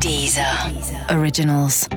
Deezer. 0.00 0.70
Originals. 1.10 1.88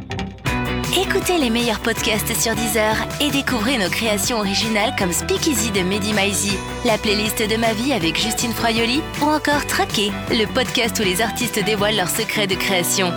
Écoutez 0.97 1.37
les 1.37 1.49
meilleurs 1.49 1.79
podcasts 1.79 2.35
sur 2.35 2.55
Deezer 2.55 2.95
et 3.21 3.31
découvrez 3.31 3.77
nos 3.77 3.89
créations 3.89 4.39
originales 4.39 4.93
comme 4.97 5.11
Speakeasy 5.13 5.71
de 5.71 5.81
Mehdi 5.81 6.13
Maizi, 6.13 6.57
la 6.85 6.97
playlist 6.97 7.39
de 7.39 7.55
ma 7.57 7.73
vie 7.73 7.93
avec 7.93 8.19
Justine 8.19 8.51
Froyoli 8.51 9.01
ou 9.21 9.25
encore 9.25 9.65
Traqué, 9.67 10.11
le 10.29 10.45
podcast 10.53 10.99
où 10.99 11.03
les 11.03 11.21
artistes 11.21 11.63
dévoilent 11.63 11.95
leurs 11.95 12.09
secrets 12.09 12.47
de 12.47 12.55
création. 12.55 13.11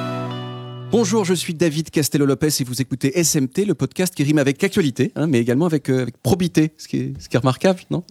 Bonjour, 0.93 1.25
je 1.25 1.35
suis 1.35 1.55
David 1.55 1.91
Castello-Lopez 1.91 2.61
et 2.61 2.65
vous 2.65 2.81
écoutez 2.81 3.21
SMT, 3.23 3.65
le 3.67 3.75
podcast 3.75 4.15
qui 4.15 4.23
rime 4.23 4.39
avec 4.39 4.63
actualité, 4.63 5.11
hein, 5.17 5.27
mais 5.27 5.41
également 5.41 5.67
avec, 5.67 5.89
euh, 5.89 6.03
avec 6.03 6.17
probité, 6.19 6.73
ce 6.77 6.87
qui, 6.87 6.99
est, 6.99 7.15
ce 7.19 7.29
qui 7.29 7.37
est 7.37 7.41
remarquable, 7.41 7.81
non? 7.91 8.05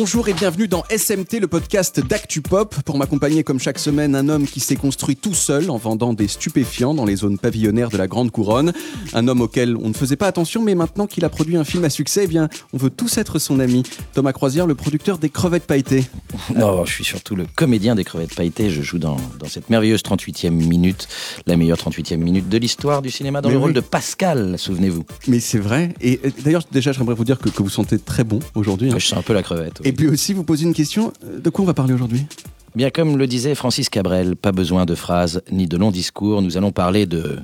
Bonjour 0.00 0.30
et 0.30 0.32
bienvenue 0.32 0.66
dans 0.66 0.82
SMT, 0.88 1.40
le 1.40 1.46
podcast 1.46 2.00
d'Actu 2.00 2.40
Pop. 2.40 2.74
Pour 2.86 2.96
m'accompagner 2.96 3.44
comme 3.44 3.60
chaque 3.60 3.78
semaine, 3.78 4.14
un 4.16 4.30
homme 4.30 4.46
qui 4.46 4.58
s'est 4.58 4.74
construit 4.76 5.14
tout 5.14 5.34
seul 5.34 5.68
en 5.68 5.76
vendant 5.76 6.14
des 6.14 6.26
stupéfiants 6.26 6.94
dans 6.94 7.04
les 7.04 7.16
zones 7.16 7.36
pavillonnaires 7.36 7.90
de 7.90 7.98
la 7.98 8.08
Grande 8.08 8.30
Couronne. 8.30 8.72
Un 9.12 9.28
homme 9.28 9.42
auquel 9.42 9.76
on 9.76 9.88
ne 9.88 9.92
faisait 9.92 10.16
pas 10.16 10.26
attention, 10.26 10.62
mais 10.62 10.74
maintenant 10.74 11.06
qu'il 11.06 11.22
a 11.26 11.28
produit 11.28 11.58
un 11.58 11.64
film 11.64 11.84
à 11.84 11.90
succès, 11.90 12.22
eh 12.24 12.28
bien, 12.28 12.48
on 12.72 12.78
veut 12.78 12.88
tous 12.88 13.18
être 13.18 13.38
son 13.38 13.60
ami. 13.60 13.82
Thomas 14.14 14.32
Croisière, 14.32 14.66
le 14.66 14.74
producteur 14.74 15.18
des 15.18 15.28
crevettes 15.28 15.66
pailletées. 15.66 16.06
Non, 16.56 16.86
je 16.86 16.92
suis 16.94 17.04
surtout 17.04 17.36
le 17.36 17.44
comédien 17.54 17.94
des 17.94 18.04
crevettes 18.04 18.34
pailletées. 18.34 18.70
Je 18.70 18.80
joue 18.80 18.98
dans, 18.98 19.18
dans 19.38 19.48
cette 19.48 19.68
merveilleuse 19.68 20.00
38e 20.00 20.48
minute, 20.48 21.08
la 21.46 21.58
meilleure 21.58 21.76
38e 21.76 22.16
minute 22.16 22.48
de 22.48 22.56
l'histoire 22.56 23.02
du 23.02 23.10
cinéma, 23.10 23.42
dans 23.42 23.50
Mais 23.50 23.54
le 23.54 23.58
oui. 23.58 23.64
rôle 23.64 23.74
de 23.74 23.80
Pascal, 23.80 24.58
souvenez-vous. 24.58 25.04
Mais 25.28 25.40
c'est 25.40 25.58
vrai. 25.58 25.92
Et 26.00 26.18
d'ailleurs, 26.42 26.62
déjà, 26.72 26.92
j'aimerais 26.92 27.14
vous 27.14 27.24
dire 27.24 27.38
que, 27.38 27.50
que 27.50 27.62
vous 27.62 27.68
sentez 27.68 27.98
très 27.98 28.24
bon 28.24 28.38
aujourd'hui. 28.54 28.88
hein. 28.90 28.94
Je 28.98 29.04
suis 29.04 29.14
un 29.14 29.20
peu 29.20 29.34
la 29.34 29.42
crevette. 29.42 29.80
oui. 29.84 29.89
Et 29.90 29.92
puis 29.92 30.06
aussi, 30.06 30.34
vous 30.34 30.44
poser 30.44 30.66
une 30.66 30.72
question. 30.72 31.12
euh, 31.24 31.40
De 31.40 31.50
quoi 31.50 31.64
on 31.64 31.66
va 31.66 31.74
parler 31.74 31.92
aujourd'hui? 31.92 32.24
Bien 32.76 32.90
comme 32.90 33.18
le 33.18 33.26
disait 33.26 33.56
Francis 33.56 33.88
Cabrel, 33.88 34.36
pas 34.36 34.52
besoin 34.52 34.86
de 34.86 34.94
phrases 34.94 35.42
ni 35.50 35.66
de 35.66 35.76
longs 35.76 35.90
discours, 35.90 36.42
nous 36.42 36.56
allons 36.56 36.70
parler 36.70 37.06
de... 37.06 37.40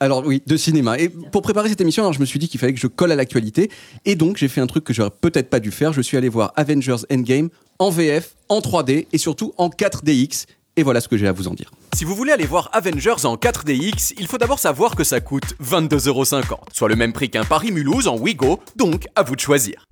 Alors 0.00 0.26
oui, 0.26 0.42
de 0.46 0.56
cinéma. 0.58 0.98
Et 0.98 1.08
pour 1.08 1.40
préparer 1.40 1.70
cette 1.70 1.80
émission, 1.80 2.02
alors, 2.02 2.12
je 2.12 2.20
me 2.20 2.26
suis 2.26 2.38
dit 2.38 2.46
qu'il 2.48 2.60
fallait 2.60 2.74
que 2.74 2.78
je 2.78 2.86
colle 2.88 3.10
à 3.10 3.16
l'actualité. 3.16 3.70
Et 4.04 4.16
donc, 4.16 4.36
j'ai 4.36 4.48
fait 4.48 4.60
un 4.60 4.66
truc 4.66 4.84
que 4.84 4.92
j'aurais 4.92 5.10
peut-être 5.10 5.48
pas 5.48 5.60
dû 5.60 5.70
faire. 5.70 5.94
Je 5.94 6.02
suis 6.02 6.18
allé 6.18 6.28
voir 6.28 6.52
Avengers 6.56 7.06
Endgame 7.10 7.48
en 7.78 7.90
VF, 7.90 8.34
en 8.50 8.60
3D 8.60 9.06
et 9.12 9.18
surtout 9.18 9.54
en 9.56 9.70
4DX. 9.70 10.44
Et 10.78 10.84
voilà 10.84 11.00
ce 11.00 11.08
que 11.08 11.16
j'ai 11.16 11.26
à 11.26 11.32
vous 11.32 11.48
en 11.48 11.54
dire. 11.54 11.72
Si 11.92 12.04
vous 12.04 12.14
voulez 12.14 12.30
aller 12.30 12.46
voir 12.46 12.70
Avengers 12.72 13.24
en 13.24 13.34
4DX, 13.34 14.12
il 14.16 14.28
faut 14.28 14.38
d'abord 14.38 14.60
savoir 14.60 14.94
que 14.94 15.02
ça 15.02 15.20
coûte 15.20 15.54
22,50€, 15.60 16.44
soit 16.72 16.88
le 16.88 16.94
même 16.94 17.12
prix 17.12 17.30
qu'un 17.30 17.42
Paris-Mulhouse 17.42 18.06
en 18.06 18.16
Wigo, 18.16 18.60
donc 18.76 19.08
à 19.16 19.24
vous 19.24 19.34
de 19.34 19.40
choisir. 19.40 19.84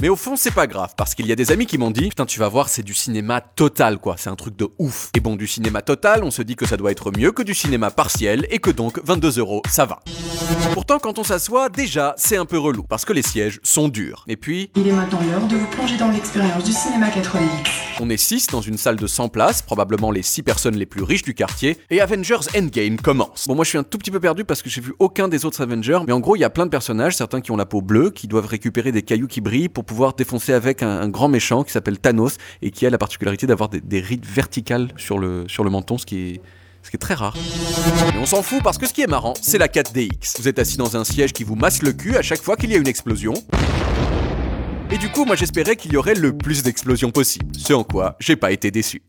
Mais 0.00 0.08
au 0.08 0.16
fond, 0.16 0.36
c'est 0.36 0.52
pas 0.52 0.66
grave, 0.66 0.94
parce 0.96 1.14
qu'il 1.14 1.26
y 1.26 1.32
a 1.32 1.36
des 1.36 1.52
amis 1.52 1.66
qui 1.66 1.78
m'ont 1.78 1.90
dit 1.90 2.08
Putain, 2.08 2.26
tu 2.26 2.38
vas 2.38 2.48
voir, 2.48 2.68
c'est 2.68 2.82
du 2.82 2.94
cinéma 2.94 3.40
total, 3.40 3.98
quoi, 3.98 4.16
c'est 4.18 4.30
un 4.30 4.36
truc 4.36 4.56
de 4.56 4.68
ouf. 4.78 5.10
Et 5.14 5.20
bon, 5.20 5.36
du 5.36 5.46
cinéma 5.46 5.82
total, 5.82 6.24
on 6.24 6.30
se 6.30 6.42
dit 6.42 6.56
que 6.56 6.66
ça 6.66 6.76
doit 6.76 6.92
être 6.92 7.12
mieux 7.16 7.32
que 7.32 7.42
du 7.42 7.54
cinéma 7.54 7.90
partiel, 7.90 8.46
et 8.50 8.58
que 8.58 8.70
donc 8.70 9.00
22 9.04 9.38
euros, 9.38 9.62
ça 9.70 9.84
va. 9.84 10.00
Pourtant, 10.72 10.98
quand 10.98 11.18
on 11.18 11.24
s'assoit, 11.24 11.68
déjà, 11.68 12.14
c'est 12.16 12.36
un 12.36 12.44
peu 12.44 12.58
relou, 12.58 12.82
parce 12.82 13.04
que 13.04 13.12
les 13.12 13.22
sièges 13.22 13.58
sont 13.62 13.88
durs. 13.88 14.24
Et 14.28 14.36
puis, 14.36 14.70
Il 14.76 14.86
est 14.86 14.92
maintenant 14.92 15.20
l'heure 15.30 15.46
de 15.46 15.56
vous 15.56 15.66
plonger 15.68 15.96
dans 15.96 16.10
l'expérience 16.10 16.64
du 16.64 16.72
cinéma 16.72 17.08
4DX. 17.08 18.00
on 18.00 18.10
est 18.10 18.16
6 18.16 18.48
dans 18.48 18.60
une 18.60 18.78
salle 18.78 18.96
de 18.96 19.06
100 19.06 19.28
places, 19.28 19.62
probablement 19.62 20.05
les 20.10 20.22
6 20.22 20.42
personnes 20.42 20.76
les 20.76 20.86
plus 20.86 21.02
riches 21.02 21.22
du 21.22 21.34
quartier, 21.34 21.76
et 21.90 22.00
Avengers 22.00 22.46
Endgame 22.56 22.96
commence. 22.96 23.46
Bon, 23.46 23.54
moi 23.54 23.64
je 23.64 23.70
suis 23.70 23.78
un 23.78 23.82
tout 23.82 23.98
petit 23.98 24.10
peu 24.10 24.20
perdu 24.20 24.44
parce 24.44 24.62
que 24.62 24.70
j'ai 24.70 24.80
vu 24.80 24.94
aucun 24.98 25.28
des 25.28 25.44
autres 25.44 25.60
Avengers, 25.62 26.00
mais 26.06 26.12
en 26.12 26.20
gros, 26.20 26.36
il 26.36 26.40
y 26.40 26.44
a 26.44 26.50
plein 26.50 26.66
de 26.66 26.70
personnages, 26.70 27.16
certains 27.16 27.40
qui 27.40 27.50
ont 27.50 27.56
la 27.56 27.66
peau 27.66 27.82
bleue, 27.82 28.10
qui 28.10 28.28
doivent 28.28 28.46
récupérer 28.46 28.92
des 28.92 29.02
cailloux 29.02 29.26
qui 29.26 29.40
brillent 29.40 29.68
pour 29.68 29.84
pouvoir 29.84 30.14
défoncer 30.14 30.52
avec 30.52 30.82
un, 30.82 31.08
grand 31.08 31.28
méchant 31.28 31.62
qui 31.62 31.72
s'appelle 31.72 31.98
Thanos 31.98 32.36
et 32.62 32.70
qui 32.70 32.86
a 32.86 32.90
la 32.90 32.98
particularité 32.98 33.46
d'avoir 33.46 33.68
des, 33.68 33.80
des 33.80 34.00
rides 34.00 34.26
verticales 34.26 34.88
sur 34.96 35.18
le, 35.18 35.44
sur 35.48 35.64
le 35.64 35.70
menton, 35.70 35.98
ce 35.98 36.06
qui 36.06 36.18
est. 36.18 36.40
Ce 36.82 36.90
qui 36.90 36.98
est 36.98 36.98
très 36.98 37.14
rare. 37.14 37.34
Mais 38.14 38.20
on 38.20 38.26
s'en 38.26 38.42
fout 38.44 38.62
parce 38.62 38.78
que 38.78 38.86
ce 38.86 38.92
qui 38.92 39.02
est 39.02 39.08
marrant, 39.08 39.34
c'est 39.42 39.58
la 39.58 39.66
4DX. 39.66 40.36
Vous 40.38 40.46
êtes 40.46 40.60
assis 40.60 40.76
dans 40.76 40.96
un 40.96 41.02
siège 41.02 41.32
qui 41.32 41.42
vous 41.42 41.56
masse 41.56 41.82
le 41.82 41.92
cul 41.92 42.16
à 42.16 42.22
chaque 42.22 42.40
fois 42.40 42.54
qu'il 42.54 42.70
y 42.70 42.74
a 42.74 42.76
une 42.76 42.86
explosion. 42.86 43.34
Et 44.92 44.98
du 44.98 45.08
coup, 45.08 45.24
moi 45.24 45.34
j'espérais 45.34 45.74
qu'il 45.74 45.92
y 45.92 45.96
aurait 45.96 46.14
le 46.14 46.36
plus 46.36 46.62
d'explosions 46.62 47.10
possible. 47.10 47.56
Ce 47.58 47.72
en 47.72 47.82
quoi 47.82 48.16
j'ai 48.20 48.36
pas 48.36 48.52
été 48.52 48.70
déçu. 48.70 49.02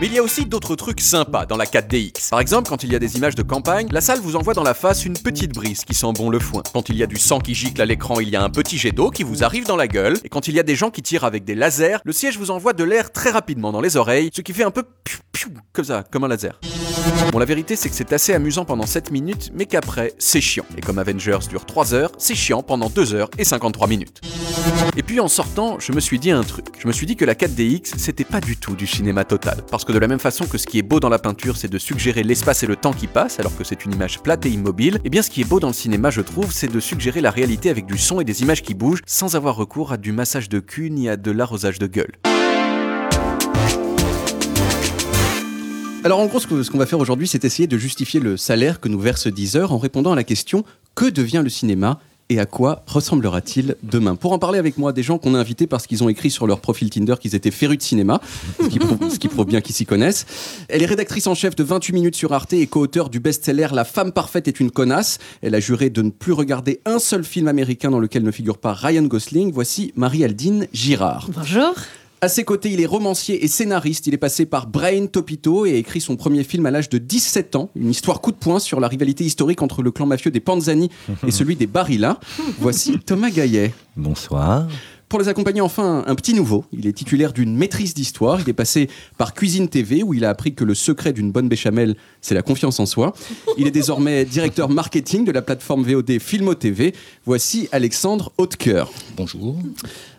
Mais 0.00 0.06
il 0.06 0.14
y 0.14 0.18
a 0.18 0.22
aussi 0.22 0.46
d'autres 0.46 0.76
trucs 0.76 1.02
sympas 1.02 1.44
dans 1.44 1.58
la 1.58 1.66
4DX. 1.66 2.30
Par 2.30 2.40
exemple, 2.40 2.70
quand 2.70 2.84
il 2.84 2.92
y 2.92 2.96
a 2.96 2.98
des 2.98 3.18
images 3.18 3.34
de 3.34 3.42
campagne, 3.42 3.86
la 3.90 4.00
salle 4.00 4.18
vous 4.20 4.34
envoie 4.34 4.54
dans 4.54 4.62
la 4.62 4.72
face 4.72 5.04
une 5.04 5.12
petite 5.12 5.52
brise 5.52 5.84
qui 5.84 5.92
sent 5.92 6.12
bon 6.14 6.30
le 6.30 6.38
foin. 6.38 6.62
Quand 6.72 6.88
il 6.88 6.96
y 6.96 7.02
a 7.02 7.06
du 7.06 7.16
sang 7.16 7.38
qui 7.38 7.54
gicle 7.54 7.82
à 7.82 7.84
l'écran, 7.84 8.18
il 8.20 8.30
y 8.30 8.36
a 8.36 8.42
un 8.42 8.48
petit 8.48 8.78
jet 8.78 8.92
d'eau 8.92 9.10
qui 9.10 9.22
vous 9.22 9.44
arrive 9.44 9.66
dans 9.66 9.76
la 9.76 9.88
gueule. 9.88 10.16
Et 10.24 10.30
quand 10.30 10.48
il 10.48 10.54
y 10.54 10.58
a 10.58 10.62
des 10.62 10.74
gens 10.74 10.90
qui 10.90 11.02
tirent 11.02 11.24
avec 11.24 11.44
des 11.44 11.54
lasers, 11.54 11.98
le 12.04 12.12
siège 12.12 12.38
vous 12.38 12.50
envoie 12.50 12.72
de 12.72 12.82
l'air 12.82 13.12
très 13.12 13.30
rapidement 13.30 13.72
dans 13.72 13.82
les 13.82 13.98
oreilles, 13.98 14.30
ce 14.34 14.40
qui 14.40 14.54
fait 14.54 14.64
un 14.64 14.70
peu 14.70 14.84
comme 15.72 15.84
ça, 15.84 16.04
comme 16.10 16.24
un 16.24 16.28
laser. 16.28 16.60
Bon, 17.32 17.38
la 17.38 17.44
vérité, 17.44 17.76
c'est 17.76 17.88
que 17.88 17.94
c'est 17.94 18.12
assez 18.12 18.34
amusant 18.34 18.64
pendant 18.64 18.86
7 18.86 19.10
minutes, 19.10 19.50
mais 19.54 19.66
qu'après, 19.66 20.12
c'est 20.18 20.40
chiant. 20.40 20.64
Et 20.76 20.80
comme 20.80 20.98
Avengers 20.98 21.38
dure 21.48 21.64
3 21.64 21.94
heures, 21.94 22.12
c'est 22.18 22.34
chiant 22.34 22.62
pendant 22.62 22.90
2 22.90 23.14
heures 23.14 23.30
et 23.38 23.44
53 23.44 23.86
minutes. 23.86 24.20
Et 24.96 25.02
puis 25.02 25.20
en 25.20 25.28
sortant, 25.28 25.78
je 25.78 25.92
me 25.92 26.00
suis 26.00 26.18
dit 26.18 26.30
un 26.30 26.42
truc. 26.42 26.66
Je 26.78 26.86
me 26.86 26.92
suis 26.92 27.06
dit 27.06 27.16
que 27.16 27.24
la 27.24 27.34
4DX, 27.34 27.96
c'était 27.96 28.24
pas 28.24 28.40
du 28.40 28.56
tout 28.56 28.74
du 28.74 28.86
cinéma 28.86 29.24
total. 29.24 29.62
Parce 29.70 29.84
que 29.84 29.92
de 29.92 29.98
la 29.98 30.08
même 30.08 30.18
façon 30.18 30.46
que 30.46 30.58
ce 30.58 30.66
qui 30.66 30.78
est 30.78 30.82
beau 30.82 31.00
dans 31.00 31.08
la 31.08 31.18
peinture, 31.18 31.56
c'est 31.56 31.68
de 31.68 31.78
suggérer 31.78 32.22
l'espace 32.22 32.62
et 32.62 32.66
le 32.66 32.76
temps 32.76 32.92
qui 32.92 33.06
passe, 33.06 33.40
alors 33.40 33.56
que 33.56 33.64
c'est 33.64 33.84
une 33.84 33.92
image 33.92 34.20
plate 34.20 34.46
et 34.46 34.50
immobile, 34.50 34.98
et 35.04 35.10
bien 35.10 35.22
ce 35.22 35.30
qui 35.30 35.40
est 35.40 35.48
beau 35.48 35.60
dans 35.60 35.68
le 35.68 35.74
cinéma, 35.74 36.10
je 36.10 36.20
trouve, 36.20 36.52
c'est 36.52 36.70
de 36.70 36.80
suggérer 36.80 37.20
la 37.20 37.30
réalité 37.30 37.70
avec 37.70 37.86
du 37.86 37.98
son 37.98 38.20
et 38.20 38.24
des 38.24 38.42
images 38.42 38.62
qui 38.62 38.74
bougent, 38.74 39.02
sans 39.06 39.36
avoir 39.36 39.56
recours 39.56 39.92
à 39.92 39.96
du 39.96 40.12
massage 40.12 40.48
de 40.48 40.60
cul 40.60 40.90
ni 40.90 41.08
à 41.08 41.16
de 41.16 41.30
l'arrosage 41.30 41.78
de 41.78 41.86
gueule. 41.86 42.12
Alors 46.02 46.20
en 46.20 46.26
gros, 46.26 46.40
ce 46.40 46.70
qu'on 46.70 46.78
va 46.78 46.86
faire 46.86 46.98
aujourd'hui, 46.98 47.28
c'est 47.28 47.44
essayer 47.44 47.66
de 47.66 47.76
justifier 47.76 48.20
le 48.20 48.38
salaire 48.38 48.80
que 48.80 48.88
nous 48.88 48.98
verse 48.98 49.26
Deezer 49.26 49.70
en 49.70 49.76
répondant 49.76 50.12
à 50.12 50.16
la 50.16 50.24
question 50.24 50.64
que 50.94 51.04
devient 51.04 51.42
le 51.44 51.50
cinéma 51.50 52.00
et 52.30 52.38
à 52.38 52.46
quoi 52.46 52.84
ressemblera-t-il 52.86 53.76
demain? 53.82 54.14
Pour 54.14 54.32
en 54.32 54.38
parler 54.38 54.58
avec 54.58 54.78
moi, 54.78 54.92
des 54.92 55.02
gens 55.02 55.18
qu'on 55.18 55.34
a 55.34 55.38
invités 55.38 55.66
parce 55.66 55.86
qu'ils 55.86 56.02
ont 56.02 56.08
écrit 56.08 56.30
sur 56.30 56.46
leur 56.46 56.60
profil 56.60 56.88
Tinder 56.88 57.16
qu'ils 57.20 57.34
étaient 57.34 57.50
férus 57.50 57.76
de 57.76 57.82
cinéma, 57.82 58.22
ce 58.58 58.68
qui 58.68 58.78
prouve, 58.78 59.10
ce 59.12 59.18
qui 59.18 59.28
prouve 59.28 59.44
bien 59.44 59.60
qu'ils 59.60 59.74
s'y 59.74 59.84
connaissent. 59.84 60.24
Elle 60.68 60.82
est 60.82 60.86
rédactrice 60.86 61.26
en 61.26 61.34
chef 61.34 61.54
de 61.54 61.64
28 61.64 61.92
minutes 61.92 62.16
sur 62.16 62.32
Arte 62.32 62.54
et 62.54 62.66
co-auteur 62.66 63.10
du 63.10 63.20
best-seller 63.20 63.68
La 63.72 63.84
femme 63.84 64.12
parfaite 64.12 64.48
est 64.48 64.58
une 64.58 64.70
connasse. 64.70 65.18
Elle 65.42 65.54
a 65.54 65.60
juré 65.60 65.90
de 65.90 66.00
ne 66.00 66.10
plus 66.10 66.32
regarder 66.32 66.80
un 66.86 66.98
seul 66.98 67.24
film 67.24 67.46
américain 67.46 67.90
dans 67.90 68.00
lequel 68.00 68.22
ne 68.22 68.30
figure 68.30 68.56
pas 68.56 68.72
Ryan 68.72 69.02
Gosling. 69.02 69.52
Voici 69.52 69.92
Marie-Aldine 69.96 70.66
Girard. 70.72 71.28
Bonjour. 71.36 71.74
À 72.22 72.28
ses 72.28 72.44
côtés, 72.44 72.70
il 72.70 72.82
est 72.82 72.86
romancier 72.86 73.42
et 73.42 73.48
scénariste. 73.48 74.06
Il 74.06 74.12
est 74.12 74.18
passé 74.18 74.44
par 74.44 74.66
Brain 74.66 75.06
Topito 75.06 75.64
et 75.64 75.72
a 75.72 75.76
écrit 75.76 76.02
son 76.02 76.16
premier 76.16 76.44
film 76.44 76.66
à 76.66 76.70
l'âge 76.70 76.90
de 76.90 76.98
17 76.98 77.56
ans, 77.56 77.70
une 77.74 77.88
histoire 77.88 78.20
coup 78.20 78.30
de 78.30 78.36
poing 78.36 78.58
sur 78.58 78.78
la 78.78 78.88
rivalité 78.88 79.24
historique 79.24 79.62
entre 79.62 79.82
le 79.82 79.90
clan 79.90 80.04
mafieux 80.04 80.30
des 80.30 80.40
Panzani 80.40 80.90
et 81.26 81.30
celui 81.30 81.56
des 81.56 81.66
Barilla. 81.66 82.20
Voici 82.58 82.98
Thomas 82.98 83.30
Gaillet. 83.30 83.72
Bonsoir. 83.96 84.68
Pour 85.10 85.18
les 85.18 85.26
accompagner, 85.26 85.60
enfin, 85.60 86.04
un 86.06 86.14
petit 86.14 86.34
nouveau. 86.34 86.64
Il 86.72 86.86
est 86.86 86.92
titulaire 86.92 87.32
d'une 87.32 87.56
maîtrise 87.56 87.94
d'histoire. 87.94 88.40
Il 88.40 88.48
est 88.48 88.52
passé 88.52 88.88
par 89.18 89.34
Cuisine 89.34 89.66
TV, 89.68 90.04
où 90.04 90.14
il 90.14 90.24
a 90.24 90.30
appris 90.30 90.54
que 90.54 90.62
le 90.62 90.72
secret 90.72 91.12
d'une 91.12 91.32
bonne 91.32 91.48
béchamel, 91.48 91.96
c'est 92.20 92.36
la 92.36 92.42
confiance 92.42 92.78
en 92.78 92.86
soi. 92.86 93.12
Il 93.58 93.66
est 93.66 93.72
désormais 93.72 94.24
directeur 94.24 94.68
marketing 94.68 95.24
de 95.24 95.32
la 95.32 95.42
plateforme 95.42 95.82
VOD 95.82 96.20
Filmo 96.20 96.54
TV. 96.54 96.94
Voici 97.26 97.68
Alexandre 97.72 98.30
Hautecoeur. 98.38 98.92
Bonjour. 99.16 99.56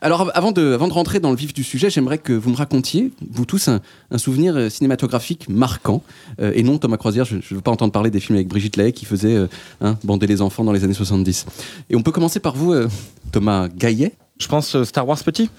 Alors, 0.02 0.24
av- 0.24 0.32
avant 0.34 0.52
de, 0.52 0.74
avant 0.74 0.90
de 0.90 0.94
rentrer 0.94 1.22
dans 1.22 1.30
le 1.32 1.38
vif 1.38 1.54
du 1.54 1.64
sujet, 1.64 1.90
j'aimerais 1.90 2.18
que 2.18 2.34
vous 2.34 2.50
me 2.50 2.58
racontiez, 2.58 3.14
vous 3.32 3.46
tous, 3.46 3.70
un, 3.70 3.80
un 4.12 4.18
souvenir 4.18 4.58
euh, 4.58 4.68
cinématographique 4.70 5.48
marquant. 5.48 6.04
Euh, 6.42 6.52
et 6.54 6.64
non, 6.64 6.78
Thomas 6.78 6.98
Croisière, 6.98 7.24
je 7.24 7.36
ne 7.38 7.42
veux 7.52 7.62
pas 7.62 7.72
entendre 7.72 7.94
parler 7.94 8.12
des 8.12 8.20
films 8.20 8.36
avec 8.36 8.50
Brigitte 8.50 8.76
Lahaye 8.76 8.92
qui 8.92 9.06
faisait 9.06 9.36
euh, 9.38 9.48
hein, 9.80 9.98
bander 10.04 10.28
les 10.28 10.42
enfants 10.42 10.66
dans 10.66 10.74
les 10.74 10.84
années 10.84 10.94
70. 10.94 11.46
Et 11.90 11.96
on 11.96 12.02
peut 12.04 12.12
commencer 12.12 12.42
par 12.42 12.58
vous, 12.58 12.74
euh, 12.74 12.90
Thomas 13.32 13.70
Gaillet. 13.70 14.12
Je 14.42 14.48
pense 14.48 14.76
euh, 14.76 14.84
Star 14.84 15.08
Wars 15.08 15.20
petit. 15.24 15.50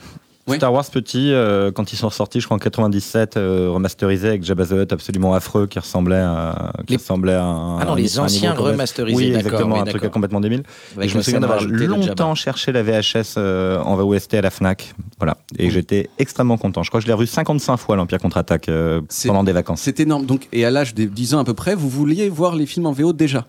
Star 0.57 0.73
Wars 0.73 0.85
petit, 0.91 1.33
euh, 1.33 1.71
quand 1.71 1.93
ils 1.93 1.97
sont 1.97 2.11
sortis, 2.11 2.41
je 2.41 2.47
crois 2.47 2.57
en 2.57 2.59
97, 2.59 3.37
euh, 3.37 3.71
remasterisé 3.71 4.27
avec 4.27 4.43
Jabba 4.43 4.67
the 4.67 4.73
Hutt 4.73 4.93
absolument 4.93 5.35
affreux 5.35 5.69
qui 5.69 5.79
ressemblait 5.79 6.17
à, 6.17 6.73
qui 6.85 6.95
Les- 6.95 6.97
ressemblait 6.97 7.35
à 7.35 7.45
un. 7.45 7.79
Ah 7.79 7.85
non, 7.85 7.95
les 7.95 8.19
un 8.19 8.25
anciens 8.25 8.53
remasterisés, 8.53 9.17
Oui, 9.17 9.33
exactement, 9.33 9.77
oui, 9.77 9.83
un 9.83 9.85
truc 9.85 10.11
complètement 10.11 10.41
débile. 10.41 10.65
Et 11.01 11.07
je 11.07 11.17
me 11.17 11.23
souviens 11.23 11.39
d'avoir 11.39 11.63
longtemps 11.63 12.35
cherché 12.35 12.73
la 12.73 12.83
VHS 12.83 13.35
euh, 13.37 13.79
en 13.83 13.95
VOST 13.95 14.35
à 14.35 14.41
la 14.41 14.51
Fnac. 14.51 14.93
Voilà. 15.19 15.37
Et 15.59 15.71
j'étais 15.71 16.11
extrêmement 16.19 16.59
content. 16.59 16.83
Je 16.83 16.91
crois 16.91 16.99
que 16.99 17.05
je 17.05 17.09
l'ai 17.09 17.15
revu 17.15 17.29
55 17.29 17.77
fois, 17.77 17.95
l'Empire 17.95 18.19
contre-attaque, 18.19 18.69
euh, 18.69 19.01
pendant 19.27 19.45
des 19.45 19.53
vacances. 19.53 19.83
C'est 19.83 20.01
énorme. 20.01 20.27
Donc, 20.27 20.49
et 20.53 20.65
à 20.65 20.73
l'âge 20.73 20.93
de 20.95 21.05
10 21.05 21.35
ans 21.35 21.39
à 21.39 21.45
peu 21.45 21.55
près, 21.55 21.77
vous 21.77 21.89
vouliez 21.89 22.29
voir 22.29 22.57
les 22.57 22.67
films 22.67 22.87
en 22.87 22.93
VO 22.93 23.13
déjà? 23.13 23.47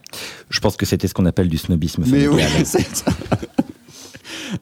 Je 0.51 0.59
pense 0.59 0.77
que 0.77 0.85
c'était 0.85 1.07
ce 1.07 1.15
qu'on 1.15 1.25
appelle 1.25 1.47
du 1.47 1.57
snobisme 1.57 2.03
Mais 2.05 2.27
oui, 2.27 2.43
c'est 2.65 2.95
ça. 2.95 3.05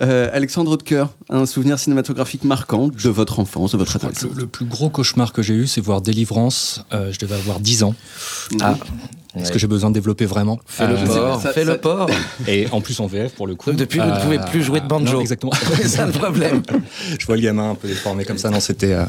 Euh, 0.01 0.29
Alexandre 0.33 0.71
Hautecoeur, 0.71 1.09
un 1.29 1.45
souvenir 1.45 1.77
cinématographique 1.79 2.43
marquant 2.43 2.88
de 2.88 3.09
votre 3.09 3.39
enfance, 3.39 3.71
de 3.73 3.77
votre 3.77 3.95
adolescence. 3.97 4.31
le, 4.35 4.41
le 4.41 4.47
plus 4.47 4.65
gros 4.65 4.89
cauchemar 4.89 5.33
que 5.33 5.41
j'ai 5.41 5.53
eu, 5.53 5.67
c'est 5.67 5.81
voir 5.81 6.01
Délivrance. 6.01 6.85
Euh, 6.93 7.11
je 7.11 7.19
devais 7.19 7.35
avoir 7.35 7.59
10 7.59 7.83
ans. 7.83 7.95
Ah, 8.61 8.75
Est-ce 9.35 9.45
Ouais. 9.47 9.51
que 9.53 9.59
j'ai 9.59 9.67
besoin 9.67 9.89
de 9.89 9.93
développer 9.95 10.25
vraiment 10.25 10.59
Fais 10.65 10.88
le 10.88 10.95
Euh, 10.95 11.05
port, 11.05 11.41
ça- 11.41 11.53
fais 11.53 11.63
ça- 11.65 11.71
le 11.71 11.77
port. 11.77 12.09
Et 12.47 12.67
en 12.71 12.81
plus 12.81 12.99
en 12.99 13.07
VF 13.07 13.33
pour 13.33 13.47
le 13.47 13.55
coup. 13.55 13.69
Donc 13.69 13.79
depuis, 13.79 13.99
vous 13.99 14.05
ne 14.05 14.19
pouvez 14.21 14.39
plus 14.39 14.61
jouer 14.63 14.81
de 14.81 14.88
banjo. 14.88 15.13
non, 15.13 15.21
exactement. 15.21 15.53
C'est 15.77 15.88
ça 15.88 16.05
le 16.05 16.11
problème. 16.11 16.61
je 17.17 17.25
vois 17.25 17.35
le 17.38 17.41
gamin 17.41 17.71
un 17.71 17.75
peu 17.75 17.88
déformé 17.88 18.25
comme 18.25 18.38
ça. 18.38 18.49
Non, 18.49 18.59
c'était 18.59 18.93
euh, 18.93 19.05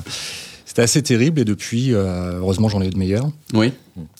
c'était 0.72 0.82
assez 0.82 1.02
terrible. 1.02 1.38
Et 1.38 1.44
depuis, 1.44 1.92
euh, 1.92 2.38
heureusement, 2.38 2.70
j'en 2.70 2.80
ai 2.80 2.86
eu 2.86 2.90
de 2.90 2.96
meilleurs. 2.98 3.28
Oui. 3.52 3.72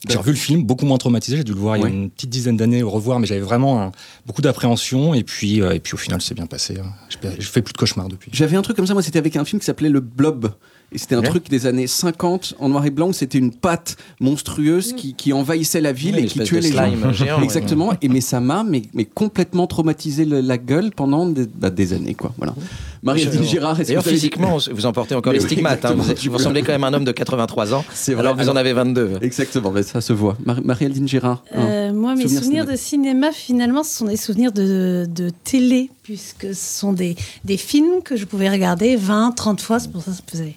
J'ai 0.06 0.18
revu 0.18 0.32
le 0.32 0.36
film, 0.36 0.64
beaucoup 0.64 0.84
moins 0.84 0.98
traumatisé. 0.98 1.38
J'ai 1.38 1.44
dû 1.44 1.52
le 1.54 1.58
voir 1.58 1.78
il 1.78 1.82
y 1.82 1.86
a 1.86 1.88
une 1.88 2.10
petite 2.10 2.28
dizaine 2.28 2.58
d'années, 2.58 2.82
au 2.82 2.90
revoir, 2.90 3.18
mais 3.20 3.26
j'avais 3.26 3.40
vraiment 3.40 3.80
un- 3.80 3.92
beaucoup 4.26 4.42
d'appréhension. 4.42 5.14
Et 5.14 5.22
puis, 5.22 5.62
euh, 5.62 5.72
et 5.72 5.80
puis 5.80 5.94
au 5.94 5.96
final, 5.96 6.20
c'est 6.20 6.34
bien 6.34 6.44
passé. 6.44 6.76
hein. 6.78 6.92
Je 7.08 7.16
je 7.42 7.48
fais 7.48 7.62
plus 7.62 7.72
de 7.72 7.78
cauchemars 7.78 8.08
depuis. 8.08 8.30
J'avais 8.34 8.56
un 8.58 8.60
truc 8.62 8.76
comme 8.76 8.86
ça, 8.86 8.92
moi 8.92 9.02
c'était 9.02 9.18
avec 9.18 9.34
un 9.36 9.46
film 9.46 9.60
qui 9.60 9.64
s'appelait 9.66 9.88
Le 9.88 10.00
Blob. 10.00 10.52
Et 10.94 10.98
c'était 10.98 11.14
un 11.14 11.20
Ouais. 11.20 11.28
truc 11.30 11.48
des 11.48 11.64
années 11.64 11.86
50 11.86 12.52
en 12.58 12.68
noir 12.68 12.84
et 12.84 12.90
blanc 12.90 13.08
où 13.08 13.12
c'était 13.14 13.38
une 13.38 13.50
patte 13.50 13.96
monstrueuse 14.20 14.92
qui, 14.92 15.14
qui 15.14 15.32
envahissait 15.32 15.80
la 15.80 15.92
ville 15.94 16.16
Ouais, 16.16 16.24
et 16.24 16.26
qui 16.26 16.38
tuait 16.40 16.58
de 16.60 16.64
les 16.66 16.72
gens. 16.72 17.12
géant, 17.14 17.38
ouais. 17.38 17.44
Exactement. 17.44 17.94
Et 18.02 18.08
mais 18.08 18.20
ça 18.20 18.40
m'a 18.40 18.62
mais, 18.62 18.82
mais 18.92 19.06
complètement 19.06 19.66
traumatisé 19.66 20.26
le- 20.26 20.42
la 20.42 20.58
gueule 20.58 20.90
pendant 20.94 21.24
des, 21.26 21.46
bah, 21.46 21.70
des 21.70 21.94
années 21.94 22.12
quoi. 22.14 22.34
Voilà. 22.36 22.54
Marie-Adine 23.02 23.42
Girard, 23.42 23.72
est-ce 23.72 23.80
que 23.82 23.86
D'ailleurs, 23.88 24.02
vous 24.04 24.10
physiquement, 24.10 24.58
vous 24.70 24.86
en 24.86 24.92
portez 24.92 25.14
encore 25.14 25.32
Mais 25.32 25.38
les 25.38 25.44
oui, 25.44 25.50
stigmates. 25.50 25.84
hein. 25.84 25.94
Vous, 25.96 26.04
vous 26.04 26.32
ressemblez 26.32 26.62
quand 26.62 26.72
même 26.72 26.84
à 26.84 26.86
un 26.86 26.94
homme 26.94 27.04
de 27.04 27.10
83 27.12 27.74
ans, 27.74 27.84
C'est 27.92 28.12
vrai. 28.14 28.20
alors 28.22 28.36
que 28.36 28.42
vous 28.42 28.48
en 28.48 28.54
avez 28.56 28.72
22. 28.72 29.18
Exactement, 29.22 29.70
mais 29.72 29.82
ça 29.82 30.00
se 30.00 30.12
voit. 30.12 30.36
Mar- 30.44 30.60
Marie-Aldine 30.62 31.08
Girard. 31.08 31.42
hein. 31.54 31.58
Euh, 31.66 31.92
moi, 31.92 32.14
mes 32.14 32.22
Souvenir 32.22 32.42
souvenirs 32.42 32.66
de 32.66 32.76
cinéma, 32.76 33.32
finalement, 33.32 33.82
ce 33.82 33.96
sont 33.96 34.04
des 34.06 34.16
souvenirs 34.16 34.52
de, 34.52 35.06
de 35.08 35.30
télé, 35.44 35.90
puisque 36.04 36.54
ce 36.54 36.78
sont 36.80 36.92
des, 36.92 37.16
des 37.44 37.56
films 37.56 38.02
que 38.04 38.16
je 38.16 38.24
pouvais 38.24 38.48
regarder 38.48 38.94
20, 38.96 39.32
30 39.32 39.60
fois. 39.60 39.80
C'est 39.80 39.90
pour 39.90 40.02
ça 40.02 40.10
que 40.12 40.16
ça 40.18 40.22
faisait. 40.30 40.56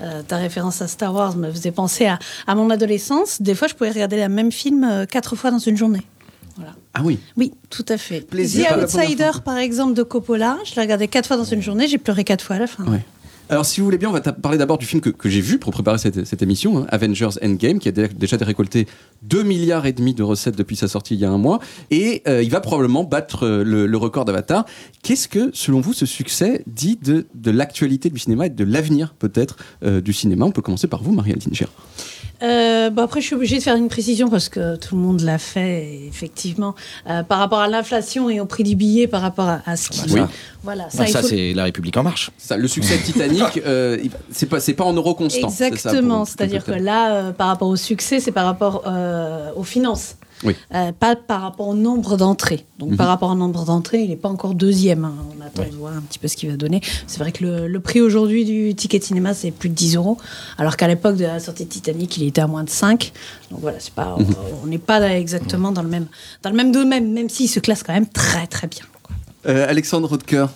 euh, 0.00 0.22
ta 0.26 0.38
référence 0.38 0.80
à 0.82 0.88
Star 0.88 1.14
Wars 1.14 1.36
me 1.36 1.50
faisait 1.50 1.70
penser 1.70 2.06
à, 2.06 2.18
à 2.46 2.54
mon 2.54 2.70
adolescence. 2.70 3.42
Des 3.42 3.54
fois, 3.54 3.68
je 3.68 3.74
pouvais 3.74 3.90
regarder 3.90 4.16
le 4.16 4.28
même 4.28 4.50
film 4.52 4.84
euh, 4.84 5.04
quatre 5.06 5.36
fois 5.36 5.50
dans 5.50 5.58
une 5.58 5.76
journée. 5.76 6.02
Ah 6.94 7.00
oui. 7.04 7.18
Oui, 7.36 7.52
tout 7.70 7.84
à 7.88 7.96
fait. 7.98 8.20
Plaisir, 8.20 8.66
The 8.78 8.82
Outsider, 8.84 9.30
par 9.44 9.58
exemple, 9.58 9.94
de 9.94 10.02
Coppola, 10.02 10.58
je 10.64 10.74
l'ai 10.76 10.82
regardé 10.82 11.08
quatre 11.08 11.26
fois 11.26 11.36
dans 11.36 11.44
une 11.44 11.62
journée, 11.62 11.88
j'ai 11.88 11.98
pleuré 11.98 12.22
quatre 12.24 12.44
fois 12.44 12.56
à 12.56 12.58
la 12.60 12.66
fin. 12.66 12.84
Ouais. 12.86 13.04
Alors, 13.50 13.66
si 13.66 13.78
vous 13.80 13.84
voulez 13.84 13.98
bien, 13.98 14.08
on 14.08 14.12
va 14.12 14.22
parler 14.22 14.56
d'abord 14.56 14.78
du 14.78 14.86
film 14.86 15.02
que, 15.02 15.10
que 15.10 15.28
j'ai 15.28 15.42
vu 15.42 15.58
pour 15.58 15.70
préparer 15.70 15.98
cette, 15.98 16.24
cette 16.24 16.40
émission, 16.40 16.78
hein, 16.78 16.86
Avengers 16.88 17.28
Endgame, 17.42 17.78
qui 17.78 17.88
a 17.88 17.92
dé- 17.92 18.08
déjà 18.08 18.38
récolté 18.38 18.86
2 19.24 19.42
milliards 19.42 19.84
et 19.84 19.92
demi 19.92 20.14
de 20.14 20.22
recettes 20.22 20.56
depuis 20.56 20.76
sa 20.76 20.88
sortie 20.88 21.12
il 21.14 21.20
y 21.20 21.26
a 21.26 21.30
un 21.30 21.36
mois, 21.36 21.58
et 21.90 22.22
euh, 22.26 22.42
il 22.42 22.50
va 22.50 22.60
probablement 22.62 23.04
battre 23.04 23.44
euh, 23.44 23.62
le, 23.62 23.86
le 23.86 23.96
record 23.98 24.24
d'Avatar. 24.24 24.64
Qu'est-ce 25.02 25.28
que, 25.28 25.50
selon 25.52 25.80
vous, 25.82 25.92
ce 25.92 26.06
succès 26.06 26.62
dit 26.66 26.96
de, 27.04 27.26
de 27.34 27.50
l'actualité 27.50 28.08
du 28.08 28.18
cinéma 28.18 28.46
et 28.46 28.50
de 28.50 28.64
l'avenir 28.64 29.12
peut-être 29.18 29.56
euh, 29.84 30.00
du 30.00 30.14
cinéma? 30.14 30.46
On 30.46 30.50
peut 30.50 30.62
commencer 30.62 30.86
par 30.86 31.02
vous, 31.02 31.12
Marie-Aldine 31.12 31.52
Girard. 31.52 31.74
Euh, 32.42 32.90
bon 32.90 33.02
après, 33.02 33.20
je 33.20 33.26
suis 33.26 33.34
obligée 33.36 33.58
de 33.58 33.62
faire 33.62 33.76
une 33.76 33.88
précision 33.88 34.28
parce 34.28 34.48
que 34.48 34.76
tout 34.76 34.96
le 34.96 35.00
monde 35.00 35.20
l'a 35.20 35.38
fait, 35.38 36.00
effectivement, 36.08 36.74
euh, 37.08 37.22
par 37.22 37.38
rapport 37.38 37.60
à 37.60 37.68
l'inflation 37.68 38.28
et 38.28 38.40
au 38.40 38.46
prix 38.46 38.64
du 38.64 38.74
billet, 38.76 39.06
par 39.06 39.22
rapport 39.22 39.48
à, 39.48 39.62
à 39.66 39.76
ce 39.76 39.88
qui. 39.88 40.00
Oui. 40.12 40.20
Voilà, 40.62 40.90
Ça, 40.90 41.06
il 41.08 41.12
faut- 41.16 41.26
c'est 41.26 41.52
la 41.54 41.64
République 41.64 41.96
en 41.96 42.02
marche. 42.02 42.30
Ça, 42.38 42.56
le 42.56 42.66
succès 42.68 42.98
de 42.98 43.02
Titanic, 43.04 43.60
euh, 43.64 43.98
c'est 44.30 44.46
pas, 44.46 44.60
c'est 44.60 44.74
pas 44.74 44.84
en 44.84 44.92
euros 44.92 45.14
constants. 45.14 45.48
ça, 45.48 45.68
Exactement, 45.68 46.24
c'est-à-dire 46.24 46.64
que 46.64 46.72
là, 46.72 47.12
euh, 47.14 47.32
par 47.32 47.48
rapport 47.48 47.68
au 47.68 47.76
succès, 47.76 48.20
c'est 48.20 48.32
par 48.32 48.46
rapport 48.46 48.82
euh, 48.86 49.50
aux 49.56 49.64
finances. 49.64 50.16
Oui. 50.44 50.54
Euh, 50.74 50.92
pas 50.92 51.16
par 51.16 51.40
rapport 51.42 51.68
au 51.68 51.74
nombre 51.74 52.16
d'entrées. 52.16 52.64
Donc 52.78 52.90
Mhm. 52.90 52.96
par 52.96 53.08
rapport 53.08 53.30
au 53.30 53.34
nombre 53.34 53.64
d'entrées, 53.64 54.02
il 54.02 54.10
n'est 54.10 54.16
pas 54.16 54.28
encore 54.28 54.54
deuxième. 54.54 55.04
hein. 55.04 55.14
On 55.38 55.40
attend 55.44 55.64
de 55.70 55.76
voir 55.76 55.94
un 55.96 56.00
petit 56.02 56.18
peu 56.18 56.28
ce 56.28 56.36
qu'il 56.36 56.50
va 56.50 56.56
donner. 56.56 56.80
C'est 57.06 57.18
vrai 57.18 57.32
que 57.32 57.44
le, 57.44 57.66
le 57.68 57.80
prix 57.80 58.00
aujourd'hui 58.00 58.44
du 58.44 58.74
ticket 58.74 58.98
de 58.98 59.04
cinéma, 59.04 59.34
c'est 59.34 59.50
plus 59.50 59.68
de 59.68 59.74
10 59.74 59.96
euros. 59.96 60.18
Alors 60.58 60.76
qu'à 60.76 60.88
l'époque 60.88 61.16
de 61.16 61.24
la 61.24 61.40
sortie 61.40 61.64
de 61.64 61.70
Titanic, 61.70 62.16
il 62.16 62.26
était 62.26 62.40
à 62.40 62.46
moins 62.46 62.64
de 62.64 62.70
5. 62.70 63.12
Donc 63.50 63.60
voilà, 63.60 63.78
c'est 63.80 63.92
pas, 63.94 64.16
Mhm. 64.18 64.26
on 64.62 64.66
n'est 64.66 64.78
pas 64.78 65.00
exactement 65.16 65.72
dans 65.72 65.82
le 65.82 65.88
même, 65.88 66.06
dans 66.42 66.50
le 66.50 66.56
même 66.56 66.72
domaine, 66.72 67.12
même 67.12 67.28
s'il 67.28 67.48
se 67.48 67.60
classe 67.60 67.82
quand 67.82 67.92
même 67.94 68.08
très 68.08 68.46
très 68.46 68.66
bien. 68.66 68.82
Euh, 69.46 69.68
Alexandre 69.68 70.16
que- 70.16 70.46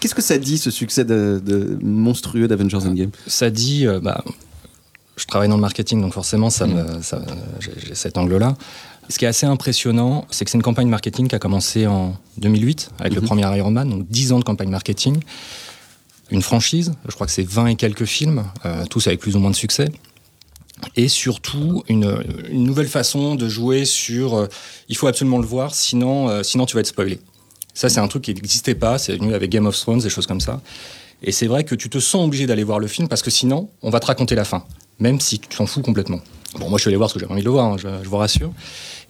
qu'est-ce 0.00 0.14
que 0.14 0.22
ça 0.22 0.38
dit, 0.38 0.58
ce 0.58 0.70
succès 0.70 1.04
de, 1.04 1.42
de 1.44 1.76
monstrueux 1.82 2.46
d'Avengers 2.46 2.86
Endgame? 2.86 3.10
Ça 3.26 3.50
dit, 3.50 3.84
euh, 3.86 3.98
bah, 3.98 4.22
je 5.16 5.24
travaille 5.26 5.48
dans 5.48 5.56
le 5.56 5.60
marketing, 5.60 6.00
donc 6.00 6.12
forcément, 6.14 6.48
ça 6.48 6.66
me, 6.68 7.02
ça- 7.02 7.20
j'ai 7.58 7.72
j'ai 7.84 7.94
cet 7.96 8.16
angle-là. 8.16 8.54
Ce 9.08 9.18
qui 9.18 9.24
est 9.24 9.28
assez 9.28 9.46
impressionnant, 9.46 10.26
c'est 10.30 10.44
que 10.44 10.50
c'est 10.50 10.58
une 10.58 10.62
campagne 10.62 10.88
marketing 10.88 11.28
qui 11.28 11.34
a 11.34 11.38
commencé 11.38 11.86
en 11.86 12.14
2008 12.36 12.90
avec 12.98 13.14
le 13.14 13.20
Mhm. 13.22 13.26
premier 13.26 13.56
Iron 13.56 13.70
Man, 13.70 13.88
donc 13.88 14.08
10 14.08 14.32
ans 14.32 14.38
de 14.38 14.44
campagne 14.44 14.68
marketing. 14.68 15.18
Une 16.30 16.42
franchise, 16.42 16.92
je 17.06 17.14
crois 17.14 17.26
que 17.26 17.32
c'est 17.32 17.46
20 17.48 17.68
et 17.68 17.74
quelques 17.76 18.04
films, 18.04 18.44
euh, 18.66 18.84
tous 18.90 19.06
avec 19.06 19.18
plus 19.20 19.34
ou 19.34 19.38
moins 19.38 19.50
de 19.50 19.56
succès. 19.56 19.88
Et 20.94 21.08
surtout, 21.08 21.82
une, 21.88 22.22
une 22.50 22.64
nouvelle 22.64 22.86
façon 22.86 23.34
de 23.34 23.48
jouer 23.48 23.84
sur 23.86 24.34
euh, 24.36 24.46
il 24.88 24.96
faut 24.96 25.06
absolument 25.06 25.38
le 25.38 25.46
voir, 25.46 25.74
sinon, 25.74 26.28
euh, 26.28 26.42
sinon 26.42 26.66
tu 26.66 26.74
vas 26.74 26.80
être 26.80 26.86
spoilé. 26.88 27.18
Ça, 27.74 27.88
c'est 27.88 28.00
un 28.00 28.08
truc 28.08 28.22
qui 28.24 28.34
n'existait 28.34 28.74
pas, 28.74 28.98
c'est 28.98 29.16
venu 29.16 29.32
avec 29.34 29.50
Game 29.50 29.66
of 29.66 29.76
Thrones, 29.78 30.00
des 30.00 30.10
choses 30.10 30.26
comme 30.26 30.40
ça. 30.40 30.60
Et 31.22 31.32
c'est 31.32 31.46
vrai 31.46 31.64
que 31.64 31.74
tu 31.74 31.88
te 31.88 31.98
sens 31.98 32.24
obligé 32.26 32.46
d'aller 32.46 32.62
voir 32.62 32.78
le 32.78 32.86
film 32.88 33.08
parce 33.08 33.22
que 33.22 33.30
sinon, 33.30 33.70
on 33.82 33.90
va 33.90 33.98
te 34.00 34.06
raconter 34.06 34.34
la 34.34 34.44
fin, 34.44 34.64
même 35.00 35.18
si 35.18 35.38
tu 35.38 35.48
t'en 35.48 35.66
fous 35.66 35.80
complètement. 35.82 36.20
Bon, 36.58 36.68
moi, 36.68 36.78
je 36.78 36.82
suis 36.82 36.88
allé 36.88 36.96
voir 36.96 37.08
parce 37.08 37.14
que 37.14 37.20
j'avais 37.20 37.32
envie 37.32 37.42
de 37.42 37.46
le 37.46 37.50
voir, 37.52 37.66
hein, 37.72 37.76
je, 37.78 37.88
je 38.02 38.08
vous 38.08 38.16
rassure. 38.16 38.52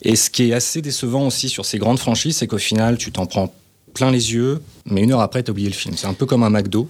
Et 0.03 0.17
ce 0.17 0.31
qui 0.31 0.51
est 0.51 0.53
assez 0.53 0.81
décevant 0.83 1.27
aussi 1.27 1.49
sur 1.49 1.65
ces 1.65 1.79
grandes 1.79 1.99
franchises, 1.99 2.37
c'est 2.37 2.47
qu'au 2.47 2.59
final, 2.59 2.99
tu 2.99 3.11
t'en 3.11 3.27
prends 3.27 3.53
plein 3.95 4.11
les 4.11 4.33
yeux, 4.33 4.61
mais 4.87 5.03
une 5.03 5.13
heure 5.13 5.21
après, 5.21 5.43
t'as 5.43 5.53
oublié 5.53 5.69
le 5.69 5.75
film. 5.75 5.97
C'est 5.97 6.07
un 6.07 6.15
peu 6.15 6.27
comme 6.27 6.43
un 6.43 6.51
McDo. 6.51 6.89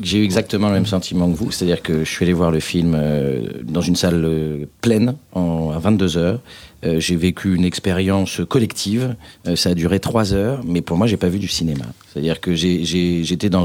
J'ai 0.00 0.18
eu 0.18 0.24
exactement 0.24 0.68
le 0.68 0.74
même 0.74 0.86
sentiment 0.86 1.30
que 1.30 1.36
vous, 1.36 1.50
c'est-à-dire 1.50 1.82
que 1.82 2.04
je 2.04 2.10
suis 2.10 2.24
allé 2.24 2.32
voir 2.32 2.50
le 2.50 2.60
film 2.60 2.94
euh, 2.96 3.42
dans 3.62 3.82
une 3.82 3.96
salle 3.96 4.24
euh, 4.24 4.64
pleine 4.80 5.16
en, 5.32 5.72
à 5.72 5.78
22 5.78 6.16
heures. 6.16 6.40
Euh, 6.84 7.00
j'ai 7.00 7.16
vécu 7.16 7.54
une 7.54 7.64
expérience 7.64 8.40
collective. 8.48 9.14
Euh, 9.48 9.56
ça 9.56 9.70
a 9.70 9.74
duré 9.74 9.98
trois 9.98 10.34
heures, 10.34 10.60
mais 10.64 10.82
pour 10.82 10.96
moi, 10.98 11.06
j'ai 11.06 11.16
pas 11.16 11.28
vu 11.28 11.38
du 11.38 11.48
cinéma. 11.48 11.84
C'est-à-dire 12.12 12.40
que 12.40 12.54
j'étais 12.54 13.48
dans, 13.50 13.64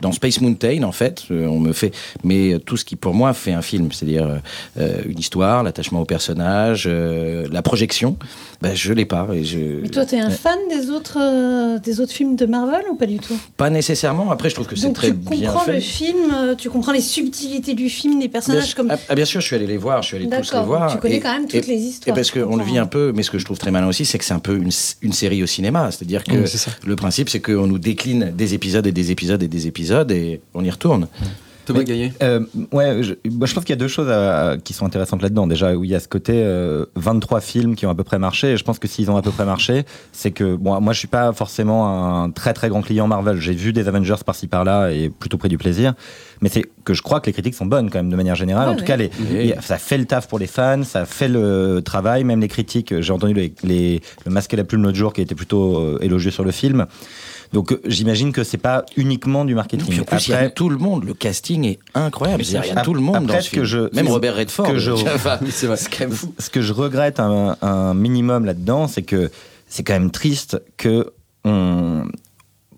dans 0.00 0.12
Space 0.12 0.40
Mountain, 0.40 0.82
en 0.82 0.92
fait. 0.92 1.22
Euh, 1.30 1.46
on 1.46 1.58
me 1.58 1.72
fait, 1.72 1.94
mais 2.24 2.58
tout 2.64 2.76
ce 2.76 2.84
qui 2.84 2.96
pour 2.96 3.14
moi 3.14 3.32
fait 3.34 3.52
un 3.52 3.62
film, 3.62 3.90
c'est-à-dire 3.92 4.40
une 4.78 5.18
histoire, 5.18 5.62
l'attachement 5.62 6.00
au 6.00 6.04
personnage, 6.04 6.86
la 6.88 7.62
projection. 7.62 8.16
Ben, 8.62 8.74
je 8.74 8.92
l'ai 8.92 9.06
pas. 9.06 9.26
Et 9.32 9.44
je, 9.44 9.58
Mais 9.82 9.88
toi, 9.88 10.04
tu 10.04 10.16
es 10.16 10.20
un 10.20 10.30
fan 10.30 10.58
des 10.70 10.90
autres, 10.90 11.78
des 11.80 12.00
autres 12.00 12.12
films 12.12 12.36
de 12.36 12.44
Marvel 12.46 12.82
ou 12.90 12.94
pas 12.96 13.06
du 13.06 13.18
tout? 13.18 13.38
Pas 13.56 13.70
nécessairement. 13.70 14.30
Après, 14.30 14.50
je 14.50 14.54
trouve 14.54 14.66
que 14.66 14.76
c'est 14.76 14.92
très 14.92 15.08
tu 15.08 15.14
bien 15.14 15.48
comprends 15.50 15.64
fait. 15.64 15.74
le 15.74 15.80
film, 15.80 16.54
tu 16.58 16.68
comprends 16.68 16.92
les 16.92 17.00
subtilités 17.00 17.74
du 17.74 17.88
film, 17.88 18.18
des 18.20 18.28
personnages 18.28 18.74
comme. 18.74 18.90
ah, 18.90 18.98
ah, 19.08 19.14
bien 19.14 19.24
sûr, 19.24 19.40
je 19.40 19.46
suis 19.46 19.56
allé 19.56 19.66
les 19.66 19.76
voir, 19.78 20.02
je 20.02 20.08
suis 20.08 20.16
allé 20.16 20.26
tous 20.26 20.30
les 20.32 20.42
D'accord, 20.42 20.64
voir. 20.66 20.92
tu 20.92 20.98
connais 20.98 21.16
Et- 21.16 21.20
quand 21.20 21.32
même 21.32 21.44
et- 21.44 21.58
toutes 21.60 21.66
les 21.68 21.78
histoires. 21.80 22.14
Et 22.14 22.18
parce 22.18 22.29
je 22.34 22.40
qu'on 22.40 22.56
le 22.56 22.64
vit 22.64 22.78
un 22.78 22.86
peu, 22.86 23.12
mais 23.14 23.22
ce 23.22 23.30
que 23.30 23.38
je 23.38 23.44
trouve 23.44 23.58
très 23.58 23.70
malin 23.70 23.86
aussi, 23.88 24.04
c'est 24.04 24.18
que 24.18 24.24
c'est 24.24 24.34
un 24.34 24.38
peu 24.40 24.56
une, 24.56 24.70
une 25.02 25.12
série 25.12 25.42
au 25.42 25.46
cinéma. 25.46 25.90
C'est-à-dire 25.90 26.24
que 26.24 26.32
Oui, 26.32 26.48
le 26.86 26.96
principe, 26.96 27.28
c'est 27.28 27.40
qu'on 27.40 27.66
nous 27.66 27.78
décline 27.78 28.32
des 28.34 28.54
épisodes 28.54 28.86
et 28.86 28.92
des 28.92 29.10
épisodes 29.10 29.42
et 29.42 29.48
des 29.48 29.66
épisodes 29.66 30.10
et 30.10 30.40
on 30.54 30.64
y 30.64 30.70
retourne. 30.70 31.08
Thomas 31.72 31.84
Gaillet 31.84 32.12
Euh, 32.22 32.40
ouais, 32.72 33.02
je, 33.02 33.14
moi, 33.30 33.46
je 33.46 33.52
trouve 33.52 33.64
qu'il 33.64 33.72
y 33.74 33.78
a 33.78 33.80
deux 33.80 33.88
choses 33.88 34.08
à- 34.10 34.56
qui 34.62 34.72
sont 34.72 34.86
intéressantes 34.86 35.22
là-dedans. 35.22 35.46
Déjà, 35.46 35.74
où 35.74 35.84
il 35.84 35.90
y 35.90 35.94
a 35.94 36.00
ce 36.00 36.08
côté 36.08 36.32
euh, 36.36 36.84
23 36.96 37.40
films 37.40 37.74
qui 37.76 37.86
ont 37.86 37.90
à 37.90 37.94
peu 37.94 38.04
près 38.04 38.18
marché. 38.18 38.52
Et 38.52 38.56
je 38.56 38.64
pense 38.64 38.78
que 38.78 38.88
s'ils 38.88 39.10
ont 39.10 39.16
à 39.16 39.22
peu 39.22 39.30
près 39.30 39.44
marché, 39.44 39.84
c'est 40.12 40.30
que 40.30 40.56
bon, 40.56 40.80
moi, 40.80 40.92
je 40.92 40.98
suis 40.98 41.08
pas 41.08 41.32
forcément 41.32 42.22
un 42.22 42.30
très 42.30 42.52
très 42.52 42.68
grand 42.68 42.82
client 42.82 43.06
Marvel. 43.06 43.38
J'ai 43.38 43.52
vu 43.54 43.72
des 43.72 43.88
Avengers 43.88 44.14
par-ci 44.24 44.46
par-là 44.46 44.90
et 44.90 45.08
plutôt 45.10 45.38
pris 45.38 45.48
du 45.48 45.58
plaisir. 45.58 45.94
Mais 46.42 46.48
c'est 46.48 46.64
que 46.84 46.94
je 46.94 47.02
crois 47.02 47.20
que 47.20 47.26
les 47.26 47.32
critiques 47.34 47.54
sont 47.54 47.66
bonnes 47.66 47.90
quand 47.90 47.98
même 47.98 48.08
de 48.10 48.16
manière 48.16 48.34
générale. 48.34 48.68
Ouais, 48.68 48.72
en 48.72 48.76
tout 48.76 48.80
ouais. 48.82 48.86
cas, 48.86 48.96
les, 48.96 49.10
Oui. 49.30 49.52
ça 49.60 49.76
fait 49.76 49.98
le 49.98 50.06
taf 50.06 50.26
pour 50.26 50.38
les 50.38 50.46
fans, 50.46 50.82
ça 50.84 51.04
fait 51.04 51.28
le 51.28 51.82
travail. 51.84 52.24
Même 52.24 52.40
les 52.40 52.48
critiques, 52.48 52.98
j'ai 53.00 53.12
entendu 53.12 53.34
les, 53.34 53.52
les- 53.62 54.00
le 54.24 54.30
masque 54.32 54.54
et 54.54 54.56
la 54.56 54.64
plume 54.64 54.82
l'autre 54.82 54.96
jour 54.96 55.12
qui 55.12 55.20
était 55.20 55.34
plutôt 55.34 55.78
euh, 55.78 55.98
élogieux 56.00 56.30
sur 56.30 56.44
le 56.44 56.50
film. 56.50 56.86
Donc 57.52 57.72
euh, 57.72 57.80
j'imagine 57.84 58.32
que 58.32 58.44
c'est 58.44 58.58
pas 58.58 58.84
uniquement 58.96 59.44
du 59.44 59.54
marketing. 59.54 60.00
En 60.00 60.04
plus, 60.04 60.28
il 60.28 60.30
y 60.30 60.34
a 60.34 60.36
Après- 60.38 60.50
tout 60.52 60.68
le 60.68 60.76
monde. 60.78 61.04
Le 61.04 61.14
casting 61.14 61.64
est 61.64 61.78
incroyable. 61.94 62.42
Il 62.44 62.52
y 62.52 62.56
a 62.56 62.82
tout 62.82 62.94
le 62.94 63.00
monde 63.00 63.16
après, 63.16 63.26
dans 63.26 63.40
ce 63.40 63.46
ce 63.46 63.50
que 63.50 63.54
film. 63.64 63.64
je- 63.90 63.94
Même 63.96 64.06
ce- 64.06 64.12
Robert 64.12 64.36
Redford. 64.36 64.66
que 64.68 64.78
je- 64.78 64.90
Enfin, 65.14 65.38
même 66.00 66.12
fou. 66.12 66.32
Ce 66.38 66.48
que 66.50 66.62
je 66.62 66.72
regrette 66.72 67.18
un, 67.18 67.56
un 67.62 67.94
minimum 67.94 68.44
là-dedans, 68.44 68.86
c'est 68.86 69.02
que 69.02 69.30
c'est 69.68 69.82
quand 69.82 69.94
même 69.94 70.10
triste 70.12 70.62
que 70.76 71.12
on 71.44 72.04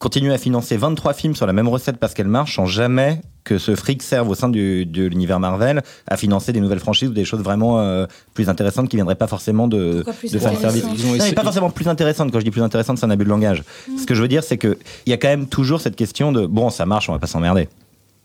continue 0.03 0.33
à 0.33 0.39
financer 0.39 0.77
23 0.77 1.13
films 1.13 1.37
sur 1.37 1.47
la 1.47 1.53
même 1.53 1.69
recette 1.69 1.97
parce 1.97 2.13
qu'elle 2.13 2.27
marche 2.27 2.57
sans 2.57 2.67
jamais 2.67 3.21
que 3.45 3.57
ce 3.57 3.77
fric 3.77 4.03
serve 4.03 4.29
au 4.29 4.35
sein 4.35 4.49
du, 4.49 4.85
de 4.85 5.05
l'univers 5.05 5.39
Marvel 5.39 5.81
à 6.09 6.17
financer 6.17 6.53
des 6.53 6.61
nouvelles 6.61 6.81
franchises 6.81 7.09
ou 7.09 7.13
des 7.13 7.25
choses 7.25 7.41
vraiment 7.41 7.79
euh, 7.79 8.07
plus 8.35 8.49
intéressantes 8.49 8.89
qui 8.89 8.97
viendraient 8.97 9.15
pas 9.15 9.29
forcément 9.29 9.69
de, 9.69 10.05
de 10.05 10.39
fan 10.41 10.57
service. 10.57 10.85
Non, 10.85 10.91
mais 11.21 11.33
pas 11.33 11.45
forcément 11.45 11.71
plus 11.71 11.87
intéressantes. 11.87 12.33
Quand 12.33 12.41
je 12.41 12.45
dis 12.45 12.51
plus 12.51 12.63
intéressantes, 12.63 12.99
c'est 12.99 13.07
un 13.07 13.11
abus 13.11 13.25
de 13.25 13.31
langage. 13.31 13.63
Ce 13.97 14.05
que 14.05 14.15
je 14.15 14.23
veux 14.23 14.29
dire, 14.29 14.43
c'est 14.43 14.59
que 14.59 14.77
il 15.07 15.11
y 15.11 15.13
a 15.13 15.19
quand 15.19 15.29
même 15.29 15.47
toujours 15.47 15.81
cette 15.81 15.95
question 15.95 16.33
de 16.33 16.47
bon, 16.47 16.71
ça 16.71 16.85
marche, 16.85 17.09
on 17.09 17.13
va 17.13 17.21
pas 17.21 17.29
s'emmerder. 17.29 17.69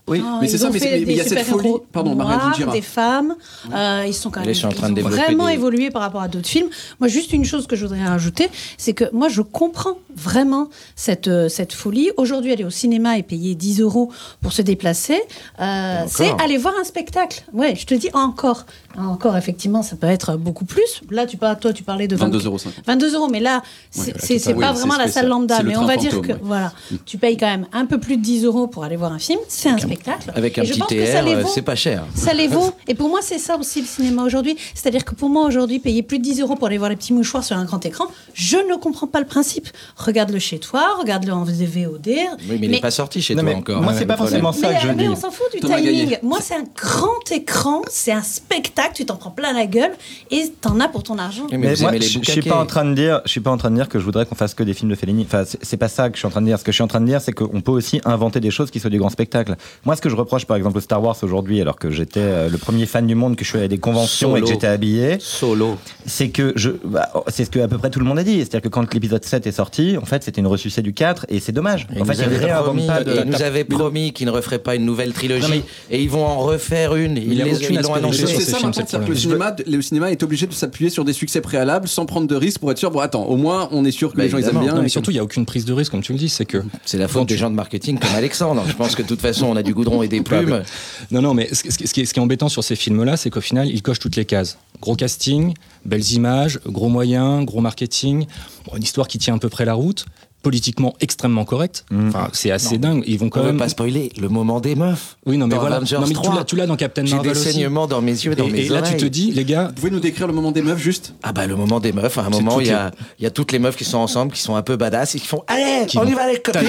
Oui. 0.07 0.21
Ah, 0.25 0.39
Mais 0.41 0.47
c'est 0.47 0.57
ça, 0.57 0.69
mais 0.69 0.79
il 0.79 1.11
y 1.11 1.19
a 1.19 1.23
cette 1.25 1.43
folie. 1.43 1.69
Pardon, 1.91 2.15
noirs, 2.15 2.71
des 2.71 2.81
femmes. 2.81 3.35
euh, 3.73 4.05
ils 4.07 4.13
sont 4.13 4.29
quand 4.31 4.39
même 4.39 4.49
en 4.65 4.69
train 4.69 4.89
de 4.89 5.01
vraiment 5.01 5.47
des- 5.47 5.53
évolué 5.53 5.89
par 5.91 6.01
rapport 6.01 6.21
à 6.21 6.27
d'autres 6.27 6.47
films. 6.47 6.69
Moi, 6.99 7.09
juste 7.09 7.33
une 7.33 7.43
chose 7.45 7.67
que 7.67 7.75
je 7.75 7.85
voudrais 7.85 8.05
rajouter, 8.05 8.49
c'est 8.77 8.93
que 8.93 9.05
moi, 9.11 9.27
je 9.29 9.41
comprends 9.41 9.97
vraiment 10.15 10.69
cette, 10.95 11.27
euh, 11.27 11.49
cette 11.49 11.73
folie. 11.73 12.09
Aujourd'hui, 12.17 12.51
aller 12.53 12.63
au 12.63 12.69
cinéma 12.69 13.17
et 13.17 13.23
payer 13.23 13.53
10 13.55 13.81
euros 13.81 14.11
pour 14.41 14.53
se 14.53 14.61
déplacer, 14.61 15.21
euh, 15.59 16.03
c'est 16.07 16.31
aller 16.41 16.57
voir 16.57 16.73
un 16.79 16.83
spectacle. 16.83 17.43
Ouais, 17.53 17.75
je 17.75 17.85
te 17.85 17.93
dis 17.93 18.09
encore. 18.13 18.65
Encore, 18.97 19.37
effectivement, 19.37 19.83
ça 19.83 19.95
peut 19.95 20.07
être 20.07 20.37
beaucoup 20.37 20.65
plus. 20.65 21.01
Là, 21.11 21.25
tu 21.25 21.37
parles, 21.37 21.59
toi, 21.59 21.71
tu 21.71 21.83
parlais 21.83 22.07
de 22.07 22.17
22,50 22.17 22.45
euros. 22.45 22.57
22 22.85 23.15
euros, 23.15 23.27
mais 23.29 23.39
là, 23.39 23.61
c'est 23.91 24.11
voilà, 24.11 24.39
ça, 24.39 24.53
pas 24.53 24.71
oui, 24.71 24.77
vraiment 24.79 24.97
la 24.97 25.07
salle 25.07 25.27
lambda. 25.27 25.61
Mais 25.63 25.77
on 25.77 25.85
va 25.85 25.97
dire 25.97 26.21
que, 26.21 26.31
ouais. 26.31 26.39
voilà, 26.41 26.71
tu 27.05 27.17
payes 27.17 27.37
quand 27.37 27.47
même 27.47 27.67
un 27.73 27.85
peu 27.85 27.99
plus 27.99 28.17
de 28.17 28.21
10 28.23 28.45
euros 28.45 28.67
pour 28.67 28.83
aller 28.83 28.95
voir 28.95 29.13
un 29.13 29.19
film. 29.19 29.39
C'est 29.47 29.69
un 29.69 29.77
spectacle. 29.77 30.31
Avec 30.35 30.57
un 30.57 30.63
Et 30.63 30.65
je 30.65 30.71
petit 30.71 30.79
pense 30.79 30.89
que 30.89 31.05
ça 31.05 31.21
TR, 31.21 31.27
euh, 31.27 31.43
c'est 31.47 31.61
pas 31.61 31.75
cher. 31.75 32.05
Ça 32.15 32.33
les 32.33 32.47
vaut. 32.47 32.71
Et 32.87 32.95
pour 32.95 33.09
moi, 33.09 33.19
c'est 33.21 33.37
ça 33.37 33.57
aussi 33.57 33.81
le 33.81 33.87
cinéma 33.87 34.23
aujourd'hui. 34.23 34.57
C'est-à-dire 34.73 35.05
que 35.05 35.13
pour 35.13 35.29
moi, 35.29 35.45
aujourd'hui, 35.45 35.79
payer 35.79 36.01
plus 36.01 36.17
de 36.19 36.23
10 36.23 36.41
euros 36.41 36.55
pour 36.55 36.67
aller 36.67 36.77
voir 36.77 36.89
les 36.89 36.95
petits 36.95 37.13
mouchoirs 37.13 37.43
sur 37.43 37.57
un 37.57 37.65
grand 37.65 37.85
écran, 37.85 38.05
je 38.33 38.57
ne 38.57 38.75
comprends 38.75 39.07
pas 39.07 39.19
le 39.19 39.27
principe. 39.27 39.67
Regarde-le 39.95 40.39
chez 40.39 40.59
toi, 40.59 40.95
regarde-le 40.99 41.33
en 41.33 41.43
VOD. 41.43 42.07
Oui, 42.07 42.17
mais, 42.49 42.57
il 42.61 42.71
n'est 42.71 42.79
pas 42.79 42.91
sorti 42.91 43.21
chez 43.21 43.35
Non, 43.35 43.41
toi 43.43 43.51
mais 43.51 43.55
encore. 43.57 43.81
moi, 43.81 43.93
c'est 43.93 44.05
pas 44.05 44.17
forcément 44.17 44.51
ça 44.51 44.73
que 44.73 44.81
je 44.81 44.87
mais 44.87 45.03
dis. 45.03 45.09
on 45.09 45.15
s'en 45.15 45.31
fout 45.31 45.45
du 45.53 45.59
timing. 45.59 46.17
Moi, 46.23 46.39
c'est 46.41 46.55
un 46.55 46.63
grand 46.75 47.31
écran, 47.31 47.81
c'est 47.89 48.11
un 48.11 48.23
spectacle, 48.23 48.86
tu 48.93 49.05
t'en 49.05 49.15
prends 49.15 49.31
plein 49.31 49.53
la 49.53 49.65
gueule 49.65 49.91
et 50.31 50.51
t'en 50.61 50.79
as 50.79 50.87
pour 50.87 51.03
ton 51.03 51.17
argent. 51.17 51.47
Mais 51.51 51.57
Mais 51.57 51.73
vous 51.75 51.81
moi, 51.81 51.89
aimez 51.91 51.99
les 51.99 52.07
je, 52.07 52.19
suis 52.31 52.41
pas 52.41 52.55
en 52.59 52.65
train 52.65 52.85
de 52.85 52.93
dire, 52.93 53.21
je 53.25 53.31
suis 53.31 53.39
pas 53.39 53.51
en 53.51 53.57
train 53.57 53.69
de 53.71 53.75
dire 53.75 53.89
que 53.89 53.99
je 53.99 54.05
voudrais 54.05 54.25
qu'on 54.25 54.35
fasse 54.35 54.53
que 54.53 54.63
des 54.63 54.73
films 54.73 54.89
de 54.91 54.95
Fellini. 54.95 55.23
Enfin, 55.25 55.43
c'est 55.61 55.77
pas 55.77 55.87
ça 55.87 56.09
que 56.09 56.15
je 56.15 56.19
suis 56.19 56.27
en 56.27 56.31
train 56.31 56.41
de 56.41 56.47
dire. 56.47 56.59
Ce 56.59 56.63
que 56.63 56.71
je 56.71 56.75
suis 56.77 56.83
en 56.83 56.87
train 56.87 57.01
de 57.01 57.05
dire, 57.05 57.21
c'est 57.21 57.31
qu'on 57.33 57.61
peut 57.61 57.71
aussi 57.71 58.01
inventer 58.05 58.39
des 58.39 58.51
choses 58.51 58.71
qui 58.71 58.79
soient 58.79 58.89
du 58.89 58.99
grand 58.99 59.09
spectacle. 59.09 59.55
Moi, 59.85 59.95
ce 59.95 60.01
que 60.01 60.09
je 60.09 60.15
reproche, 60.15 60.45
par 60.45 60.57
exemple, 60.57 60.77
au 60.77 60.81
Star 60.81 61.03
Wars 61.03 61.17
aujourd'hui, 61.21 61.61
alors 61.61 61.77
que 61.77 61.91
j'étais 61.91 62.19
euh, 62.21 62.49
le 62.49 62.57
premier 62.57 62.85
fan 62.85 63.05
du 63.07 63.15
monde, 63.15 63.35
que 63.35 63.43
je 63.43 63.49
suis 63.49 63.57
allé 63.57 63.65
à 63.65 63.69
des 63.69 63.77
conventions 63.77 64.35
et 64.35 64.41
que 64.41 64.47
j'étais 64.47 64.67
habillé, 64.67 65.17
Solo. 65.19 65.77
c'est 66.05 66.29
que 66.29 66.53
je, 66.55 66.71
bah, 66.83 67.09
c'est 67.27 67.45
ce 67.45 67.49
que 67.49 67.59
à 67.59 67.67
peu 67.67 67.77
près 67.77 67.89
tout 67.89 67.99
le 67.99 68.05
monde 68.05 68.19
a 68.19 68.23
dit. 68.23 68.37
C'est-à-dire 68.39 68.61
que 68.61 68.69
quand 68.69 68.93
l'épisode 68.93 69.23
7 69.23 69.47
est 69.47 69.51
sorti, 69.51 69.97
en 70.01 70.05
fait, 70.05 70.23
c'était 70.23 70.41
une 70.41 70.47
ressucée 70.47 70.81
du 70.81 70.93
4 70.93 71.25
et 71.29 71.39
c'est 71.39 71.51
dommage. 71.51 71.87
Et 71.95 72.01
en 72.01 72.05
fait, 72.05 72.13
ils 72.13 72.47
promis, 72.63 72.87
pas 72.87 73.03
de- 73.03 73.11
et 73.21 73.25
nous 73.25 73.41
avait 73.41 73.63
promis 73.63 74.13
qu'ils 74.13 74.27
ne 74.27 74.31
referaient 74.31 74.59
pas 74.59 74.75
une 74.75 74.85
nouvelle 74.85 75.13
trilogie 75.13 75.41
Non, 75.41 75.49
mais- 75.49 75.63
et 75.95 76.01
ils 76.01 76.09
vont 76.09 76.25
en 76.25 76.39
refaire 76.39 76.95
une. 76.95 77.17
il 77.17 77.33
Ils 77.33 77.81
l'ont 77.81 77.93
annoncé. 77.93 78.27
C'est 78.27 78.41
ça, 78.41 78.57
c'est 78.77 78.83
le 78.83 78.87
c'est-à-dire 78.87 79.07
que 79.07 79.11
le 79.13 79.17
cinéma, 79.17 79.55
le 79.65 79.81
cinéma 79.81 80.11
est 80.11 80.23
obligé 80.23 80.47
de 80.47 80.53
s'appuyer 80.53 80.89
sur 80.89 81.03
des 81.05 81.13
succès 81.13 81.41
préalables 81.41 81.87
sans 81.87 82.05
prendre 82.05 82.27
de 82.27 82.35
risques 82.35 82.59
pour 82.59 82.71
être 82.71 82.77
sûr. 82.77 82.91
Bon, 82.91 82.99
attends, 82.99 83.25
au 83.25 83.35
moins, 83.35 83.67
on 83.71 83.83
est 83.85 83.91
sûr 83.91 84.11
que 84.11 84.17
Bah, 84.17 84.23
les 84.23 84.29
gens 84.29 84.37
ils 84.37 84.45
aiment 84.45 84.59
bien. 84.59 84.75
Non, 84.75 84.81
mais 84.81 84.89
surtout, 84.89 85.11
il 85.11 85.15
n'y 85.15 85.19
a 85.19 85.23
aucune 85.23 85.45
prise 85.45 85.65
de 85.65 85.73
risque, 85.73 85.91
comme 85.91 86.01
tu 86.01 86.13
le 86.13 86.19
dis. 86.19 86.29
C'est 86.29 86.45
que 86.45 86.63
C'est 86.85 86.97
la 86.97 87.07
faute 87.07 87.27
des 87.27 87.37
gens 87.37 87.49
de 87.49 87.55
marketing 87.55 87.99
comme 87.99 88.15
Alexandre. 88.15 88.63
Je 88.67 88.73
pense 88.73 88.95
que 88.95 89.01
de 89.01 89.07
toute 89.07 89.21
façon, 89.21 89.47
on 89.47 89.55
a 89.55 89.63
du 89.63 89.73
goudron 89.73 90.03
et 90.03 90.07
des 90.07 90.21
plumes. 90.21 90.61
Non, 91.11 91.21
non, 91.21 91.33
mais 91.33 91.53
ce, 91.53 91.63
qui 91.63 91.71
ce 91.87 91.93
qui 91.93 92.01
est, 92.01 92.05
ce 92.05 92.13
qui 92.13 92.19
est 92.19 92.23
embêtant 92.23 92.49
sur 92.49 92.63
ces 92.63 92.75
films-là, 92.75 93.17
c'est 93.17 93.29
qu'au 93.29 93.41
final, 93.41 93.67
ils 93.67 93.81
cochent 93.81 93.99
toutes 93.99 94.15
les 94.15 94.25
cases. 94.25 94.57
Gros 94.81 94.95
casting, 94.95 95.53
belles 95.85 96.11
images, 96.11 96.59
gros 96.65 96.89
moyens, 96.89 97.45
gros 97.45 97.61
marketing, 97.61 98.25
bon, 98.65 98.77
une 98.77 98.83
histoire 98.83 99.07
qui 99.07 99.17
tient 99.17 99.35
à 99.35 99.39
peu 99.39 99.49
près 99.49 99.65
la 99.65 99.73
route, 99.73 100.05
politiquement 100.43 100.93
extrêmement 101.01 101.43
correcte. 101.43 101.83
Enfin, 102.07 102.29
c'est 102.31 102.51
assez 102.51 102.77
dingue. 102.77 103.03
Ils 103.05 103.19
vont 103.19 103.25
On 103.25 103.29
quand 103.29 103.39
ne 103.41 103.45
même. 103.47 103.55
veut 103.55 103.59
pas 103.59 103.69
spoiler 103.69 104.11
le 104.17 104.29
moment 104.29 104.59
des 104.61 104.75
meufs. 104.75 105.17
Oui, 105.25 105.37
non, 105.37 105.47
mais 105.47 105.55
Dans 105.55 105.61
voilà. 105.61 105.79
Non, 105.79 105.85
mais 106.01 106.07
tu 106.07 106.13
3. 106.13 106.35
l'as- 106.35 106.43
tu 106.45 106.55
l'as 106.55 106.67
dans 106.67 106.75
Captain 106.77 107.05
J'ai 107.05 107.15
Marvel 107.15 107.33
des 107.33 107.39
aussi. 107.39 107.51
saignements 107.53 107.87
dans 107.87 108.01
mes 108.01 108.11
yeux, 108.11 108.33
dans 108.35 108.45
Et, 108.47 108.51
mes 108.51 108.65
et 108.65 108.69
là, 108.69 108.81
tu 108.81 108.95
te 108.95 109.05
dis, 109.05 109.31
les 109.31 109.43
gars, 109.43 109.67
Vous 109.67 109.73
pouvez 109.73 109.91
nous 109.91 109.99
décrire 109.99 110.27
le 110.27 110.33
moment 110.33 110.51
des 110.51 110.61
meufs 110.61 110.79
juste? 110.79 111.13
Ah 111.23 111.33
bah 111.33 111.47
le 111.47 111.55
moment 111.55 111.79
des 111.79 111.91
meufs, 111.91 112.17
à 112.17 112.21
un 112.21 112.29
moment 112.29 112.59
il 112.61 112.67
y 112.67 112.71
a, 112.71 112.91
il 113.19 113.23
y 113.23 113.25
a 113.25 113.31
toutes 113.31 113.51
les 113.51 113.59
meufs 113.59 113.75
qui 113.75 113.83
sont 113.85 113.97
ensemble, 113.97 114.31
qui 114.31 114.41
sont 114.41 114.55
un 114.55 114.61
peu 114.61 114.77
badass 114.77 115.15
et 115.15 115.19
qui 115.19 115.27
font 115.27 115.43
Allez, 115.47 115.85
qui 115.87 115.97
on 115.97 116.05
y 116.05 116.13
va 116.13 116.31
les 116.31 116.39
copines 116.39 116.61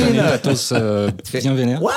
euh, 0.73 1.11
bien 1.41 1.55
vénère. 1.55 1.83
What? 1.83 1.93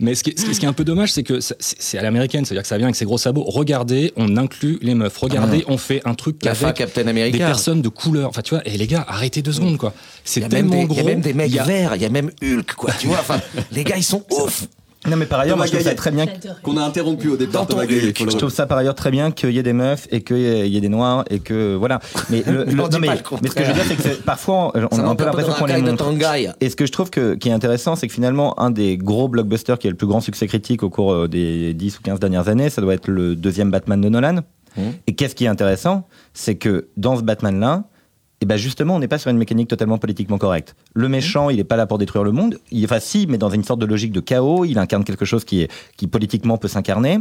Mais 0.00 0.14
ce 0.14 0.24
qui, 0.24 0.30
est, 0.30 0.38
ce 0.38 0.44
qui 0.44 0.50
est- 0.50 0.54
ce 0.54 0.60
qui 0.60 0.66
est 0.66 0.68
un 0.68 0.72
peu 0.72 0.84
dommage, 0.84 1.12
c'est 1.12 1.22
que 1.22 1.38
c'est 1.40 1.98
à 1.98 2.02
l'américaine, 2.02 2.44
c'est-à-dire 2.44 2.62
que 2.62 2.68
ça 2.68 2.76
vient 2.78 2.86
avec 2.86 2.96
ses 2.96 3.04
gros 3.04 3.18
sabots. 3.18 3.44
Regardez, 3.44 4.12
on 4.16 4.36
inclut 4.36 4.78
les 4.82 4.94
meufs. 4.94 5.16
Regardez, 5.18 5.64
on 5.68 5.76
fait 5.78 6.00
un 6.06 6.14
truc 6.14 6.42
La 6.44 6.54
fin 6.54 6.66
avec 6.66 6.78
Captain 6.78 7.04
des 7.04 7.30
personnes 7.38 7.82
de 7.82 7.88
couleur. 7.88 8.28
Enfin, 8.30 8.42
tu 8.42 8.54
vois, 8.54 8.66
et 8.66 8.76
les 8.76 8.86
gars, 8.86 9.04
arrêtez 9.06 9.42
deux 9.42 9.52
secondes, 9.52 9.76
quoi. 9.76 9.92
C'est 10.24 10.48
tellement 10.48 10.70
des, 10.70 10.76
il 10.76 10.96
y 10.96 10.98
a 10.98 11.02
gros. 11.02 11.04
même 11.08 11.20
des 11.20 11.34
mecs 11.34 11.52
verts, 11.52 11.96
il 11.96 12.02
y 12.02 12.06
a 12.06 12.08
même 12.08 12.30
Hulk, 12.42 12.72
quoi. 12.74 12.92
Tu 12.98 13.06
vois, 13.08 13.18
enfin, 13.20 13.40
les 13.72 13.84
gars, 13.84 13.96
ils 13.96 14.02
sont 14.04 14.24
ouf. 14.30 14.66
Non, 15.08 15.16
mais 15.16 15.24
par 15.24 15.40
ailleurs, 15.40 15.56
moi, 15.56 15.64
je 15.64 15.72
trouve 15.72 15.82
ça 15.82 15.94
très 15.94 16.10
bien. 16.10 16.26
Qu'on 16.62 16.76
a 16.76 16.82
interrompu 16.82 17.28
au 17.28 17.36
départ. 17.36 17.66
Thomas 17.66 17.86
Gaillet, 17.86 18.12
Je 18.18 18.36
trouve 18.36 18.50
ça 18.50 18.66
par 18.66 18.76
ailleurs 18.78 18.94
très 18.94 19.10
bien 19.10 19.30
qu'il 19.30 19.50
y 19.50 19.58
ait 19.58 19.62
des 19.62 19.72
meufs 19.72 20.06
et 20.10 20.20
qu'il 20.22 20.36
y 20.66 20.76
ait 20.76 20.80
des 20.80 20.88
noirs 20.90 21.24
et 21.30 21.40
que 21.40 21.74
voilà. 21.74 22.00
Mais, 22.28 22.42
le, 22.46 22.64
le- 22.64 22.72
non, 22.72 22.88
mais, 23.00 23.06
pas 23.06 23.14
le 23.14 23.20
mais 23.42 23.48
ce 23.48 23.54
que 23.54 23.64
je 23.64 23.68
veux 23.68 23.74
dire, 23.74 23.84
c'est 23.88 23.96
que 23.96 24.22
parfois 24.22 24.72
on 24.74 24.96
Ça 24.96 25.02
a 25.02 25.08
un 25.08 25.16
peu 25.16 25.24
l'impression 25.24 25.52
qu'on 25.54 25.66
les 25.66 25.80
montre. 25.80 26.04
Et 26.60 26.68
ce 26.68 26.76
que 26.76 26.84
je 26.84 26.92
trouve 26.92 27.08
que, 27.08 27.34
qui 27.34 27.48
est 27.48 27.52
intéressant, 27.52 27.96
c'est 27.96 28.08
que 28.08 28.12
finalement, 28.12 28.60
un 28.60 28.70
des 28.70 28.98
gros 28.98 29.28
blockbusters 29.28 29.78
qui 29.78 29.86
a 29.86 29.90
le 29.90 29.96
plus 29.96 30.06
grand 30.06 30.20
succès 30.20 30.46
critique 30.46 30.82
au 30.82 30.90
cours 30.90 31.12
euh, 31.12 31.28
des 31.28 31.72
10 31.72 31.98
ou 31.98 32.02
15 32.02 32.20
dernières 32.20 32.48
années, 32.48 32.68
ça 32.68 32.82
doit 32.82 32.94
être 32.94 33.08
le 33.08 33.36
deuxième 33.36 33.70
Batman 33.70 34.00
de 34.00 34.08
Nolan. 34.08 34.40
Mmh. 34.76 34.82
Et 35.06 35.14
qu'est-ce 35.14 35.34
qui 35.34 35.46
est 35.46 35.48
intéressant 35.48 36.06
C'est 36.34 36.56
que 36.56 36.88
dans 36.96 37.16
ce 37.16 37.22
Batman-là, 37.22 37.84
et 38.42 38.46
ben 38.46 38.56
justement, 38.56 38.96
on 38.96 38.98
n'est 38.98 39.08
pas 39.08 39.18
sur 39.18 39.30
une 39.30 39.36
mécanique 39.36 39.68
totalement 39.68 39.98
politiquement 39.98 40.38
correcte. 40.38 40.74
Le 40.94 41.08
méchant, 41.10 41.50
il 41.50 41.58
n'est 41.58 41.64
pas 41.64 41.76
là 41.76 41.86
pour 41.86 41.98
détruire 41.98 42.24
le 42.24 42.32
monde. 42.32 42.58
Il, 42.70 42.82
enfin, 42.86 42.98
si, 42.98 43.26
mais 43.28 43.36
dans 43.36 43.50
une 43.50 43.64
sorte 43.64 43.80
de 43.80 43.86
logique 43.86 44.12
de 44.12 44.20
chaos. 44.20 44.64
Il 44.64 44.78
incarne 44.78 45.04
quelque 45.04 45.26
chose 45.26 45.44
qui, 45.44 45.60
est, 45.60 45.70
qui 45.98 46.06
politiquement 46.06 46.56
peut 46.56 46.68
s'incarner. 46.68 47.18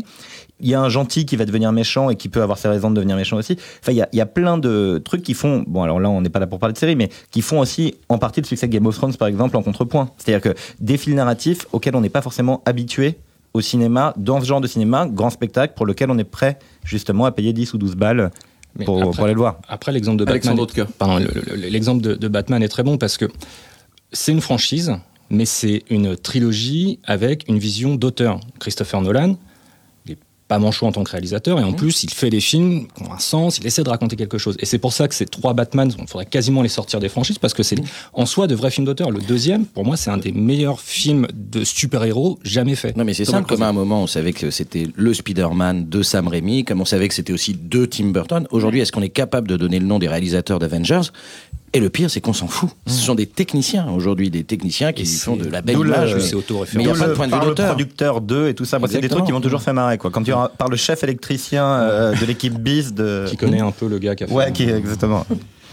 Il 0.62 0.70
y 0.70 0.76
a 0.76 0.80
un 0.80 0.88
gentil 0.88 1.26
qui 1.26 1.36
va 1.36 1.44
devenir 1.44 1.74
méchant 1.74 2.10
et 2.10 2.16
qui 2.16 2.30
peut 2.30 2.42
avoir 2.42 2.58
ses 2.58 2.70
raisons 2.70 2.90
de 2.90 2.96
devenir 2.96 3.18
méchant 3.18 3.36
aussi. 3.36 3.58
Enfin, 3.82 3.92
il 3.92 3.98
y 3.98 4.02
a, 4.02 4.08
il 4.14 4.18
y 4.18 4.22
a 4.22 4.26
plein 4.26 4.58
de 4.58 5.02
trucs 5.04 5.22
qui 5.22 5.34
font. 5.34 5.66
Bon, 5.68 5.84
alors 5.84 6.00
là, 6.00 6.10
on 6.10 6.22
n'est 6.22 6.30
pas 6.30 6.40
là 6.40 6.48
pour 6.48 6.60
parler 6.60 6.74
de 6.74 6.80
série, 6.80 6.96
mais 6.96 7.10
qui 7.32 7.42
font 7.42 7.60
aussi 7.60 7.96
en 8.08 8.18
partie 8.18 8.40
le 8.40 8.46
succès 8.46 8.68
de 8.68 8.72
Game 8.72 8.86
of 8.86 8.96
Thrones, 8.96 9.16
par 9.16 9.28
exemple, 9.28 9.58
en 9.58 9.62
contrepoint. 9.62 10.12
C'est-à-dire 10.18 10.42
que 10.42 10.58
des 10.80 10.96
fils 10.96 11.16
narratifs 11.16 11.68
auxquels 11.74 11.98
on 11.98 12.02
n'est 12.02 12.08
pas 12.08 12.22
forcément 12.22 12.62
habitué 12.66 13.18
au 13.54 13.62
cinéma, 13.62 14.14
dans 14.16 14.40
ce 14.40 14.46
genre 14.46 14.62
de 14.62 14.68
cinéma, 14.68 15.08
grand 15.08 15.32
spectacle, 15.32 15.74
pour 15.76 15.86
lequel 15.86 16.12
on 16.12 16.18
est 16.18 16.24
prêt 16.24 16.60
justement 16.84 17.26
à 17.26 17.32
payer 17.32 17.52
10 17.52 17.74
ou 17.74 17.78
12 17.78 17.96
balles 17.96 18.32
Mais 18.78 18.86
pour, 18.86 18.98
après- 19.02 19.16
pour 19.16 19.24
aller 19.26 19.34
le 19.34 19.40
voir. 19.40 19.60
Après, 19.68 19.92
l'exemple 19.92 20.18
de 20.18 20.26
Batman. 20.26 20.56
Pardon, 20.98 21.18
le- 21.20 21.56
le- 21.56 21.68
l'exemple 21.68 22.02
de, 22.04 22.16
de 22.16 22.28
Batman 22.28 22.62
est 22.64 22.68
très 22.70 22.84
bon 22.84 22.98
parce 22.98 23.18
que 23.18 23.26
c'est 24.14 24.32
une 24.32 24.42
franchise, 24.42 24.94
mais 25.30 25.46
c'est 25.46 25.84
une 25.90 26.16
trilogie 26.16 27.00
avec 27.04 27.46
une 27.48 27.58
vision 27.60 27.96
d'auteur. 27.96 28.40
Christopher 28.60 29.02
Nolan, 29.02 29.36
pas 30.50 30.60
manchot 30.60 30.88
en 30.88 30.92
tant 30.92 31.04
que 31.04 31.12
réalisateur, 31.12 31.60
et 31.60 31.64
en 31.64 31.74
plus, 31.74 32.04
il 32.04 32.10
fait 32.10 32.32
des 32.32 32.42
films 32.42 32.88
qui 32.88 33.04
ont 33.04 33.14
un 33.14 33.20
sens, 33.20 33.60
il 33.60 33.68
essaie 33.68 33.84
de 33.84 33.90
raconter 33.90 34.16
quelque 34.16 34.40
chose. 34.40 34.58
Et 34.60 34.66
c'est 34.66 34.80
pour 34.80 34.94
ça 34.94 35.08
que 35.08 35.14
ces 35.14 35.28
trois 35.28 35.54
Batman, 35.54 35.94
il 35.98 36.08
faudrait 36.08 36.26
quasiment 36.26 36.64
les 36.64 36.70
sortir 36.70 37.00
des 37.00 37.08
franchises, 37.08 37.38
parce 37.38 37.54
que 37.54 37.62
c'est 37.62 37.78
en 38.14 38.26
soi 38.26 38.48
de 38.48 38.56
vrais 38.56 38.72
films 38.72 38.88
d'auteur. 38.88 39.12
Le 39.12 39.22
deuxième, 39.22 39.66
pour 39.66 39.86
moi, 39.86 39.96
c'est 39.96 40.10
un 40.10 40.18
des 40.18 40.32
meilleurs 40.32 40.82
films 40.82 41.28
de 41.34 41.64
super-héros 41.64 42.40
jamais 42.44 42.76
fait. 42.76 42.98
Non, 42.98 43.06
mais 43.06 43.14
c'est 43.14 43.26
simple, 43.26 43.48
comme 43.48 43.62
à 43.62 43.68
un 43.68 43.74
moment, 43.74 44.02
on 44.02 44.08
savait 44.08 44.34
que 44.34 44.50
c'était 44.50 44.88
le 44.96 45.14
Spider-Man 45.14 45.88
de 45.88 46.02
Sam 46.02 46.28
Raimi, 46.28 46.66
comme 46.66 46.82
on 46.82 46.86
savait 46.86 47.08
que 47.08 47.14
c'était 47.14 47.32
aussi 47.32 47.54
de 47.54 47.86
Tim 47.86 48.08
Burton. 48.08 48.48
Aujourd'hui, 48.50 48.80
est-ce 48.80 48.92
qu'on 48.92 49.04
est 49.04 49.10
capable 49.10 49.48
de 49.48 49.56
donner 49.56 49.80
le 49.80 49.86
nom 49.86 50.00
des 50.00 50.08
réalisateurs 50.08 50.58
d'Avengers? 50.58 51.12
Et 51.74 51.80
le 51.80 51.90
pire, 51.90 52.10
c'est 52.10 52.20
qu'on 52.22 52.34
s'en 52.34 52.48
fout. 52.48 52.70
Ce 52.88 52.94
sont 52.94 53.16
des 53.16 53.26
techniciens 53.28 53.90
aujourd'hui, 53.92 54.30
des 54.30 54.44
techniciens 54.44 54.92
qui 54.92 55.06
font 55.06 55.36
de 55.36 55.48
la 55.50 55.62
belle 55.62 55.78
le- 55.78 55.88
image. 55.88 56.18
c'est 56.20 56.36
auto-référent. 56.36 56.78
Mais 56.78 56.90
il 56.90 56.92
n'y 56.92 56.98
a 56.98 57.00
pas 57.00 57.06
de 57.06 57.10
le- 57.12 57.16
point 57.16 57.28
de 57.28 57.32
vue 57.32 57.38
par 57.38 57.46
le 57.46 57.52
d'auteur. 57.52 57.68
producteur 57.68 58.22
2 58.22 58.48
et 58.48 58.54
tout 58.56 58.66
ça. 58.66 58.80
C'est 58.90 59.02
des 59.02 59.10
trucs 59.10 59.26
qui 59.26 59.32
m'ont 59.32 59.42
toujours 59.42 59.62
fait 59.62 59.74
marrer. 59.74 59.98
Quoi. 59.98 60.10
Quand 60.12 60.24
tu 60.24 60.32
par 60.58 60.68
le 60.70 60.76
chef 60.78 61.04
électricien 61.04 61.66
euh, 61.66 62.16
de 62.16 62.26
l'équipe 62.26 62.58
BIS 62.58 62.94
de. 62.94 63.26
Qui 63.28 63.38
connaît 63.38 63.60
un 63.62 63.72
peu 63.72 63.88
le 63.88 64.00
gars 64.00 64.16
qui 64.16 64.24
a 64.24 64.28
fait. 64.28 64.34
Ouais, 64.34 64.52
qui, 64.52 64.64
exactement. 64.64 65.26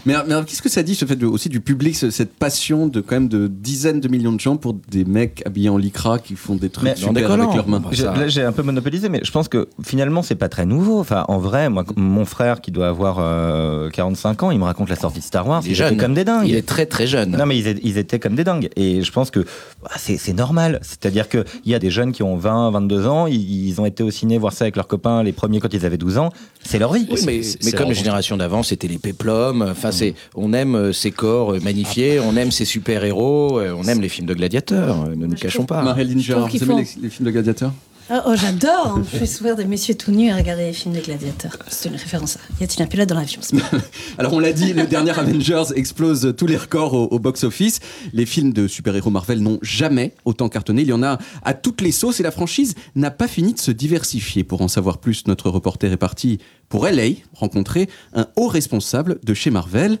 Mais, 0.07 0.33
qu'est-ce 0.45 0.61
que 0.61 0.69
ça 0.69 0.83
dit, 0.83 0.95
ce 0.95 1.05
fait 1.05 1.15
de- 1.15 1.25
aussi 1.25 1.49
du 1.49 1.59
public, 1.61 1.95
ce- 1.95 2.09
cette 2.09 2.33
passion 2.33 2.87
de 2.87 3.01
quand 3.01 3.15
même 3.15 3.27
de 3.27 3.47
dizaines 3.47 3.99
de 3.99 4.07
millions 4.07 4.31
de 4.31 4.39
gens 4.39 4.55
pour 4.57 4.73
des 4.73 5.05
mecs 5.05 5.43
habillés 5.45 5.69
en 5.69 5.77
lycra 5.77 6.17
qui 6.19 6.35
font 6.35 6.55
des 6.55 6.69
trucs 6.69 6.85
Mais- 6.89 6.95
super 6.95 7.31
avec 7.31 7.55
leurs 7.55 7.67
mains? 7.67 7.81
Je- 7.91 8.03
ça- 8.03 8.15
là, 8.15 8.27
j'ai 8.27 8.43
un 8.43 8.51
peu 8.51 8.63
monopolisé, 8.63 9.09
mais 9.09 9.19
je 9.23 9.31
pense 9.31 9.47
que 9.47 9.67
finalement, 9.83 10.21
c'est 10.23 10.35
pas 10.35 10.49
très 10.49 10.65
nouveau. 10.65 10.99
Enfin, 10.99 11.25
en 11.27 11.37
vrai, 11.39 11.69
moi, 11.69 11.83
mon 11.95 12.25
frère 12.25 12.61
qui 12.61 12.71
doit 12.71 12.87
avoir 12.87 13.17
euh, 13.19 13.89
45 13.89 14.43
ans, 14.43 14.51
il 14.51 14.59
me 14.59 14.63
raconte 14.63 14.89
la 14.89 14.95
sortie 14.95 15.19
de 15.19 15.23
Star 15.25 15.47
Wars. 15.47 15.61
Il 15.65 15.71
est 15.71 15.75
jeune. 15.75 15.97
comme 15.97 16.13
des 16.13 16.23
dingues. 16.23 16.47
Il 16.47 16.55
est 16.55 16.65
très 16.65 16.85
très 16.85 17.07
jeune. 17.07 17.31
Non, 17.37 17.45
mais 17.45 17.57
ils, 17.59 17.97
étaient 17.97 18.19
comme 18.19 18.35
des 18.35 18.43
dingues. 18.43 18.69
Et 18.75 19.01
je 19.01 19.11
pense 19.11 19.29
que 19.31 19.41
bah, 19.83 19.91
c'est 19.97 20.17
c'est 20.17 20.33
normal. 20.33 20.79
C'est-à-dire 20.83 21.27
qu'il 21.29 21.43
y 21.65 21.73
a 21.75 21.79
des 21.79 21.89
jeunes 21.91 22.11
qui 22.11 22.23
ont 22.23 22.37
20, 22.37 22.71
22 22.71 23.07
ans, 23.07 23.27
ils, 23.27 23.67
ils 23.67 23.81
ont 23.81 23.85
été 23.85 24.03
au 24.03 24.11
ciné 24.11 24.37
voir 24.37 24.53
ça 24.53 24.65
avec 24.65 24.75
leurs 24.75 24.87
copains 24.87 25.23
les 25.23 25.31
premiers 25.33 25.59
quand 25.59 25.73
ils 25.73 25.85
avaient 25.85 25.97
12 25.97 26.17
ans. 26.17 26.31
C'est 26.63 26.79
leur 26.79 26.93
vie. 26.93 27.07
Oui, 27.11 27.19
mais, 27.25 27.43
c'est- 27.43 27.57
mais 27.63 27.71
c'est 27.71 27.77
comme 27.77 27.89
les 27.89 27.95
générations 27.95 28.37
d'avant, 28.37 28.63
c'était 28.63 28.87
les 28.87 28.97
péplums. 28.97 29.61
Enfin, 29.61 29.91
c'est, 29.97 30.13
on 30.35 30.53
aime 30.53 30.75
euh, 30.75 30.93
ces 30.93 31.11
corps 31.11 31.53
euh, 31.53 31.59
magnifiés, 31.59 32.19
on 32.19 32.35
aime 32.35 32.51
ces 32.51 32.65
super-héros, 32.65 33.59
euh, 33.59 33.75
on 33.77 33.83
aime 33.83 34.01
les 34.01 34.09
films 34.09 34.27
de 34.27 34.33
gladiateurs, 34.33 35.09
ne 35.09 35.25
nous 35.25 35.35
cachons 35.35 35.65
pas. 35.65 35.81
Marilyn 35.83 36.19
Gérard, 36.19 36.47
vous 36.47 36.63
aimez 36.63 36.85
les 37.01 37.09
films 37.09 37.25
de 37.25 37.31
gladiateurs? 37.31 37.73
Ah, 38.09 38.23
oh, 38.25 38.35
j'adore. 38.35 38.95
On 38.97 39.03
fait 39.03 39.25
souvent 39.25 39.53
des 39.53 39.65
messieurs 39.65 39.95
tout 39.95 40.11
nus 40.11 40.31
à 40.31 40.37
regarder 40.37 40.67
les 40.67 40.73
films 40.73 40.93
des 40.93 41.01
gladiateurs. 41.01 41.57
C'est 41.67 41.89
une 41.89 41.95
référence 41.95 42.37
à. 42.37 42.39
Y 42.61 42.63
a-t-il 42.63 42.81
un 42.81 42.87
pilote 42.87 43.09
dans 43.09 43.15
l'avion 43.15 43.41
Alors 44.17 44.31
on 44.31 44.39
l'a 44.39 44.53
dit, 44.53 44.71
le 44.71 44.87
dernier 44.87 45.11
Avengers 45.11 45.73
explose 45.75 46.33
tous 46.37 46.47
les 46.47 46.55
records 46.55 46.93
au, 46.93 47.07
au 47.07 47.19
box-office. 47.19 47.81
Les 48.13 48.25
films 48.25 48.53
de 48.53 48.69
super-héros 48.69 49.09
Marvel 49.09 49.41
n'ont 49.41 49.59
jamais 49.61 50.13
autant 50.23 50.47
cartonné. 50.47 50.83
Il 50.83 50.87
y 50.87 50.93
en 50.93 51.03
a 51.03 51.17
à 51.43 51.53
toutes 51.53 51.81
les 51.81 51.91
sauces 51.91 52.21
et 52.21 52.23
la 52.23 52.31
franchise 52.31 52.75
n'a 52.95 53.11
pas 53.11 53.27
fini 53.27 53.53
de 53.53 53.59
se 53.59 53.71
diversifier. 53.71 54.45
Pour 54.45 54.61
en 54.61 54.69
savoir 54.69 54.99
plus, 54.99 55.27
notre 55.27 55.49
reporter 55.49 55.91
est 55.91 55.97
parti 55.97 56.39
pour 56.69 56.87
LA 56.87 57.09
rencontrer 57.33 57.89
un 58.13 58.27
haut 58.37 58.47
responsable 58.47 59.19
de 59.21 59.33
chez 59.33 59.51
Marvel. 59.51 59.99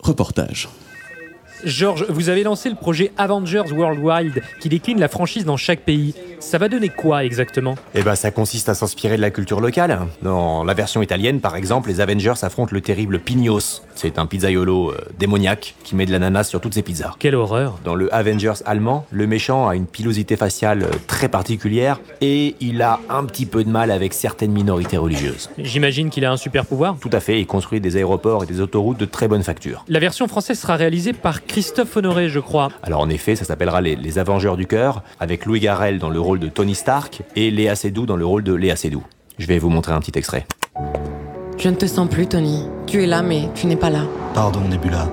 Reportage. 0.00 0.68
Georges, 1.64 2.04
vous 2.08 2.28
avez 2.28 2.42
lancé 2.42 2.68
le 2.68 2.74
projet 2.74 3.12
Avengers 3.16 3.72
Worldwide 3.72 4.42
qui 4.60 4.68
décline 4.68 5.00
la 5.00 5.08
franchise 5.08 5.44
dans 5.44 5.56
chaque 5.56 5.80
pays. 5.80 6.14
Ça 6.40 6.58
va 6.58 6.68
donner 6.68 6.90
quoi 6.90 7.24
exactement? 7.24 7.74
Eh 7.94 8.02
ben, 8.02 8.14
ça 8.14 8.30
consiste 8.30 8.68
à 8.68 8.74
s'inspirer 8.74 9.16
de 9.16 9.22
la 9.22 9.30
culture 9.30 9.60
locale. 9.60 10.00
Dans 10.22 10.62
la 10.62 10.74
version 10.74 11.00
italienne, 11.00 11.40
par 11.40 11.56
exemple, 11.56 11.88
les 11.88 12.00
Avengers 12.00 12.34
affrontent 12.42 12.74
le 12.74 12.82
terrible 12.82 13.18
Pignos. 13.18 13.82
C'est 13.94 14.18
un 14.18 14.26
pizzaiolo 14.26 14.90
euh, 14.90 14.98
démoniaque 15.18 15.74
qui 15.84 15.96
met 15.96 16.04
de 16.04 16.12
l'ananas 16.12 16.44
sur 16.44 16.60
toutes 16.60 16.74
ses 16.74 16.82
pizzas. 16.82 17.14
Quelle 17.18 17.34
horreur 17.34 17.78
Dans 17.82 17.94
le 17.94 18.14
Avengers 18.14 18.62
allemand, 18.66 19.06
le 19.10 19.26
méchant 19.26 19.68
a 19.68 19.74
une 19.74 19.86
pilosité 19.86 20.36
faciale 20.36 20.82
euh, 20.82 20.90
très 21.06 21.28
particulière 21.28 22.00
et 22.20 22.56
il 22.60 22.82
a 22.82 23.00
un 23.08 23.24
petit 23.24 23.46
peu 23.46 23.64
de 23.64 23.70
mal 23.70 23.90
avec 23.90 24.12
certaines 24.12 24.52
minorités 24.52 24.98
religieuses. 24.98 25.48
J'imagine 25.56 26.10
qu'il 26.10 26.26
a 26.26 26.32
un 26.32 26.36
super 26.36 26.66
pouvoir. 26.66 26.96
Tout 27.00 27.10
à 27.12 27.20
fait, 27.20 27.40
il 27.40 27.46
construit 27.46 27.80
des 27.80 27.96
aéroports 27.96 28.42
et 28.42 28.46
des 28.46 28.60
autoroutes 28.60 28.98
de 28.98 29.06
très 29.06 29.28
bonne 29.28 29.42
facture. 29.42 29.84
La 29.88 29.98
version 29.98 30.28
française 30.28 30.58
sera 30.58 30.76
réalisée 30.76 31.14
par 31.14 31.46
Christophe 31.54 31.96
Honoré, 31.96 32.28
je 32.30 32.40
crois. 32.40 32.70
Alors 32.82 33.00
en 33.00 33.08
effet, 33.08 33.36
ça 33.36 33.44
s'appellera 33.44 33.80
les, 33.80 33.94
les 33.94 34.18
Avengers 34.18 34.56
du 34.56 34.66
cœur, 34.66 35.04
avec 35.20 35.46
Louis 35.46 35.60
Garrel 35.60 36.00
dans 36.00 36.10
le 36.10 36.18
rôle 36.18 36.40
de 36.40 36.48
Tony 36.48 36.74
Stark 36.74 37.22
et 37.36 37.52
Léa 37.52 37.76
Seydoux 37.76 38.06
dans 38.06 38.16
le 38.16 38.26
rôle 38.26 38.42
de 38.42 38.52
Léa 38.52 38.74
Seydoux. 38.74 39.04
Je 39.38 39.46
vais 39.46 39.60
vous 39.60 39.68
montrer 39.68 39.92
un 39.92 40.00
petit 40.00 40.18
extrait. 40.18 40.48
Je 41.56 41.68
ne 41.68 41.76
te 41.76 41.86
sens 41.86 42.08
plus, 42.08 42.26
Tony. 42.26 42.64
Tu 42.88 43.04
es 43.04 43.06
là, 43.06 43.22
mais 43.22 43.50
tu 43.54 43.68
n'es 43.68 43.76
pas 43.76 43.88
là. 43.88 44.00
Pardon, 44.34 44.62
Nebula. 44.68 45.08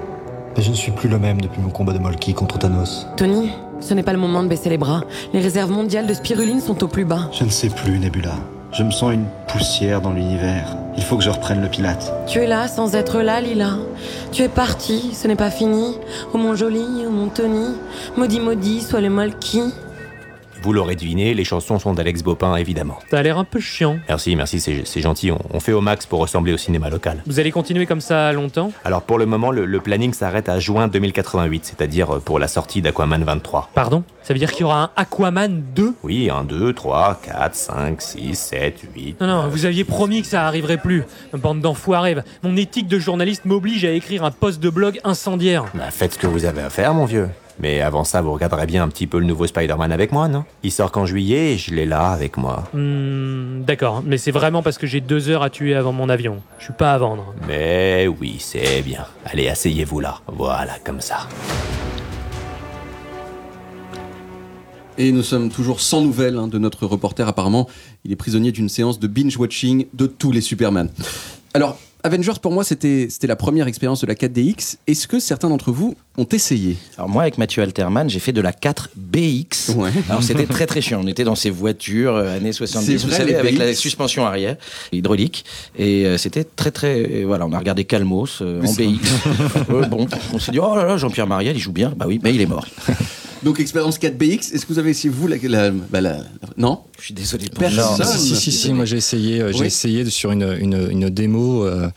Mais 0.58 0.64
je 0.64 0.72
ne 0.72 0.76
suis 0.76 0.92
plus 0.92 1.10
le 1.10 1.20
même 1.20 1.40
depuis 1.40 1.62
mon 1.62 1.70
combat 1.70 1.94
de 1.94 2.00
Molki 2.00 2.34
contre 2.34 2.58
Thanos. 2.58 3.06
Tony, 3.18 3.52
ce 3.80 3.94
n'est 3.94 4.02
pas 4.02 4.14
le 4.14 4.18
moment 4.18 4.42
de 4.42 4.48
baisser 4.48 4.72
les 4.72 4.80
bras. 4.80 5.04
Les 5.34 5.42
réserves 5.42 5.70
mondiales 5.70 6.08
de 6.08 6.14
spiruline 6.16 6.60
sont 6.60 6.84
au 6.84 6.88
plus 6.88 7.06
bas. 7.06 7.30
Je 7.32 7.44
ne 7.44 7.52
sais 7.52 7.70
plus, 7.70 8.00
Nebula. 8.00 8.34
Je 8.74 8.84
me 8.84 8.92
sens 8.92 9.14
une 9.14 9.26
poussière 9.50 10.00
dans 10.00 10.14
l'univers. 10.14 10.78
Il 10.96 11.04
faut 11.04 11.18
que 11.18 11.24
je 11.24 11.30
reprenne 11.30 11.62
le 11.62 11.68
pilate. 11.68 12.14
Tu 12.26 12.40
es 12.40 12.48
là 12.48 12.70
sans 12.70 12.96
être 12.96 13.22
là, 13.22 13.42
Lila. 13.42 13.72
Tu 14.32 14.44
es 14.44 14.48
parti, 14.48 15.14
ce 15.14 15.28
n'est 15.28 15.36
pas 15.36 15.52
fini. 15.52 15.98
Oh 16.34 16.38
mon 16.38 16.56
joli, 16.56 16.86
oh 17.06 17.10
mon 17.10 17.28
Tony. 17.28 17.76
Maudit, 18.16 18.40
maudit, 18.40 18.80
soit 18.80 19.02
le 19.02 19.10
Molki. 19.10 19.62
Vous 20.64 20.74
l'aurez 20.74 20.96
deviné, 20.96 21.34
les 21.34 21.44
chansons 21.44 21.80
sont 21.80 21.94
d'Alex 21.94 22.22
Bopin, 22.24 22.56
évidemment. 22.56 23.00
Ça 23.10 23.18
a 23.20 23.24
l'air 23.24 23.38
un 23.38 23.44
peu 23.44 23.60
chiant. 23.60 23.98
Merci, 24.08 24.36
merci, 24.36 24.60
c'est 24.60 25.02
gentil. 25.02 25.32
On, 25.32 25.40
on 25.54 25.60
fait 25.60 25.72
au 25.74 25.82
max 25.82 26.06
pour 26.06 26.20
ressembler 26.20 26.54
au 26.54 26.58
cinéma 26.58 26.90
local. 26.90 27.24
Vous 27.26 27.40
allez 27.40 27.52
continuer 27.52 27.86
comme 27.86 28.02
ça 28.02 28.32
longtemps? 28.34 28.72
Alors 28.86 29.02
pour 29.02 29.18
le 29.18 29.26
moment, 29.26 29.52
le, 29.52 29.66
le 29.66 29.80
planning 29.80 30.14
s'arrête 30.14 30.50
à 30.50 30.60
juin 30.60 30.88
2088, 30.88 31.66
c'est-à-dire 31.66 32.20
pour 32.24 32.38
la 32.40 32.48
sortie 32.48 32.82
d'Aquaman 32.82 33.24
23. 33.24 33.70
Pardon? 33.74 34.04
Ça 34.24 34.34
veut 34.34 34.40
dire 34.40 34.52
qu'il 34.52 34.62
y 34.62 34.64
aura 34.66 34.84
un 34.84 34.90
Aquaman 34.96 35.64
2 35.76 35.96
Oui, 36.04 36.30
1, 36.30 36.44
2, 36.44 36.74
3, 36.74 37.22
4, 37.26 37.56
5, 37.56 38.02
6, 38.02 38.36
7, 38.36 38.82
8. 38.96 39.20
Non, 39.22 39.28
non, 39.28 39.48
vous 39.50 39.66
aviez 39.66 39.84
promis 39.84 40.22
que 40.22 40.28
ça 40.28 40.46
arriverait 40.46 40.78
plus. 40.78 41.04
Bande 41.34 41.60
d'enfoirés. 41.62 42.16
Mon 42.44 42.56
éthique 42.56 42.88
de 42.88 43.00
journaliste 43.00 43.46
m'oblige 43.46 43.84
à 43.84 43.92
écrire 43.92 44.24
un 44.24 44.30
post 44.32 44.60
de 44.62 44.70
blog 44.70 45.00
incendiaire. 45.04 45.66
Bah, 45.74 45.90
faites 45.90 46.14
ce 46.14 46.20
que 46.20 46.28
vous 46.28 46.46
avez 46.46 46.62
à 46.62 46.70
faire, 46.70 46.94
mon 46.94 47.06
vieux. 47.06 47.30
Mais 47.62 47.80
avant 47.80 48.04
ça, 48.04 48.22
vous 48.22 48.34
regarderez 48.34 48.66
bien 48.66 48.84
un 48.84 48.88
petit 48.90 49.06
peu 49.06 49.20
le 49.20 49.26
nouveau 49.26 49.46
Spider-Man 49.46 49.92
avec 49.92 50.12
moi, 50.12 50.28
non? 50.28 50.44
Il 50.64 50.72
sort 50.72 50.92
qu'en 50.92 51.06
juillet 51.06 51.54
et 51.54 51.58
je 51.60 51.76
l'ai 51.76 51.86
là 51.86 52.10
avec 52.10 52.36
moi. 52.38 52.64
Hmm, 52.74 53.62
D'accord, 53.62 54.02
mais 54.04 54.18
c'est 54.18 54.32
vraiment 54.32 54.64
parce 54.64 54.80
que 54.80 54.88
j'ai 54.88 55.00
deux 55.00 55.30
heures 55.30 55.44
à 55.44 55.52
tuer 55.52 55.76
avant 55.76 55.92
mon 55.92 56.10
avion. 56.10 56.42
Je 56.58 56.64
suis 56.66 56.74
pas 56.74 56.94
à 56.94 56.98
vendre. 56.98 57.36
Mais 57.48 58.08
oui, 58.20 58.38
c'est 58.40 58.82
bien. 58.82 59.06
Allez, 59.26 59.48
asseyez-vous 59.48 60.00
là. 60.00 60.22
Voilà, 60.28 60.74
comme 60.84 61.02
ça. 61.02 61.28
Et 64.98 65.12
nous 65.12 65.24
sommes 65.24 65.50
toujours 65.50 65.82
sans 65.82 66.02
nouvelles 66.02 66.38
hein, 66.38 66.48
de 66.48 66.58
notre 66.58 66.86
reporter. 66.88 67.28
Apparemment, 67.28 67.68
il 68.06 68.12
est 68.12 68.16
prisonnier 68.16 68.52
d'une 68.52 68.70
séance 68.70 69.00
de 69.00 69.08
binge-watching 69.08 69.86
de 69.94 70.08
tous 70.08 70.32
les 70.32 70.42
Superman. 70.42 70.90
Alors, 71.54 71.78
Avengers, 72.04 72.34
pour 72.42 72.52
moi, 72.52 72.64
c'était 72.64 73.08
la 73.24 73.36
première 73.36 73.68
expérience 73.68 74.02
de 74.02 74.08
la 74.08 74.16
4DX. 74.16 74.78
Est-ce 74.88 75.08
que 75.08 75.20
certains 75.20 75.50
d'entre 75.50 75.72
vous 75.72 75.96
ont 76.18 76.26
essayé? 76.32 76.78
Alors 76.98 77.10
moi, 77.10 77.22
avec 77.24 77.38
Mathieu 77.38 77.62
Alterman, 77.62 78.10
j'ai 78.10 78.20
fait 78.20 78.32
de 78.32 78.42
la 78.42 78.52
4BX. 78.54 79.76
Ouais. 79.76 79.92
Alors 80.10 80.24
c'était 80.24 80.46
très 80.48 80.66
très 80.66 80.82
chiant. 80.82 81.02
On 81.04 81.08
était 81.08 81.24
dans 81.24 81.36
ces 81.36 81.50
voitures 81.52 82.16
euh, 82.16 82.38
années 82.38 82.54
70, 82.54 82.86
C'est 82.86 82.96
vous 82.98 83.08
vrai, 83.10 83.18
savez, 83.18 83.36
avec 83.36 83.58
la 83.58 83.74
suspension 83.76 84.26
arrière 84.26 84.56
hydraulique. 84.92 85.46
Et 85.78 86.06
euh, 86.08 86.18
c'était 86.18 86.44
très 86.44 86.72
très... 86.72 87.24
voilà, 87.24 87.46
on 87.46 87.54
a 87.54 87.60
regardé 87.60 87.84
Calmos 87.86 88.42
euh, 88.42 88.62
en 88.64 88.74
BX. 88.74 89.00
Bon, 89.90 90.08
on 90.34 90.40
s'est 90.40 90.52
dit, 90.54 90.60
oh 90.60 90.76
là 90.76 90.86
là, 90.86 90.98
Jean-Pierre 90.98 91.28
Mariel, 91.28 91.56
il 91.56 91.60
joue 91.60 91.72
bien. 91.74 91.94
Bah 91.96 92.06
oui, 92.08 92.20
mais 92.24 92.34
il 92.34 92.42
est 92.42 92.46
mort. 92.48 92.66
Donc, 93.44 93.60
expérience 93.60 93.98
4BX, 94.00 94.54
est-ce 94.54 94.66
que 94.68 94.74
vous 94.74 94.78
avez 94.80 94.92
essayé, 94.92 95.12
vous, 95.12 95.28
la... 95.28 95.38
la- 95.42 95.72
bah, 95.72 96.00
la- 96.00 96.20
Non? 96.58 96.82
Je 97.02 97.06
suis 97.06 97.14
désolé 97.16 97.48
pour 97.50 97.58
Personne. 97.60 97.98
ça. 97.98 98.06
Si, 98.06 98.36
si, 98.36 98.52
si, 98.52 98.72
moi 98.74 98.86
j'ai 98.86 98.98
essayé, 98.98 99.42
euh, 99.42 99.52
j'ai 99.52 99.62
Oui. 99.62 99.66
essayé 99.66 100.08
sur 100.12 100.32
une, 100.32 100.56
une, 100.60 100.88
une 100.92 101.10
démo 101.10 101.66
euh, 101.66 101.90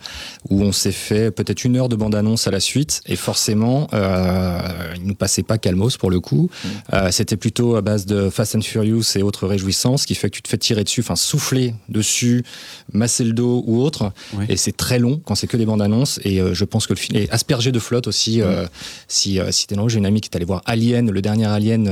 où 0.49 0.63
on 0.63 0.71
s'est 0.71 0.91
fait 0.91 1.29
peut-être 1.29 1.63
une 1.63 1.75
heure 1.77 1.89
de 1.89 1.95
bande-annonce 1.95 2.47
à 2.47 2.51
la 2.51 2.59
suite, 2.59 3.01
et 3.05 3.15
forcément, 3.15 3.87
euh, 3.93 4.57
il 4.95 5.03
ne 5.03 5.07
nous 5.09 5.13
passait 5.15 5.43
pas 5.43 5.59
Calmos 5.59 5.97
pour 5.99 6.09
le 6.09 6.19
coup. 6.19 6.49
Euh, 6.93 7.11
C'était 7.11 7.37
plutôt 7.37 7.75
à 7.75 7.81
base 7.81 8.07
de 8.07 8.31
Fast 8.31 8.55
and 8.55 8.61
Furious 8.61 9.03
et 9.15 9.21
autres 9.21 9.45
réjouissances, 9.47 10.01
ce 10.01 10.07
qui 10.07 10.15
fait 10.15 10.29
que 10.31 10.35
tu 10.37 10.41
te 10.41 10.47
fais 10.49 10.57
tirer 10.57 10.83
dessus, 10.83 11.01
enfin 11.01 11.15
souffler 11.15 11.75
dessus, 11.87 12.43
masser 12.91 13.23
le 13.25 13.33
dos 13.33 13.63
ou 13.67 13.81
autre, 13.83 14.11
Oui. 14.33 14.45
et 14.49 14.57
c'est 14.57 14.75
très 14.75 14.97
long 14.97 15.21
quand 15.23 15.35
c'est 15.35 15.45
que 15.47 15.57
des 15.57 15.67
bandes-annonces, 15.67 16.19
et 16.23 16.39
je 16.51 16.65
pense 16.65 16.87
que 16.87 16.93
le 16.93 16.99
film 16.99 17.19
est 17.19 17.29
aspergé 17.29 17.71
de 17.71 17.79
flotte 17.79 18.07
aussi. 18.07 18.41
euh, 18.41 18.65
si 19.07 19.39
si 19.51 19.67
t'es 19.67 19.75
dans 19.75 19.87
j'ai 19.87 19.99
une 19.99 20.05
amie 20.07 20.19
qui 20.21 20.29
est 20.31 20.35
allée 20.35 20.45
voir 20.45 20.63
Alien, 20.65 21.11
le 21.11 21.21
dernier 21.21 21.45
Alien 21.45 21.87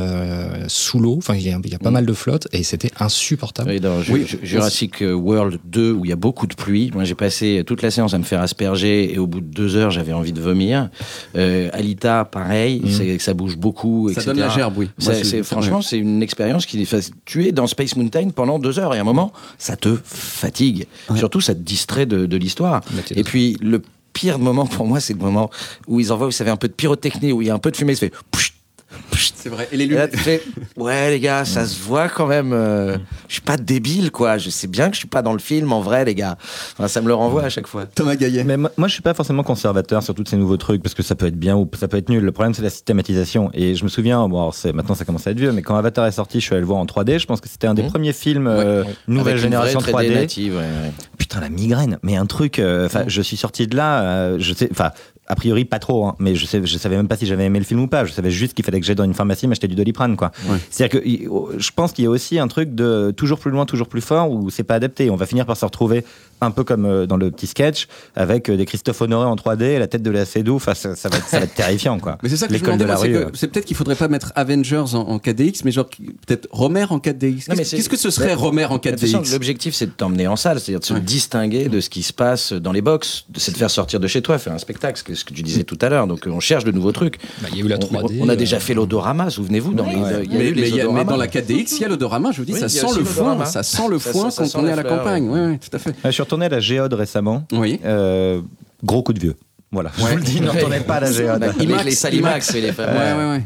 sous 0.68 0.98
l'eau, 0.98 1.16
enfin 1.18 1.36
il 1.36 1.44
y, 1.44 1.52
a- 1.52 1.60
il 1.64 1.72
y 1.72 1.76
a 1.76 1.80
pas 1.80 1.92
mal 1.92 2.08
de 2.08 2.14
flotte, 2.14 2.48
et 2.54 2.64
c'était 2.64 2.90
insupportable. 3.04 3.70
Oui, 3.72 3.80
dans 3.80 4.02
Ju- 4.02 4.14
Oui. 4.14 4.26
Ju- 4.26 4.40
Jurassic 4.44 5.02
World 5.02 5.60
2, 5.66 5.92
où 5.92 6.06
il 6.06 6.10
y 6.10 6.12
a 6.12 6.16
beaucoup 6.16 6.48
de 6.48 6.54
pluie. 6.56 6.92
Moi, 6.94 7.04
j'ai 7.04 7.16
passé 7.16 7.64
toute 7.66 7.82
la 7.82 7.92
séance 7.92 8.14
à 8.14 8.18
me 8.18 8.24
faire 8.24 8.42
asperger 8.42 9.14
et 9.14 9.18
au 9.20 9.28
bout 9.28 9.42
de 9.42 9.46
deux 9.46 9.76
heures, 9.76 9.92
j'avais 9.92 10.14
envie 10.14 10.34
de 10.34 10.42
vomir. 10.42 10.90
Euh, 11.36 11.70
Alita, 11.74 12.26
pareil, 12.26 12.82
c'est 12.90 13.18
ça 13.20 13.34
bouge 13.34 13.58
beaucoup. 13.58 14.08
Ça 14.10 14.14
etc. 14.22 14.26
donne 14.28 14.40
la 14.40 14.50
gerbe, 14.50 14.78
oui. 14.78 14.90
Ça, 14.98 15.12
Moi, 15.14 15.44
franchement, 15.44 15.82
c'est 15.82 15.98
une 15.98 16.22
expérience 16.24 16.66
qui 16.66 16.84
fait 16.86 17.12
tu 17.26 17.46
es 17.48 17.52
dans 17.52 17.68
Space 17.68 17.96
Mountain 17.96 18.30
pendant 18.30 18.60
deux 18.60 18.80
heures 18.80 18.94
et 18.94 18.98
à 18.98 19.02
un 19.02 19.06
moment, 19.06 19.32
ça 19.58 19.76
te 19.76 19.98
fatigue. 20.04 20.88
Surtout, 21.16 21.42
ça 21.42 21.54
te 21.56 21.60
distrait 21.62 22.06
de, 22.06 22.26
de 22.26 22.38
l'histoire. 22.38 22.82
Et 23.16 23.24
puis, 23.24 23.58
le 23.62 23.82
pire 24.14 24.38
moment 24.40 24.66
pour 24.68 24.86
moi, 24.86 25.00
c'est 25.00 25.14
le 25.14 25.20
moment 25.20 25.50
où 25.88 26.00
ils 26.00 26.12
envoient, 26.12 26.28
vous 26.28 26.32
savez, 26.32 26.52
un 26.52 26.56
peu 26.58 26.68
de 26.68 26.74
pyrotechnie, 26.74 27.32
où 27.32 27.42
il 27.42 27.48
y 27.48 27.52
a 27.52 27.54
un 27.54 27.60
peu 27.60 27.72
de 27.72 27.78
fumée, 27.78 27.96
ça 27.96 28.02
fait. 28.02 28.14
C'est 29.36 29.50
vrai. 29.50 29.68
Et 29.72 29.78
les 29.78 29.84
Et 29.86 29.88
là, 29.90 29.94
lunettes 30.08 30.12
tu 30.14 30.18
fais, 30.20 30.42
ouais, 30.78 31.10
les 31.12 31.20
gars, 31.20 31.44
ça 31.46 31.66
se 31.66 31.80
voit 31.82 32.08
quand 32.10 32.28
même. 32.28 32.52
euh, 32.54 32.98
je 33.28 33.34
suis 33.34 33.42
pas 33.42 33.58
débile, 33.58 34.10
quoi. 34.12 34.38
Je 34.38 34.50
sais 34.50 34.68
bien 34.68 34.88
que 34.90 34.94
je 34.96 35.00
suis 35.00 35.08
pas 35.08 35.22
dans 35.22 35.34
le 35.34 35.40
film, 35.40 35.72
en 35.74 35.82
vrai, 35.82 36.06
les 36.06 36.16
gars. 36.16 36.38
Enfin, 36.74 36.88
ça 36.88 37.02
me 37.02 37.08
le 37.08 37.14
renvoie 37.14 37.44
à 37.44 37.50
chaque 37.50 37.68
fois. 37.68 37.86
Thomas 37.86 38.16
Gaillet. 38.16 38.44
Mais 38.44 38.58
moi, 38.58 38.70
je 38.86 38.94
suis 38.94 39.02
pas 39.02 39.14
forcément 39.14 39.44
conservateur 39.44 40.02
sur 40.04 40.14
tous 40.16 40.24
ces 40.28 40.38
nouveaux 40.38 40.58
trucs 40.58 40.82
parce 40.82 40.96
que 40.96 41.04
ça 41.04 41.16
peut 41.16 41.28
être 41.28 41.38
bien 41.38 41.56
ou 41.56 41.70
ça 41.78 41.88
peut 41.88 41.98
être 41.98 42.10
nul. 42.10 42.24
Le 42.24 42.32
problème, 42.32 42.54
c'est 42.54 42.62
la 42.62 42.70
systématisation. 42.70 43.50
Et 43.54 43.76
je 43.76 43.84
me 43.84 43.90
souviens, 43.90 44.28
bon, 44.30 44.38
alors, 44.40 44.56
maintenant 44.74 44.96
ça 44.96 45.06
commence 45.06 45.28
à 45.28 45.32
être 45.32 45.40
vieux, 45.40 45.52
mais 45.52 45.62
quand 45.62 45.76
Avatar 45.76 46.06
est 46.08 46.12
sorti, 46.14 46.40
je 46.40 46.46
suis 46.46 46.54
allé 46.54 46.62
le 46.62 46.68
voir 46.68 46.80
en 46.80 46.86
3D. 46.86 47.20
Je 47.20 47.26
pense 47.26 47.42
que 47.42 47.50
c'était 47.50 47.68
un 47.68 47.74
des 47.74 47.84
Mhm. 47.84 47.90
premiers 47.90 48.14
films 48.14 48.48
euh, 48.48 48.84
nouvelle 49.08 49.34
Avec 49.34 49.36
une 49.36 49.42
génération 49.52 49.80
vraie 49.80 49.92
3D 49.92 50.08
3D. 50.10 50.14
native, 50.16 50.54
ouais, 50.54 50.60
ouais. 50.62 50.92
Putain, 51.18 51.42
la 51.42 51.50
migraine. 51.50 51.98
Mais 52.04 52.16
un 52.16 52.26
truc. 52.26 52.60
euh, 52.60 52.86
Enfin, 52.86 53.04
je 53.08 53.22
suis 53.22 53.38
sorti 53.38 53.68
de 53.68 53.76
là. 53.76 54.02
euh, 54.04 54.38
je 54.40 54.54
sais. 54.54 54.70
Enfin. 54.72 54.92
A 55.34 55.36
priori, 55.36 55.66
pas 55.66 55.80
trop, 55.80 56.06
hein, 56.06 56.16
mais 56.20 56.36
je, 56.36 56.46
sais, 56.46 56.64
je 56.64 56.78
savais 56.78 56.96
même 56.96 57.08
pas 57.08 57.18
si 57.18 57.26
j'avais 57.26 57.46
aimé 57.46 57.58
le 57.58 57.66
film 57.66 57.80
ou 57.80 57.88
pas. 57.88 58.06
Je 58.06 58.14
savais 58.14 58.30
juste 58.30 58.54
qu'il 58.54 58.64
fallait 58.64 58.80
que 58.80 58.86
j'aille 58.86 58.96
dans 58.96 59.04
une 59.04 59.16
pharmacie 59.16 59.48
m'acheter 59.48 59.68
du 59.68 59.74
doliprane, 59.74 60.16
quoi. 60.16 60.32
Ouais. 60.48 60.60
C'est-à-dire 60.70 61.02
que 61.02 61.28
oh, 61.28 61.50
je 61.58 61.72
pense 61.76 61.92
qu'il 61.92 62.04
y 62.04 62.08
a 62.08 62.12
aussi 62.12 62.38
un 62.38 62.48
truc 62.48 62.76
de 62.76 63.12
toujours 63.18 63.40
plus 63.40 63.50
loin, 63.50 63.66
toujours 63.66 63.88
plus 63.88 64.02
fort, 64.02 64.30
où 64.30 64.52
c'est 64.52 64.62
pas 64.62 64.76
adapté. 64.76 65.10
On 65.10 65.16
va 65.16 65.26
finir 65.26 65.48
par 65.48 65.58
se 65.58 65.66
retrouver 65.66 66.06
un 66.44 66.52
peu 66.52 66.64
comme 66.64 66.86
euh, 66.86 67.06
dans 67.06 67.18
le 67.18 67.32
petit 67.32 67.48
sketch, 67.48 67.88
avec 68.16 68.50
euh, 68.50 68.58
des 68.58 68.66
Christophe 68.66 69.02
Honoré 69.02 69.26
en 69.26 69.36
3D 69.36 69.64
et 69.64 69.80
la 69.80 69.88
tête 69.88 70.04
de 70.04 70.12
la 70.12 70.26
Cédou. 70.26 70.56
Enfin, 70.56 70.74
ça, 70.74 70.96
ça 70.96 71.10
va 71.10 71.18
être, 71.18 71.28
ça 71.28 71.40
va 71.40 71.46
être 71.46 71.54
terrifiant, 71.56 72.00
quoi. 72.00 72.18
Mais 72.24 72.30
c'est 72.30 72.38
ça 72.38 72.48
que 72.48 72.58
je 72.58 72.64
me 72.64 72.78
de 72.78 72.84
la 72.84 72.96
rue. 72.96 73.12
que 73.12 73.18
euh. 73.18 73.30
c'est 73.34 73.48
peut-être 73.48 73.66
qu'il 73.66 73.76
faudrait 73.76 73.96
pas 73.96 74.08
mettre 74.08 74.32
Avengers 74.36 74.94
en, 74.94 75.00
en 75.02 75.18
4DX, 75.18 75.62
mais 75.66 75.72
genre 75.72 75.88
peut-être 76.26 76.48
Romer 76.52 76.86
en 76.90 76.98
4DX. 77.00 77.50
Non, 77.50 77.56
mais 77.58 77.64
Qu'est-ce 77.64 77.90
que 77.90 77.98
ce 77.98 78.10
serait. 78.10 78.34
Romer 78.34 78.66
en 78.66 78.76
De 78.78 78.90
toute 78.90 79.00
façon, 79.00 79.22
4DX 79.22 79.32
L'objectif, 79.32 79.74
c'est 79.76 79.86
de 79.88 79.92
t'emmener 79.92 80.28
en 80.28 80.36
salle, 80.36 80.60
c'est-à-dire 80.60 80.80
de 80.80 80.86
se 80.86 80.94
Ouais. 80.94 81.00
distinguer 81.02 81.70
de 81.70 81.80
ce 81.80 81.90
qui 81.90 82.04
se 82.04 82.14
passe 82.14 82.54
dans 82.54 82.72
les 82.72 82.82
box, 82.82 83.26
de- 83.30 83.40
c'est 83.40 83.52
de 83.52 83.58
faire 83.58 83.70
sortir 83.72 84.00
de 84.00 84.08
chez 84.08 84.22
toi, 84.22 84.38
faire 84.38 84.54
un 84.54 84.58
spectacle, 84.58 84.98
ce 85.00 85.04
que, 85.04 85.16
ce 85.16 85.24
que 85.26 85.34
tu 85.34 85.42
disais 85.44 85.64
tout 85.64 85.78
à 85.82 85.90
l'heure. 85.90 86.08
Donc, 86.08 86.28
on 86.28 86.40
cherche 86.40 86.64
de 86.64 86.72
nouveaux 86.72 86.92
trucs. 86.92 87.18
Bah, 87.42 87.48
il 87.52 87.60
y 87.60 87.62
a 87.62 87.66
eu 87.66 87.68
la 87.68 87.78
On- 87.78 87.80
3D. 87.80 88.20
On, 88.22 88.30
a 88.30 88.36
déjà 88.36 88.60
fait 88.60 88.74
l'odorama, 88.74 89.30
souvenez-vous. 89.30 89.74
Dans 89.74 89.86
les, 89.86 89.94
il 89.94 90.00
y 90.00 90.04
a 90.04 90.22
eu 90.22 90.28
mais, 90.30 90.38
les 90.52 90.62
mais 90.62 90.70
il 90.70 90.76
y 90.76 90.82
a- 90.82 90.84
mais 90.84 90.90
odoramas. 90.90 91.12
dans 91.12 91.18
la 91.18 91.28
4DX, 91.28 91.76
il 91.78 91.82
y 91.82 91.86
a 91.86 91.88
l'odorama, 91.88 92.32
je 92.32 92.38
vous 92.38 92.46
dis, 92.46 92.54
Oui, 92.54 92.60
ça 92.60 92.70
sent 92.70 92.86
le 92.98 93.04
foin, 93.04 93.46
ça 93.46 93.64
sent 93.64 93.88
le 93.90 94.00
foin 94.00 94.30
quand 94.36 94.56
on 94.56 94.68
est 94.68 94.72
à 94.72 94.76
la 94.76 94.84
campagne. 94.84 95.28
oui, 95.30 95.58
tout 95.60 95.76
à 95.76 95.80
fait. 95.80 95.94
Retourné 96.34 96.46
à 96.48 96.50
la 96.50 96.60
Géode 96.60 96.94
récemment. 96.96 97.46
Oui. 97.52 97.80
Euh, 97.86 98.42
gros 98.84 99.04
coup 99.04 99.14
de 99.14 99.20
vieux. 99.20 99.36
Voilà. 99.72 99.92
Je 99.96 100.02
vous 100.04 100.16
le 100.16 100.22
dis, 100.24 100.42
ne 100.42 100.50
retournez 100.50 100.80
pas 100.80 100.96
à 100.96 101.00
la 101.02 101.12
Géode. 101.12 101.44
Avec 101.44 101.62
IMAX, 101.62 101.86
les 101.86 101.92
Salimax 101.92 102.56
et 102.56 102.62
les 102.62 102.70
Ouais, 102.72 102.86
ouais, 102.86 103.30
ouais. 103.30 103.44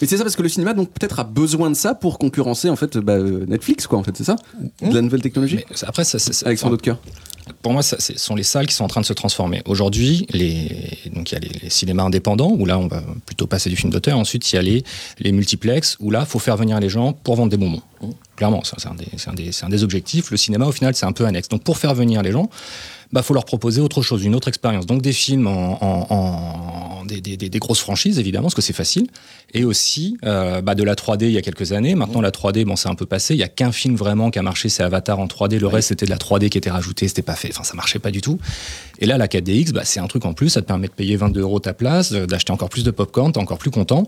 Mais 0.00 0.06
c'est 0.06 0.16
ça 0.16 0.22
parce 0.24 0.36
que 0.36 0.42
le 0.42 0.48
cinéma 0.48 0.72
donc 0.74 0.90
peut-être 0.90 1.18
a 1.20 1.24
besoin 1.24 1.68
de 1.70 1.74
ça 1.76 1.94
pour 1.94 2.18
concurrencer 2.18 2.70
en 2.70 2.76
fait 2.76 2.96
bah, 2.98 3.18
Netflix 3.18 3.86
quoi 3.86 3.98
en 3.98 4.02
fait 4.02 4.16
c'est 4.16 4.24
ça 4.24 4.36
de 4.82 4.94
la 4.94 5.02
nouvelle 5.02 5.20
technologie 5.22 5.56
mais 5.56 5.64
après, 5.86 6.04
ça, 6.04 6.18
c'est- 6.18 6.32
c'est- 6.32 6.46
Alexandre 6.46 6.74
Audecoeur. 6.74 6.98
pour 7.62 7.72
moi, 7.72 7.82
ça, 7.82 7.96
ce 7.98 8.16
sont 8.18 8.34
les 8.36 8.42
salles 8.44 8.66
qui 8.66 8.74
sont 8.74 8.84
en 8.84 8.88
train 8.88 9.00
de 9.00 9.06
se 9.06 9.12
transformer. 9.12 9.60
Aujourd'hui, 9.66 10.26
les, 10.30 10.68
donc 11.14 11.30
il 11.32 11.34
y 11.34 11.36
a 11.36 11.40
les, 11.40 11.50
les 11.64 11.70
cinémas 11.70 12.04
indépendants 12.04 12.52
où 12.56 12.64
là, 12.64 12.78
on 12.78 12.86
va 12.86 13.02
plutôt 13.26 13.46
passer 13.46 13.68
du 13.68 13.76
film 13.76 13.92
d'auteur. 13.92 14.16
Ensuite, 14.18 14.50
il 14.52 14.56
y 14.56 14.58
a 14.58 14.62
les, 14.62 14.84
les 15.18 15.32
multiplex 15.32 15.96
où 16.00 16.10
là, 16.10 16.24
faut 16.24 16.38
faire 16.38 16.56
venir 16.56 16.78
les 16.80 16.88
gens 16.88 17.12
pour 17.12 17.34
vendre 17.36 17.50
des 17.50 17.56
bonbons. 17.56 17.82
Clairement, 18.36 18.62
c'est 18.64 18.86
un, 18.86 18.92
un 18.92 19.66
un 19.66 19.68
des 19.68 19.82
objectifs. 19.84 20.30
Le 20.30 20.36
cinéma, 20.36 20.66
au 20.66 20.72
final, 20.72 20.94
c'est 20.94 21.06
un 21.06 21.12
peu 21.12 21.26
annexe. 21.26 21.48
Donc, 21.48 21.62
pour 21.64 21.76
faire 21.76 21.94
venir 21.94 22.22
les 22.22 22.30
gens, 22.32 22.48
bah, 23.12 23.22
faut 23.22 23.34
leur 23.34 23.44
proposer 23.44 23.80
autre 23.80 24.02
chose, 24.02 24.24
une 24.24 24.34
autre 24.34 24.48
expérience. 24.48 24.86
Donc, 24.86 25.02
des 25.02 25.12
films 25.12 25.46
en, 25.46 25.82
en- 25.82 26.06
en- 26.10 26.90
dans 27.00 27.04
des, 27.06 27.20
des- 27.20 27.36
des- 27.48 27.58
grosses 27.58 27.80
franchises, 27.80 28.18
évidemment, 28.18 28.44
parce 28.44 28.54
que 28.54 28.62
c'est 28.62 28.72
facile. 28.72 29.06
Et 29.52 29.64
aussi 29.64 30.16
euh, 30.24 30.60
bah, 30.60 30.74
de 30.76 30.82
la 30.84 30.94
3D 30.94 31.24
il 31.26 31.32
y 31.32 31.38
a 31.38 31.42
quelques 31.42 31.72
années. 31.72 31.94
Maintenant, 31.94 32.20
la 32.20 32.30
3D, 32.30 32.64
bon, 32.64 32.76
c'est 32.76 32.88
un 32.88 32.94
peu 32.94 33.06
passé. 33.06 33.34
Il 33.34 33.38
y 33.38 33.42
a 33.42 33.48
qu'un 33.48 33.72
film 33.72 33.96
vraiment 33.96 34.30
qui 34.30 34.38
a 34.38 34.42
marché, 34.42 34.68
c'est 34.68 34.82
Avatar 34.82 35.18
en 35.18 35.26
3D. 35.26 35.58
Le 35.58 35.66
reste, 35.66 35.88
c'était 35.88 36.06
de 36.06 36.10
la 36.10 36.18
3D 36.18 36.48
qui 36.50 36.58
était 36.58 36.70
rajoutée, 36.70 37.08
c'était 37.08 37.22
pas 37.22 37.34
fait. 37.34 37.48
Enfin, 37.50 37.64
ça 37.64 37.74
marchait 37.74 37.98
pas 37.98 38.10
du 38.12 38.20
tout. 38.20 38.38
Et 39.00 39.06
là, 39.06 39.18
la 39.18 39.26
4DX, 39.26 39.72
bah, 39.72 39.82
c'est 39.84 39.98
un 40.00 40.06
truc 40.06 40.24
en 40.24 40.34
plus. 40.34 40.50
Ça 40.50 40.60
te 40.62 40.66
permet 40.66 40.86
de 40.86 40.92
payer 40.92 41.16
22 41.16 41.40
euros 41.40 41.58
ta 41.58 41.72
place, 41.74 42.12
de- 42.12 42.26
d'acheter 42.26 42.52
encore 42.52 42.68
plus 42.68 42.84
de 42.84 42.90
popcorn, 42.92 43.32
t'es 43.32 43.40
encore 43.40 43.58
plus 43.58 43.70
content. 43.72 44.06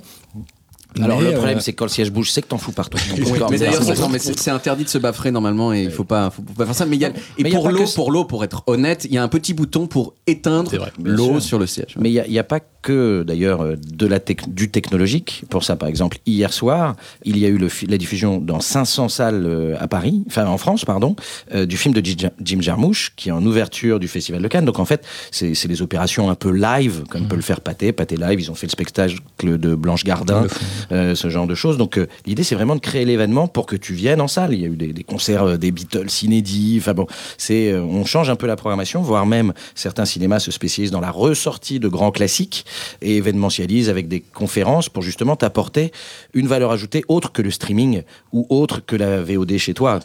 Alors 1.00 1.20
Mais, 1.20 1.26
le 1.28 1.32
problème, 1.34 1.58
euh, 1.58 1.60
c'est 1.60 1.72
que 1.72 1.78
quand 1.78 1.84
le 1.86 1.90
siège 1.90 2.10
bouge, 2.10 2.30
c'est 2.30 2.42
que 2.42 2.48
t'en 2.48 2.58
fous 2.58 2.72
partout. 2.72 2.98
Oui, 3.16 3.22
mais 3.50 3.58
d'ailleurs, 3.58 3.82
c'est- 3.82 3.94
c'est- 3.94 4.00
non, 4.02 4.08
mais 4.08 4.18
c'est 4.18 4.38
c'est 4.38 4.50
interdit 4.50 4.84
de 4.84 4.88
se 4.88 4.98
baffrer 4.98 5.30
normalement 5.30 5.72
et 5.72 5.84
il 5.84 5.90
faut 5.90 6.04
pas, 6.04 6.30
faut 6.30 6.42
pas 6.42 6.66
faire 6.66 6.74
ça. 6.74 6.86
Mais 6.86 6.96
il 6.96 7.02
y 7.02 7.04
a, 7.04 7.10
et 7.38 7.42
Mais 7.44 7.50
pour 7.50 7.68
l'eau, 7.70 7.84
que- 7.84 7.94
pour 7.94 8.10
l'eau, 8.12 8.24
pour 8.24 8.44
être 8.44 8.62
honnête, 8.66 9.04
il 9.06 9.14
y 9.14 9.18
a 9.18 9.22
un 9.22 9.28
petit 9.28 9.54
bouton 9.54 9.86
pour 9.86 10.14
éteindre 10.26 10.70
l'eau 11.02 11.40
sur 11.40 11.58
le 11.58 11.66
siège. 11.66 11.96
Mais 11.98 12.10
il 12.12 12.24
n'y 12.28 12.38
a, 12.38 12.44
pas 12.44 12.60
que, 12.82 13.22
d'ailleurs, 13.26 13.62
euh, 13.62 13.76
de 13.76 14.06
la 14.06 14.18
tec- 14.18 14.52
du 14.52 14.70
technologique. 14.70 15.44
Pour 15.48 15.64
ça, 15.64 15.76
par 15.76 15.88
exemple, 15.88 16.18
hier 16.26 16.52
soir, 16.52 16.96
il 17.24 17.38
y 17.38 17.46
a 17.46 17.48
eu 17.48 17.58
le 17.58 17.68
la 17.88 17.96
diffusion 17.98 18.38
dans 18.38 18.60
500 18.60 19.08
salles 19.08 19.44
euh, 19.46 19.76
à 19.80 19.88
Paris, 19.88 20.22
enfin 20.26 20.46
en 20.46 20.58
France, 20.58 20.84
pardon, 20.84 21.16
euh, 21.54 21.64
du 21.66 21.76
film 21.76 21.94
de 21.94 22.02
Jim 22.04 22.60
Jarmusch, 22.60 23.12
qui 23.16 23.28
est 23.30 23.32
en 23.32 23.44
ouverture 23.46 23.98
du 23.98 24.08
Festival 24.08 24.42
de 24.42 24.48
Cannes. 24.48 24.64
Donc 24.64 24.78
en 24.78 24.84
fait, 24.84 25.04
c'est 25.30 25.54
c'est 25.54 25.68
des 25.68 25.80
opérations 25.82 26.28
un 26.30 26.34
peu 26.34 26.50
live, 26.50 27.04
comme 27.08 27.28
peut 27.28 27.36
le 27.36 27.42
faire 27.42 27.60
Pathé. 27.60 27.92
Pathé 27.92 28.16
Live, 28.16 28.40
ils 28.40 28.50
ont 28.50 28.54
fait 28.54 28.66
le 28.66 28.72
spectacle 28.72 29.16
de 29.40 29.74
Blanche 29.74 30.04
Gardin, 30.04 30.46
euh, 30.92 31.14
ce 31.14 31.30
genre 31.30 31.46
de 31.46 31.54
choses. 31.54 31.76
Donc 31.78 31.96
euh, 31.98 32.06
l'idée, 32.26 32.42
c'est 32.42 32.54
vraiment 32.54 32.74
de 32.74 32.80
créer 32.80 33.04
l'événement 33.04 33.46
pour 33.48 33.66
que 33.66 33.76
tu 33.76 33.94
viennes 33.94 34.20
en 34.20 34.28
salle. 34.28 34.52
Il 34.54 34.60
y 34.60 34.64
a 34.64 34.68
eu 34.68 34.76
des, 34.76 34.92
des 34.92 35.04
concerts 35.04 35.42
euh, 35.44 35.56
des 35.56 35.70
Beatles 35.70 36.08
inédits. 36.22 36.76
Enfin 36.80 36.94
bon, 36.94 37.06
c'est 37.38 37.70
euh, 37.72 37.82
on 37.82 38.04
change 38.04 38.28
un 38.30 38.36
peu 38.36 38.46
la 38.46 38.56
programmation, 38.56 39.02
voire 39.02 39.24
même 39.26 39.52
certains 39.74 40.04
cinémas 40.04 40.40
se 40.40 40.50
spécialisent 40.50 40.90
dans 40.90 41.00
la 41.00 41.10
ressortie 41.10 41.80
de 41.80 41.88
grands 41.88 42.10
classiques 42.10 42.64
et 43.00 43.16
événementialisent 43.16 43.88
avec 43.88 44.08
des 44.08 44.20
conférences 44.20 44.88
pour 44.88 45.02
justement 45.02 45.36
t'apporter 45.36 45.92
une 46.34 46.46
valeur 46.46 46.70
ajoutée 46.70 47.04
autre 47.08 47.32
que 47.32 47.42
le 47.42 47.50
streaming 47.50 48.02
ou 48.32 48.46
autre 48.48 48.84
que 48.84 48.96
la 48.96 49.22
VOD 49.22 49.56
chez 49.58 49.74
toi. 49.74 50.00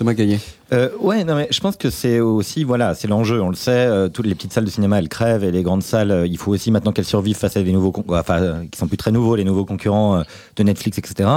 Thomas 0.00 0.14
Gaillet. 0.14 0.38
Euh, 0.72 0.88
ouais, 0.98 1.24
non, 1.24 1.34
mais 1.34 1.48
je 1.50 1.60
pense 1.60 1.76
que 1.76 1.90
c'est 1.90 2.20
aussi, 2.20 2.64
voilà, 2.64 2.94
c'est 2.94 3.06
l'enjeu. 3.06 3.42
On 3.42 3.50
le 3.50 3.54
sait, 3.54 3.70
euh, 3.70 4.08
toutes 4.08 4.24
les 4.24 4.34
petites 4.34 4.54
salles 4.54 4.64
de 4.64 4.70
cinéma, 4.70 4.98
elles 4.98 5.10
crèvent 5.10 5.44
et 5.44 5.50
les 5.50 5.62
grandes 5.62 5.82
salles, 5.82 6.10
euh, 6.10 6.26
il 6.26 6.38
faut 6.38 6.52
aussi 6.52 6.70
maintenant 6.70 6.92
qu'elles 6.92 7.04
survivent 7.04 7.36
face 7.36 7.58
à 7.58 7.62
des 7.62 7.70
nouveaux, 7.70 7.92
enfin, 8.08 8.64
qui 8.72 8.78
sont 8.78 8.86
plus 8.86 8.96
très 8.96 9.12
nouveaux, 9.12 9.36
les 9.36 9.44
nouveaux 9.44 9.66
concurrents 9.66 10.22
de 10.56 10.62
Netflix, 10.62 10.96
etc. 10.96 11.28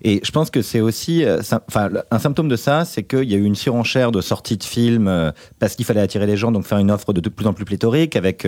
Et 0.00 0.22
je 0.24 0.30
pense 0.30 0.48
que 0.48 0.62
c'est 0.62 0.80
aussi, 0.80 1.26
enfin, 1.68 1.90
un 2.10 2.18
symptôme 2.18 2.48
de 2.48 2.56
ça, 2.56 2.86
c'est 2.86 3.02
qu'il 3.02 3.30
y 3.30 3.34
a 3.34 3.36
eu 3.36 3.44
une 3.44 3.54
surenchère 3.54 4.12
de 4.12 4.22
sorties 4.22 4.56
de 4.56 4.64
films 4.64 5.32
parce 5.58 5.74
qu'il 5.74 5.84
fallait 5.84 6.00
attirer 6.00 6.26
les 6.26 6.38
gens, 6.38 6.52
donc 6.52 6.64
faire 6.64 6.78
une 6.78 6.90
offre 6.90 7.12
de, 7.12 7.20
de 7.20 7.28
plus 7.28 7.46
en 7.46 7.52
plus 7.52 7.66
pléthorique 7.66 8.16
avec 8.16 8.46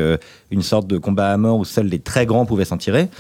une 0.51 0.63
sorte 0.63 0.87
de 0.87 0.97
combat 0.97 1.31
à 1.31 1.37
mort 1.37 1.59
où 1.59 1.67
seuls 1.67 1.89
les 1.89 1.99
très 1.99 2.25
grands 2.25 2.47
pouvaient 2.47 2.65
s'en 2.65 2.79
tirer. 2.79 3.11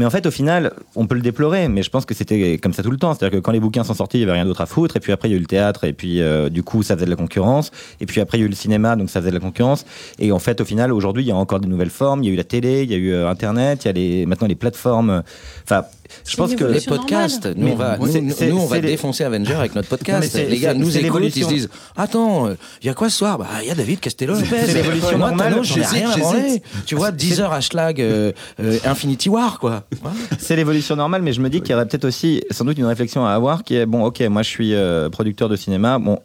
Mais 0.00 0.06
en 0.06 0.10
fait, 0.10 0.24
au 0.24 0.30
final, 0.30 0.72
on 0.96 1.06
peut 1.06 1.14
le 1.14 1.20
déplorer, 1.20 1.68
mais 1.68 1.82
je 1.82 1.90
pense 1.90 2.06
que 2.06 2.14
c'était 2.14 2.56
comme 2.56 2.72
ça 2.72 2.82
tout 2.82 2.90
le 2.90 2.96
temps. 2.96 3.12
C'est-à-dire 3.12 3.38
que 3.38 3.42
quand 3.44 3.52
les 3.52 3.60
bouquins 3.60 3.84
sont 3.84 3.92
sortis, 3.92 4.16
il 4.16 4.20
n'y 4.20 4.24
avait 4.24 4.32
rien 4.32 4.46
d'autre 4.46 4.62
à 4.62 4.66
foutre. 4.66 4.96
Et 4.96 5.00
puis 5.00 5.12
après, 5.12 5.28
il 5.28 5.32
y 5.32 5.34
a 5.34 5.36
eu 5.36 5.40
le 5.40 5.46
théâtre, 5.46 5.84
et 5.84 5.92
puis 5.92 6.22
euh, 6.22 6.48
du 6.48 6.62
coup, 6.62 6.82
ça 6.82 6.94
faisait 6.94 7.04
de 7.04 7.10
la 7.10 7.16
concurrence. 7.16 7.70
Et 8.00 8.06
puis 8.06 8.18
après, 8.22 8.38
il 8.38 8.40
y 8.40 8.44
a 8.44 8.46
eu 8.46 8.48
le 8.48 8.54
cinéma, 8.54 8.96
donc 8.96 9.10
ça 9.10 9.20
faisait 9.20 9.28
de 9.30 9.34
la 9.36 9.40
concurrence. 9.42 9.84
Et 10.18 10.32
en 10.32 10.38
fait, 10.38 10.62
au 10.62 10.64
final, 10.64 10.90
aujourd'hui, 10.90 11.22
il 11.24 11.26
y 11.28 11.32
a 11.32 11.36
encore 11.36 11.60
de 11.60 11.66
nouvelles 11.68 11.90
formes. 11.90 12.22
Il 12.22 12.28
y 12.28 12.30
a 12.30 12.32
eu 12.32 12.36
la 12.36 12.44
télé, 12.44 12.84
il 12.84 12.90
y 12.90 12.94
a 12.94 12.96
eu 12.96 13.12
euh, 13.12 13.28
Internet, 13.28 13.84
il 13.84 13.88
y 13.88 13.90
a 13.90 13.92
les, 13.92 14.24
maintenant 14.24 14.48
les 14.48 14.54
plateformes. 14.54 15.22
Enfin, 15.64 15.82
je 16.26 16.36
pense 16.36 16.54
que. 16.56 16.64
les 16.64 16.80
podcasts, 16.80 17.46
nous 17.54 17.68
on 17.68 17.74
va, 17.76 17.96
Oui, 18.00 18.10
nous, 18.20 18.32
c'est- 18.34 18.48
nous, 18.48 18.56
on 18.58 18.62
c'est 18.68 18.74
va 18.74 18.80
les- 18.80 18.88
défoncer 18.88 19.22
Avenger 19.22 19.54
avec 19.54 19.74
notre 19.76 19.88
podcast. 19.96 20.34
les 20.34 20.58
gars 20.58 20.74
nous 20.74 20.96
écoutent, 20.96 21.22
ils 21.36 21.44
se 21.44 21.48
disent 21.48 21.68
Attends, 21.96 22.48
il 22.82 22.86
y 22.86 22.88
a 22.88 22.94
quoi 22.94 23.08
ce 23.10 23.18
soir? 23.18 23.38
Bah, 23.38 23.46
il 23.62 23.68
y 23.68 23.70
a 23.70 23.74
David 23.76 24.00
Castello. 24.00 24.34
C'est 24.34 24.72
l'évolution 24.74 25.18
Moi, 25.18 25.28
normale. 25.28 25.52
J'en 25.62 25.74
ai 25.76 25.78
J'hésite, 25.82 25.92
rien. 26.14 26.56
Tu 26.86 26.94
vois, 26.96 27.12
10 27.12 27.40
heures 27.40 27.52
hashtag 27.52 28.00
euh, 28.00 28.32
euh, 28.60 28.78
Infinity 28.84 29.28
War, 29.28 29.58
quoi. 29.60 29.84
C'est 30.38 30.56
l'évolution 30.56 30.96
normale, 30.96 31.22
mais 31.22 31.32
je 31.32 31.40
me 31.40 31.48
dis 31.48 31.60
qu'il 31.60 31.70
y 31.70 31.74
aurait 31.74 31.86
peut-être 31.86 32.04
aussi 32.04 32.42
sans 32.50 32.64
doute 32.64 32.78
une 32.78 32.86
réflexion 32.86 33.26
à 33.26 33.30
avoir 33.30 33.64
qui 33.64 33.76
est 33.76 33.86
bon, 33.86 34.04
ok, 34.04 34.20
moi 34.22 34.42
je 34.42 34.48
suis 34.48 34.74
euh, 34.74 35.08
producteur 35.10 35.48
de 35.48 35.56
cinéma, 35.56 35.98
bon, 35.98 36.18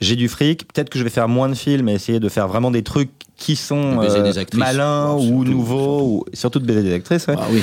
j'ai 0.00 0.16
du 0.16 0.28
fric, 0.28 0.66
peut-être 0.72 0.90
que 0.90 0.98
je 0.98 1.04
vais 1.04 1.10
faire 1.10 1.28
moins 1.28 1.48
de 1.48 1.54
films 1.54 1.88
et 1.88 1.94
essayer 1.94 2.20
de 2.20 2.28
faire 2.28 2.48
vraiment 2.48 2.70
des 2.70 2.82
trucs 2.82 3.10
qui 3.36 3.56
sont 3.56 4.00
euh, 4.02 4.32
malins 4.54 5.14
ou 5.14 5.44
nouveaux, 5.44 6.00
ou 6.02 6.24
surtout 6.32 6.60
de 6.60 6.64
baiser 6.66 6.82
des 6.82 6.92
actrices, 6.94 7.26
ouais. 7.26 7.34
Ah 7.36 7.46
oui. 7.50 7.60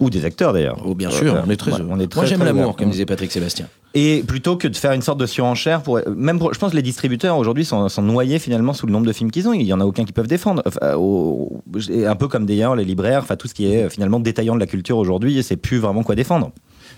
ou 0.00 0.10
des 0.10 0.24
acteurs 0.24 0.52
d'ailleurs. 0.52 0.82
Oh, 0.84 0.94
bien 0.94 1.10
sûr, 1.10 1.34
Euh, 1.36 1.42
on 1.46 1.50
est 1.50 1.56
très 1.56 1.70
on 1.72 2.00
est 2.00 2.06
très, 2.08 2.20
Moi, 2.20 2.24
j'aime 2.26 2.42
l'amour, 2.42 2.74
comme 2.74 2.90
disait 2.90 3.06
Patrick 3.06 3.30
Sébastien. 3.30 3.66
Et 3.94 4.22
plutôt 4.26 4.56
que 4.56 4.66
de 4.66 4.76
faire 4.76 4.92
une 4.92 5.02
sorte 5.02 5.18
de 5.18 5.26
surenchère, 5.26 5.82
pour, 5.82 6.00
même 6.16 6.38
pour- 6.38 6.52
je 6.54 6.58
pense 6.58 6.70
que 6.72 6.76
les 6.76 6.82
distributeurs 6.82 7.36
aujourd'hui 7.36 7.64
sont, 7.64 7.88
sont 7.88 8.02
noyés 8.02 8.38
finalement 8.38 8.72
sous 8.72 8.86
le 8.86 8.92
nombre 8.92 9.06
de 9.06 9.12
films 9.12 9.30
qu'ils 9.30 9.48
ont. 9.48 9.52
Il 9.52 9.62
y 9.66 9.72
en 9.72 9.80
a 9.80 9.84
aucun 9.84 10.04
qui 10.04 10.12
peuvent 10.12 10.26
défendre. 10.28 10.62
Enfin, 10.66 10.94
au- 10.96 11.60
et 11.90 12.06
un 12.06 12.16
peu 12.16 12.26
comme 12.28 12.46
d'ailleurs 12.46 12.74
les 12.76 12.84
libraires, 12.84 13.20
enfin 13.22 13.36
tout 13.36 13.46
ce 13.48 13.54
qui 13.54 13.66
est 13.72 13.84
euh, 13.84 13.88
finalement 13.88 14.18
détaillant 14.20 14.54
de 14.54 14.60
la 14.60 14.66
culture 14.66 14.96
aujourd'hui, 14.98 15.42
c'est 15.42 15.56
plus 15.56 15.78
vraiment 15.78 16.02
quoi 16.02 16.14
défendre. 16.14 16.50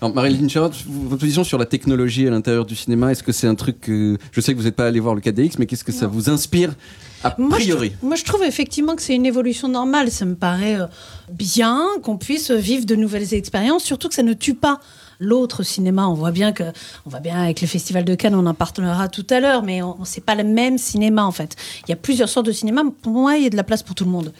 Alors, 0.02 0.16
Marilyn 0.16 0.48
Charlotte, 0.48 0.74
votre 0.88 1.20
position 1.20 1.44
sur 1.44 1.58
la 1.58 1.64
technologie 1.64 2.26
à 2.26 2.30
l'intérieur 2.30 2.64
du 2.64 2.74
cinéma, 2.74 3.12
est-ce 3.12 3.22
que 3.22 3.30
c'est 3.30 3.46
un 3.46 3.54
truc 3.54 3.80
que. 3.80 4.18
Je 4.32 4.40
sais 4.40 4.52
que 4.52 4.58
vous 4.58 4.64
n'êtes 4.64 4.74
pas 4.74 4.88
allé 4.88 4.98
voir 4.98 5.14
le 5.14 5.20
4DX, 5.20 5.52
mais 5.60 5.66
qu'est-ce 5.66 5.84
que 5.84 5.92
ça 5.92 6.08
vous 6.08 6.28
inspire 6.28 6.74
a 7.22 7.36
Moi, 7.38 7.60
je 7.60 7.66
priori 7.66 7.92
moi, 8.02 8.16
je 8.16 8.24
trouve 8.24 8.42
effectivement 8.42 8.96
que 8.96 9.02
c'est 9.02 9.14
une 9.14 9.26
évolution 9.26 9.68
normale. 9.68 10.10
Ça 10.10 10.24
me 10.24 10.34
paraît 10.34 10.80
euh, 10.80 10.86
bien 11.30 11.86
qu'on 12.02 12.18
puisse 12.18 12.50
vivre 12.50 12.84
de 12.84 12.96
nouvelles 12.96 13.32
expériences, 13.32 13.84
surtout 13.84 14.08
que 14.08 14.16
ça 14.16 14.24
ne 14.24 14.32
tue 14.32 14.54
pas 14.54 14.80
l'autre 15.20 15.62
cinéma. 15.62 16.08
On 16.08 16.14
voit 16.14 16.32
bien 16.32 16.50
que, 16.50 16.64
on 17.06 17.10
voit 17.10 17.20
bien 17.20 17.40
avec 17.40 17.60
le 17.60 17.68
Festival 17.68 18.04
de 18.04 18.16
Cannes, 18.16 18.34
on 18.34 18.46
en 18.46 18.54
parlera 18.54 19.06
tout 19.06 19.26
à 19.30 19.38
l'heure, 19.38 19.62
mais 19.62 19.82
on, 19.82 20.04
c'est 20.04 20.24
pas 20.24 20.34
le 20.34 20.42
même 20.42 20.78
cinéma 20.78 21.24
en 21.24 21.30
fait. 21.30 21.54
Il 21.86 21.90
y 21.90 21.92
a 21.92 21.96
plusieurs 21.96 22.28
sortes 22.28 22.46
de 22.46 22.52
cinéma. 22.52 22.82
Pour 23.02 23.12
moi, 23.12 23.36
il 23.36 23.44
y 23.44 23.46
a 23.46 23.50
de 23.50 23.56
la 23.56 23.62
place 23.62 23.84
pour 23.84 23.94
tout 23.94 24.04
le 24.04 24.10
monde. 24.10 24.32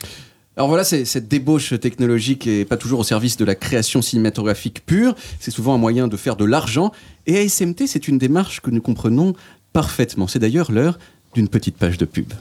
Alors 0.57 0.69
voilà, 0.69 0.85
cette 0.85 1.29
débauche 1.29 1.79
technologique 1.81 2.47
est 2.47 2.67
pas 2.67 2.77
toujours 2.77 3.01
au 3.01 3.05
service 3.05 3.39
de 3.39 3.45
la 3.45 3.55
création 3.55 4.03
cinématographique 4.03 4.85
pure, 4.85 5.15
c'est 5.41 5.51
souvent 5.51 5.75
un 5.75 5.79
moyen 5.79 6.09
de 6.09 6.17
faire 6.19 6.37
de 6.37 6.45
l'argent, 6.45 6.93
et 7.27 7.39
ASMT, 7.39 7.87
c'est 7.87 8.07
une 8.07 8.19
démarche 8.19 8.61
que 8.61 8.71
nous 8.71 8.83
comprenons 8.83 9.35
parfaitement. 9.73 10.27
C'est 10.27 10.39
d'ailleurs 10.39 10.71
l'heure 10.71 10.99
d'une 11.35 11.49
petite 11.49 11.79
page 11.79 11.97
de 11.97 12.05
pub. 12.05 12.33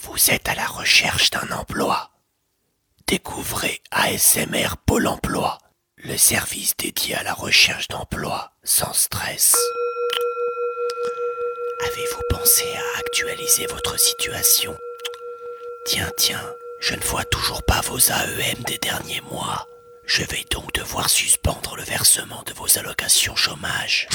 Vous 0.00 0.30
êtes 0.30 0.48
à 0.48 0.54
la 0.54 0.66
recherche 0.66 1.30
d'un 1.30 1.54
emploi. 1.54 2.10
Découvrez 3.06 3.80
ASMR 3.90 4.76
Pôle 4.86 5.06
emploi, 5.06 5.58
le 5.96 6.16
service 6.16 6.74
dédié 6.78 7.16
à 7.16 7.22
la 7.24 7.34
recherche 7.34 7.88
d'emploi 7.88 8.52
sans 8.64 8.94
stress. 8.94 9.54
Avez-vous 11.82 12.22
pensé 12.30 12.64
à 12.74 13.00
actualiser 13.00 13.66
votre 13.66 13.98
situation? 13.98 14.74
Tiens, 15.86 16.10
tiens, 16.16 16.54
je 16.80 16.94
ne 16.94 17.00
vois 17.00 17.24
toujours 17.24 17.62
pas 17.64 17.80
vos 17.82 17.98
AEM 17.98 18.62
des 18.66 18.78
derniers 18.78 19.20
mois. 19.30 19.66
Je 20.06 20.24
vais 20.24 20.44
donc 20.50 20.72
devoir 20.72 21.08
suspendre 21.08 21.76
le 21.76 21.84
versement 21.84 22.42
de 22.46 22.52
vos 22.54 22.78
allocations 22.78 23.36
chômage. 23.36 24.08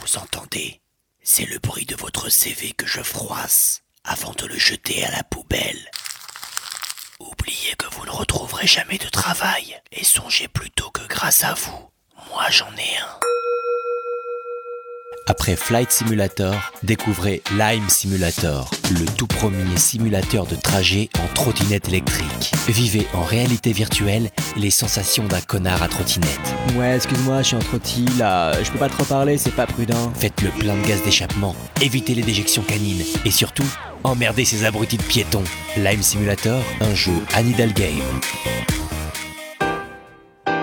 Vous 0.00 0.18
entendez? 0.18 0.80
C'est 1.22 1.46
le 1.46 1.58
bruit 1.58 1.84
de 1.84 1.96
votre 1.96 2.28
CV 2.28 2.72
que 2.72 2.86
je 2.86 3.02
froisse 3.02 3.82
avant 4.04 4.32
de 4.32 4.46
le 4.46 4.58
jeter 4.58 5.04
à 5.04 5.10
la 5.10 5.24
poubelle. 5.24 5.90
Oubliez 7.18 7.74
que 7.76 7.86
vous 7.94 8.06
ne 8.06 8.10
retrouverez 8.10 8.66
jamais 8.66 8.98
de 8.98 9.08
travail 9.08 9.80
et 9.90 10.04
songez 10.04 10.48
plutôt 10.48 10.90
que 10.90 11.06
grâce 11.06 11.44
à 11.44 11.54
vous, 11.54 11.90
moi 12.30 12.48
j'en 12.50 12.74
ai 12.76 12.96
un. 12.98 13.37
Après 15.30 15.56
Flight 15.56 15.92
Simulator, 15.92 16.54
découvrez 16.82 17.42
Lime 17.50 17.86
Simulator, 17.90 18.70
le 18.90 19.04
tout 19.04 19.26
premier 19.26 19.76
simulateur 19.76 20.46
de 20.46 20.56
trajet 20.56 21.10
en 21.22 21.34
trottinette 21.34 21.86
électrique. 21.88 22.52
Vivez 22.66 23.06
en 23.12 23.20
réalité 23.20 23.72
virtuelle 23.72 24.30
les 24.56 24.70
sensations 24.70 25.26
d'un 25.26 25.42
connard 25.42 25.82
à 25.82 25.88
trottinette. 25.88 26.40
Ouais, 26.76 26.96
excuse-moi, 26.96 27.42
je 27.42 27.48
suis 27.48 27.56
en 27.56 27.60
trotti 27.60 28.06
là, 28.18 28.54
je 28.62 28.70
peux 28.70 28.78
pas 28.78 28.88
trop 28.88 29.04
parler, 29.04 29.36
c'est 29.36 29.54
pas 29.54 29.66
prudent. 29.66 30.10
Faites 30.14 30.40
le 30.40 30.48
plein 30.48 30.74
de 30.74 30.86
gaz 30.86 31.02
d'échappement, 31.02 31.54
évitez 31.82 32.14
les 32.14 32.22
déjections 32.22 32.62
canines 32.62 33.04
et 33.26 33.30
surtout, 33.30 33.68
emmerdez 34.04 34.46
ces 34.46 34.64
abrutis 34.64 34.96
de 34.96 35.02
piétons. 35.02 35.44
Lime 35.76 36.02
Simulator, 36.02 36.62
un 36.80 36.94
jeu 36.94 37.12
Annie 37.34 37.52
Game. 37.52 38.00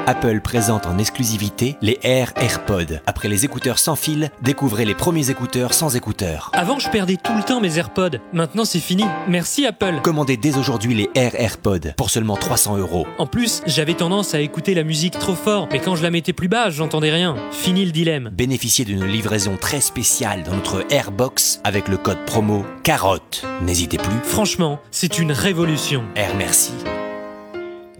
Apple 0.07 0.39
présente 0.41 0.85
en 0.85 0.97
exclusivité 0.97 1.77
les 1.81 1.99
Air 2.03 2.31
AirPods. 2.35 2.99
Après 3.05 3.27
les 3.27 3.45
écouteurs 3.45 3.79
sans 3.79 3.95
fil, 3.95 4.29
découvrez 4.41 4.85
les 4.85 4.93
premiers 4.93 5.29
écouteurs 5.29 5.73
sans 5.73 5.95
écouteurs. 5.95 6.51
Avant, 6.53 6.79
je 6.79 6.89
perdais 6.89 7.17
tout 7.17 7.33
le 7.35 7.43
temps 7.43 7.59
mes 7.59 7.77
AirPods. 7.77 8.19
Maintenant, 8.33 8.65
c'est 8.65 8.79
fini. 8.79 9.03
Merci 9.27 9.65
Apple. 9.65 10.01
Commandez 10.03 10.37
dès 10.37 10.57
aujourd'hui 10.57 10.93
les 10.93 11.09
Air 11.15 11.39
AirPods 11.39 11.93
pour 11.97 12.09
seulement 12.09 12.37
300 12.37 12.77
euros. 12.77 13.07
En 13.17 13.25
plus, 13.25 13.61
j'avais 13.65 13.95
tendance 13.95 14.33
à 14.33 14.41
écouter 14.41 14.73
la 14.73 14.83
musique 14.83 15.17
trop 15.17 15.35
fort, 15.35 15.67
mais 15.71 15.79
quand 15.79 15.95
je 15.95 16.03
la 16.03 16.11
mettais 16.11 16.33
plus 16.33 16.47
bas, 16.47 16.69
j'entendais 16.69 17.11
rien. 17.11 17.35
Fini 17.51 17.85
le 17.85 17.91
dilemme. 17.91 18.29
Bénéficiez 18.31 18.85
d'une 18.85 19.05
livraison 19.05 19.57
très 19.59 19.81
spéciale 19.81 20.43
dans 20.43 20.53
notre 20.53 20.85
Airbox 20.91 21.61
avec 21.63 21.87
le 21.87 21.97
code 21.97 22.23
promo 22.25 22.65
carotte. 22.83 23.45
N'hésitez 23.61 23.97
plus. 23.97 24.19
Franchement, 24.23 24.79
c'est 24.91 25.19
une 25.19 25.31
révolution. 25.31 26.03
Air 26.15 26.35
merci. 26.35 26.73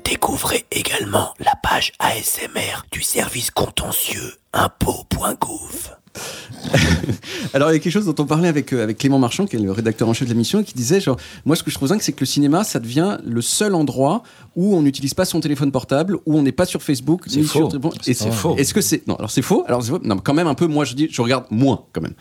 Découvrez 0.06 0.66
également 0.72 1.34
la 1.40 1.54
page 1.64 1.92
ASMR 2.00 2.84
du 2.92 3.02
service 3.02 3.50
contentieux 3.52 4.34
impôt.gouv. 4.54 5.90
Alors, 7.54 7.72
il 7.72 7.74
y 7.74 7.76
a 7.76 7.80
quelque 7.80 7.92
chose 7.92 8.06
dont 8.06 8.16
on 8.20 8.26
parlait 8.26 8.48
avec, 8.48 8.72
euh, 8.72 8.84
avec 8.84 9.00
Clément 9.00 9.20
Marchand, 9.20 9.46
qui 9.46 9.56
est 9.56 9.60
le 9.60 9.72
rédacteur 9.72 10.08
en 10.08 10.14
chef 10.14 10.28
de 10.28 10.34
l'émission, 10.34 10.60
et 10.62 10.64
qui 10.64 10.74
disait 10.74 11.02
genre, 11.02 11.18
moi, 11.44 11.56
ce 11.56 11.64
que 11.64 11.72
je 11.72 11.76
trouve 11.76 11.90
dingue, 11.90 12.02
c'est 12.02 12.14
que 12.14 12.22
le 12.22 12.26
cinéma, 12.26 12.64
ça 12.64 12.80
devient 12.80 13.18
le 13.26 13.42
seul 13.42 13.74
endroit 13.76 14.24
où 14.56 14.76
on 14.76 14.82
n'utilise 14.82 15.14
pas 15.14 15.26
son 15.26 15.42
téléphone 15.42 15.72
portable, 15.72 16.18
où 16.26 16.38
on 16.38 16.42
n'est 16.44 16.52
pas 16.52 16.66
sur 16.66 16.82
Facebook, 16.82 17.24
C'est 17.28 17.40
ni 17.40 17.46
faux. 17.46 17.70
sur. 17.70 17.82
C'est 18.02 18.12
Et 18.12 18.30
pas 18.30 18.32
faux. 18.32 18.56
Est-ce 18.58 18.74
que 18.74 18.82
c'est. 18.82 19.06
Non, 19.08 19.16
alors 19.16 19.32
c'est 19.32 19.42
faux. 19.42 19.66
Alors, 19.68 19.84
c'est 19.84 19.90
faux. 19.90 20.00
Non, 20.04 20.16
mais 20.16 20.22
quand 20.24 20.34
même 20.34 20.48
un 20.48 20.56
peu, 20.56 20.68
moi, 20.68 20.86
je 20.86 20.94
dis, 20.94 21.10
je 21.12 21.22
regarde 21.22 21.46
moins, 21.50 21.84
quand 21.94 22.02
même. 22.02 22.14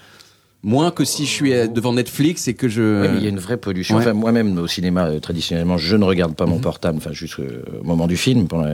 Moins 0.65 0.91
que 0.91 1.05
si 1.05 1.27
je 1.27 1.31
suis 1.31 1.53
euh, 1.53 1.67
devant 1.67 1.93
Netflix 1.93 2.49
et 2.49 2.55
que 2.55 2.69
je. 2.69 3.03
Oui, 3.03 3.09
mais 3.13 3.19
il 3.19 3.23
y 3.23 3.27
a 3.27 3.31
une 3.31 3.39
vraie 3.39 3.59
pollution. 3.59 3.97
Ouais. 3.97 4.03
Enfin, 4.03 4.15
moi-même, 4.15 4.59
au 4.59 4.67
cinéma, 4.67 5.07
euh, 5.07 5.21
traditionnellement, 5.21 5.77
je 5.77 5.95
ne 5.95 6.05
regarde 6.05 6.35
pas 6.35 6.47
mon 6.47 6.59
portable, 6.59 6.97
enfin, 6.97 7.13
jusqu'au 7.13 7.43
moment 7.83 8.07
du 8.07 8.17
film. 8.17 8.49
Pendant. 8.49 8.65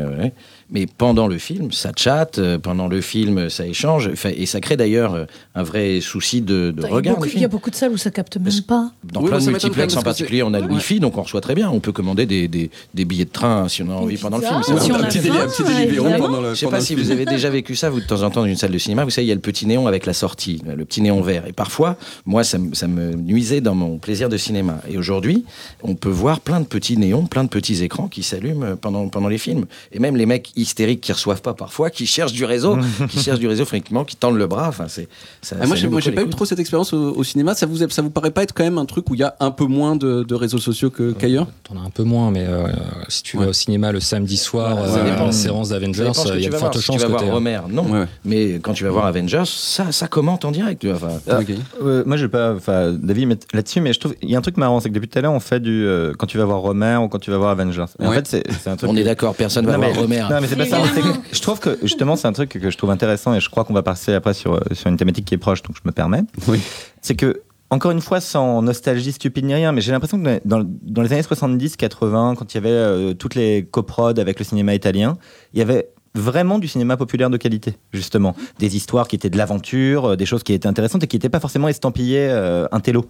Mais 0.72 0.86
pendant 0.86 1.26
le 1.26 1.38
film, 1.38 1.72
ça 1.72 1.90
chatte, 1.96 2.38
euh, 2.38 2.58
pendant 2.58 2.86
le 2.86 3.00
film, 3.00 3.50
ça 3.50 3.66
échange. 3.66 4.10
Et 4.36 4.46
ça 4.46 4.60
crée 4.60 4.76
d'ailleurs 4.76 5.14
euh, 5.14 5.24
un 5.56 5.62
vrai 5.64 6.00
souci 6.00 6.42
de, 6.42 6.70
de 6.70 6.82
Il 6.82 6.82
y, 6.82 6.86
a 6.86 6.94
regard. 6.94 7.16
beaucoup, 7.16 7.28
il 7.34 7.40
y 7.40 7.44
a 7.44 7.48
beaucoup 7.48 7.70
de 7.70 7.74
salles 7.74 7.90
où 7.92 7.96
ça 7.96 8.10
capte 8.10 8.36
même 8.36 8.52
pas. 8.68 8.92
Dans 9.02 9.20
Oui, 9.22 9.28
plein 9.28 9.38
de 9.38 9.42
ça 9.42 9.50
m'étonne 9.50 9.70
multiplex 9.70 9.94
quand 9.94 10.00
en 10.00 10.02
particulier, 10.04 10.42
on 10.44 10.54
a 10.54 10.60
le 10.60 10.66
Ouais. 10.66 10.74
Wi-Fi, 10.74 11.00
donc 11.00 11.18
on 11.18 11.22
reçoit 11.22 11.40
très 11.40 11.54
bien. 11.56 11.70
On 11.70 11.80
peut 11.80 11.90
commander 11.92 12.24
des, 12.26 12.46
des, 12.46 12.70
des 12.94 13.04
billets 13.04 13.24
de 13.24 13.30
train 13.30 13.68
si 13.68 13.82
on 13.82 13.90
a 13.90 13.94
envie 13.94 14.16
pendant 14.16 14.38
le 14.38 14.44
film. 14.44 14.62
si 14.62 14.70
vrai. 14.72 14.90
on 14.92 14.94
a 14.94 14.98
Un 14.98 15.02
petit 15.08 15.18
un 15.28 15.46
petit 15.48 15.62
évidemment. 15.82 16.18
pendant 16.18 16.40
le. 16.40 16.50
Je 16.50 16.54
sais 16.54 16.66
pendant 16.66 16.78
pas 16.78 16.84
si 16.84 16.94
vous 16.94 17.10
avez 17.10 17.24
déjà 17.24 17.50
vécu 17.50 17.74
ça, 17.74 17.90
vous, 17.90 18.00
de 18.00 18.06
temps 18.06 18.22
en 18.22 18.30
temps, 18.30 18.42
dans 18.42 18.46
une 18.46 18.56
salle 18.56 18.70
de 18.70 18.78
cinéma, 18.78 19.02
vous 19.04 19.10
savez, 19.10 19.26
il 19.26 19.28
y 19.28 19.32
a 19.32 19.34
le 19.34 19.40
petit 19.40 19.66
néon 19.66 19.86
avec 19.88 20.06
la 20.06 20.12
sortie, 20.12 20.62
le 20.66 20.84
petit 20.84 21.02
néon 21.02 21.20
vert. 21.20 21.46
Et 21.48 21.52
parfois, 21.52 21.96
moi, 22.26 22.44
ça, 22.44 22.58
me- 22.58 22.74
ça 22.74 22.86
me 22.86 23.12
nuisait 23.14 23.60
dans 23.60 23.74
mon 23.74 23.98
plaisir 23.98 24.28
de 24.28 24.36
cinéma. 24.36 24.80
Et 24.88 24.96
aujourd'hui, 24.98 25.44
on 25.82 25.96
peut 25.96 26.08
voir 26.10 26.38
plein 26.40 26.60
de 26.60 26.66
petits 26.66 26.96
néons, 26.96 27.26
plein 27.26 27.42
de 27.42 27.48
petits 27.48 27.82
écrans 27.82 28.06
qui 28.06 28.22
s'allument 28.22 28.76
pendant, 28.76 29.08
pendant 29.08 29.28
les 29.28 29.38
films. 29.38 29.66
Et 29.90 29.98
même 29.98 30.16
les 30.16 30.26
mecs 30.26 30.50
hystériques 30.60 31.00
qui 31.00 31.12
reçoivent 31.12 31.42
pas 31.42 31.54
parfois, 31.54 31.90
qui 31.90 32.06
cherchent 32.06 32.32
du 32.32 32.44
réseau, 32.44 32.76
qui 33.08 33.20
cherchent 33.20 33.38
du 33.38 33.48
réseau, 33.48 33.64
fréquemment, 33.64 34.04
qui 34.04 34.16
tendent 34.16 34.36
le 34.38 34.46
bras. 34.46 34.68
Enfin, 34.68 34.86
c'est, 34.88 35.08
ça, 35.42 35.56
Ah, 35.60 35.66
moi, 35.66 35.76
ça 35.76 35.82
j'ai, 35.82 35.88
moi, 35.88 36.00
j'ai 36.00 36.12
pas 36.12 36.22
eu 36.22 36.28
trop 36.28 36.44
cette 36.44 36.58
expérience 36.58 36.92
au, 36.92 37.12
au 37.14 37.24
cinéma. 37.24 37.54
Ça 37.54 37.66
vous, 37.66 37.76
ça 37.88 38.02
vous 38.02 38.10
paraît 38.10 38.30
pas 38.30 38.42
être 38.42 38.52
quand 38.54 38.64
même 38.64 38.78
un 38.78 38.84
truc 38.86 39.08
où 39.10 39.14
il 39.14 39.20
y 39.20 39.24
a 39.24 39.34
un 39.40 39.50
peu 39.50 39.64
moins 39.66 39.96
de, 39.96 40.22
de 40.22 40.34
réseaux 40.34 40.58
sociaux 40.58 40.90
que, 40.90 41.12
qu'ailleurs? 41.12 41.46
T'en 41.64 41.76
as 41.76 41.84
un 41.86 41.90
peu 41.90 42.02
moins, 42.04 42.30
mais 42.30 42.44
euh, 42.46 42.68
si 43.08 43.22
tu 43.22 43.36
vas 43.36 43.46
au 43.48 43.52
cinéma 43.52 43.92
le 43.92 44.00
samedi 44.00 44.36
soir, 44.36 44.76
Ouais, 44.76 44.98
euh, 44.98 45.26
la 45.26 45.32
séance 45.32 45.70
d'Avengers, 45.70 46.10
que 46.14 46.36
il 46.36 46.42
y 46.42 46.46
a 46.46 46.50
de 46.50 46.56
fortes 46.56 46.78
chances 46.80 46.96
tu 46.96 47.02
vas 47.02 47.06
que 47.08 47.22
voir 47.24 47.34
Romer, 47.34 47.60
non. 47.68 47.84
Ouais. 47.90 48.04
Mais 48.24 48.54
quand 48.60 48.72
tu 48.72 48.84
vas 48.84 48.90
voir 48.90 49.06
Avengers, 49.06 49.44
ça, 49.46 49.92
ça 49.92 50.06
commente 50.08 50.44
en 50.44 50.50
direct. 50.50 50.84
Enfin, 50.92 51.08
Ah, 51.28 51.38
euh, 51.82 52.02
moi, 52.06 52.16
je 52.16 52.22
vais 52.24 52.28
pas, 52.30 52.54
enfin, 52.54 52.92
David 52.92 53.28
met 53.28 53.38
là-dessus, 53.52 53.80
mais 53.80 53.92
je 53.92 54.00
trouve 54.00 54.14
il 54.22 54.30
y 54.30 54.34
a 54.34 54.38
un 54.38 54.42
truc 54.42 54.56
marrant, 54.56 54.80
c'est 54.80 54.88
que 54.88 54.94
depuis 54.94 55.08
tout 55.08 55.18
à 55.18 55.22
l'heure, 55.22 55.32
on 55.32 55.40
fait 55.40 55.60
du 55.60 55.84
euh, 55.86 56.12
quand 56.18 56.26
tu 56.26 56.38
vas 56.38 56.44
voir 56.44 56.58
Romer 56.60 56.96
ou 57.02 57.08
quand 57.08 57.18
tu 57.18 57.30
vas 57.30 57.38
voir 57.38 57.50
Avengers. 57.50 57.84
En 58.02 58.12
fait, 58.12 58.26
c'est 58.26 58.68
un 58.68 58.76
truc. 58.76 58.90
On 58.90 58.94
que- 58.94 58.98
est 58.98 59.04
d'accord, 59.04 59.34
personne 59.34 59.66
va 59.66 59.76
voir 59.76 59.90
mais 60.08 60.46
c'est 60.50 60.56
pas 60.56 60.66
ça. 60.66 60.82
c'est 60.94 61.00
que 61.00 61.08
je 61.32 61.40
trouve 61.40 61.60
que 61.60 61.78
justement, 61.82 62.16
c'est 62.16 62.28
un 62.28 62.32
truc 62.32 62.50
que 62.50 62.70
je 62.70 62.76
trouve 62.76 62.90
intéressant 62.90 63.34
et 63.34 63.40
je 63.40 63.48
crois 63.48 63.64
qu'on 63.64 63.74
va 63.74 63.82
passer 63.82 64.12
après 64.12 64.34
sur, 64.34 64.54
euh, 64.54 64.60
sur 64.72 64.88
une 64.88 64.96
thématique 64.96 65.24
qui 65.24 65.34
est 65.34 65.38
proche, 65.38 65.62
donc 65.62 65.76
je 65.76 65.82
me 65.84 65.92
permets. 65.92 66.22
Oui. 66.48 66.60
C'est 67.00 67.14
que, 67.14 67.42
encore 67.70 67.92
une 67.92 68.00
fois, 68.00 68.20
sans 68.20 68.62
nostalgie 68.62 69.12
stupide 69.12 69.44
ni 69.44 69.54
rien, 69.54 69.72
mais 69.72 69.80
j'ai 69.80 69.92
l'impression 69.92 70.22
que 70.22 70.40
dans, 70.44 70.62
dans 70.64 71.02
les 71.02 71.12
années 71.12 71.22
70-80, 71.22 72.34
quand 72.36 72.52
il 72.52 72.56
y 72.56 72.58
avait 72.58 72.68
euh, 72.70 73.14
toutes 73.14 73.34
les 73.34 73.64
coprods 73.70 74.18
avec 74.18 74.38
le 74.38 74.44
cinéma 74.44 74.74
italien, 74.74 75.16
il 75.54 75.60
y 75.60 75.62
avait 75.62 75.88
vraiment 76.14 76.58
du 76.58 76.68
cinéma 76.68 76.96
populaire 76.96 77.30
de 77.30 77.36
qualité, 77.36 77.76
justement. 77.92 78.34
Des 78.58 78.76
histoires 78.76 79.08
qui 79.08 79.16
étaient 79.16 79.30
de 79.30 79.38
l'aventure, 79.38 80.10
euh, 80.10 80.16
des 80.16 80.26
choses 80.26 80.42
qui 80.42 80.52
étaient 80.52 80.66
intéressantes 80.66 81.04
et 81.04 81.06
qui 81.06 81.16
n'étaient 81.16 81.28
pas 81.28 81.40
forcément 81.40 81.68
estampillées 81.68 82.28
euh, 82.30 82.66
un 82.72 82.80
télo. 82.80 83.06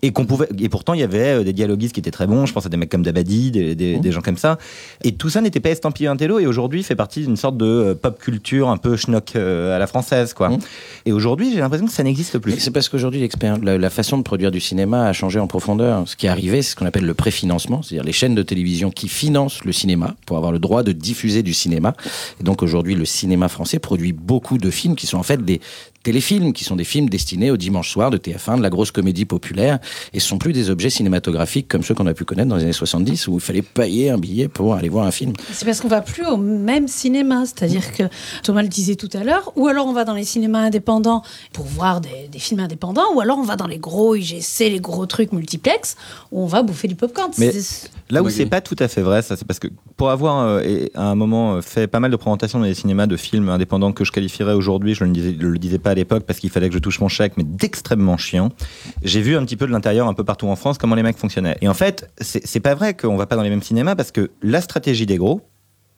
Et, 0.00 0.10
qu'on 0.12 0.24
pouvait, 0.24 0.48
et 0.58 0.68
pourtant, 0.68 0.94
il 0.94 1.00
y 1.00 1.02
avait 1.02 1.40
euh, 1.40 1.44
des 1.44 1.52
dialoguistes 1.52 1.92
qui 1.94 2.00
étaient 2.00 2.10
très 2.10 2.26
bons. 2.26 2.46
Je 2.46 2.52
pense 2.52 2.64
à 2.64 2.68
des 2.68 2.76
mecs 2.76 2.88
comme 2.90 3.02
Dabadi, 3.02 3.50
des, 3.50 3.74
des- 3.74 3.98
des 3.98 4.12
gens 4.12 4.22
comme 4.22 4.38
ça. 4.38 4.58
Et 5.04 5.12
tout 5.12 5.28
ça 5.28 5.40
n'était 5.42 5.60
pas 5.60 5.70
estampillé 5.70 6.08
un 6.08 6.16
télo. 6.16 6.38
Et 6.38 6.46
aujourd'hui, 6.46 6.82
fait 6.82 6.96
partie 6.96 7.20
d'une 7.22 7.36
sorte 7.36 7.56
de 7.56 7.66
euh, 7.66 7.94
pop 7.94 8.18
culture 8.18 8.68
un 8.70 8.76
peu 8.78 8.96
schnock 8.96 9.32
euh, 9.36 9.76
à 9.76 9.78
la 9.78 9.86
française. 9.86 10.32
quoi. 10.32 10.50
Et 11.04 11.12
aujourd'hui, 11.12 11.52
j'ai 11.52 11.58
l'impression 11.60 11.86
que 11.86 11.92
ça 11.92 12.02
n'existe 12.02 12.38
plus. 12.38 12.58
C'est 12.58 12.70
parce 12.70 12.88
qu'aujourd'hui, 12.88 13.28
la, 13.62 13.76
la 13.78 13.90
façon 13.90 14.16
de 14.18 14.22
produire 14.22 14.50
du 14.50 14.60
cinéma 14.60 15.06
a 15.06 15.12
changé 15.12 15.38
en 15.38 15.46
profondeur. 15.46 16.08
Ce 16.08 16.16
qui 16.16 16.26
est 16.26 16.30
arrivé, 16.30 16.62
c'est 16.62 16.70
ce 16.70 16.76
qu'on 16.76 16.86
appelle 16.86 17.04
le 17.04 17.14
préfinancement, 17.14 17.82
c'est-à-dire 17.82 18.04
les 18.04 18.12
chaînes 18.12 18.34
de 18.34 18.42
télévision 18.42 18.90
qui 18.90 19.08
financent 19.08 19.64
le 19.64 19.72
cinéma 19.72 20.14
pour 20.26 20.36
avoir 20.36 20.52
le 20.52 20.58
droit 20.58 20.82
de 20.82 20.92
diffuser 20.92 21.42
du 21.42 21.52
cinéma. 21.54 21.94
Et 22.40 22.44
donc 22.44 22.62
aujourd'hui, 22.62 22.94
le 22.94 23.04
cinéma 23.04 23.48
français 23.48 23.78
produit 23.78 24.12
beaucoup 24.12 24.58
de 24.58 24.70
films 24.70 24.96
qui 24.96 25.06
sont 25.06 25.18
en 25.18 25.22
fait 25.22 25.44
des 25.44 25.60
téléfilms, 26.02 26.52
qui 26.52 26.64
sont 26.64 26.76
des 26.76 26.84
films 26.84 27.08
destinés 27.08 27.50
au 27.50 27.56
dimanche 27.56 27.90
soir 27.90 28.10
de 28.10 28.18
TF1, 28.18 28.58
de 28.58 28.62
la 28.62 28.70
grosse 28.70 28.90
comédie 28.90 29.24
populaire, 29.24 29.78
et 30.12 30.20
ce 30.20 30.28
sont 30.28 30.38
plus 30.38 30.52
des 30.52 30.70
objets 30.70 30.90
cinématographiques 30.90 31.68
comme 31.68 31.82
ceux 31.82 31.94
qu'on 31.94 32.06
a 32.06 32.14
pu 32.14 32.24
connaître 32.24 32.48
dans 32.48 32.56
les 32.56 32.64
années 32.64 32.72
70, 32.72 33.28
où 33.28 33.34
il 33.34 33.40
fallait 33.40 33.62
payer 33.62 34.10
un 34.10 34.18
billet 34.18 34.48
pour 34.48 34.74
aller 34.74 34.88
voir 34.88 35.06
un 35.06 35.10
film. 35.10 35.32
C'est 35.52 35.64
parce 35.64 35.80
qu'on 35.80 35.88
va 35.88 36.00
plus 36.00 36.26
au 36.26 36.36
même 36.36 36.88
cinéma, 36.88 37.44
c'est-à-dire 37.46 37.92
que 37.92 38.04
Thomas 38.42 38.62
le 38.62 38.68
disait 38.68 38.96
tout 38.96 39.10
à 39.12 39.24
l'heure, 39.24 39.52
ou 39.56 39.68
alors 39.68 39.86
on 39.86 39.92
va 39.92 40.04
dans 40.04 40.14
les 40.14 40.24
cinémas 40.24 40.60
indépendants 40.60 41.22
pour 41.52 41.66
voir 41.66 42.00
des, 42.00 42.28
des 42.30 42.38
films 42.38 42.60
indépendants, 42.60 43.14
ou 43.14 43.20
alors 43.20 43.38
on 43.38 43.44
va 43.44 43.56
dans 43.56 43.66
les 43.66 43.78
gros 43.78 44.14
IGC, 44.14 44.70
les 44.70 44.80
gros 44.80 45.06
trucs 45.06 45.32
multiplex, 45.32 45.96
où 46.30 46.42
on 46.42 46.46
va 46.46 46.62
bouffer 46.62 46.88
du 46.88 46.94
popcorn. 46.94 47.30
Mais 47.38 47.52
là 48.10 48.22
où 48.22 48.30
c'est 48.30 48.46
pas 48.46 48.60
tout 48.60 48.76
à 48.78 48.88
fait 48.88 49.02
vrai, 49.02 49.22
ça 49.22 49.36
c'est 49.36 49.46
parce 49.46 49.58
que 49.58 49.68
pour 49.96 50.10
avoir 50.10 50.40
euh, 50.40 50.60
et 50.60 50.90
à 50.94 51.04
un 51.04 51.14
moment 51.14 51.54
euh, 51.54 51.62
fait 51.62 51.86
pas 51.86 52.00
mal 52.00 52.10
de 52.10 52.16
présentations 52.16 52.58
dans 52.58 52.64
les 52.64 52.74
cinémas 52.74 53.06
de 53.06 53.16
films 53.16 53.48
indépendants 53.48 53.92
que 53.92 54.04
je 54.04 54.12
qualifierais 54.12 54.54
aujourd'hui, 54.54 54.94
je 54.94 55.04
ne 55.04 55.08
le 55.08 55.14
disais, 55.14 55.36
le 55.38 55.58
disais 55.58 55.78
pas 55.78 55.91
à 55.92 55.94
l'époque 55.94 56.24
parce 56.26 56.40
qu'il 56.40 56.50
fallait 56.50 56.68
que 56.68 56.74
je 56.74 56.80
touche 56.80 57.00
mon 57.00 57.08
chèque, 57.08 57.34
mais 57.36 57.44
d'extrêmement 57.44 58.16
chiant. 58.16 58.50
J'ai 59.02 59.20
vu 59.20 59.36
un 59.36 59.44
petit 59.44 59.56
peu 59.56 59.66
de 59.66 59.72
l'intérieur 59.72 60.08
un 60.08 60.14
peu 60.14 60.24
partout 60.24 60.48
en 60.48 60.56
France 60.56 60.78
comment 60.78 60.94
les 60.94 61.02
mecs 61.02 61.16
fonctionnaient. 61.16 61.56
Et 61.60 61.68
en 61.68 61.74
fait, 61.74 62.10
c'est 62.20 62.60
pas 62.60 62.74
vrai 62.74 62.94
qu'on 62.94 63.16
va 63.16 63.26
pas 63.26 63.36
dans 63.36 63.42
les 63.42 63.50
mêmes 63.50 63.62
cinémas 63.62 63.94
parce 63.94 64.10
que 64.10 64.30
la 64.42 64.60
stratégie 64.60 65.06
des 65.06 65.16
gros, 65.16 65.42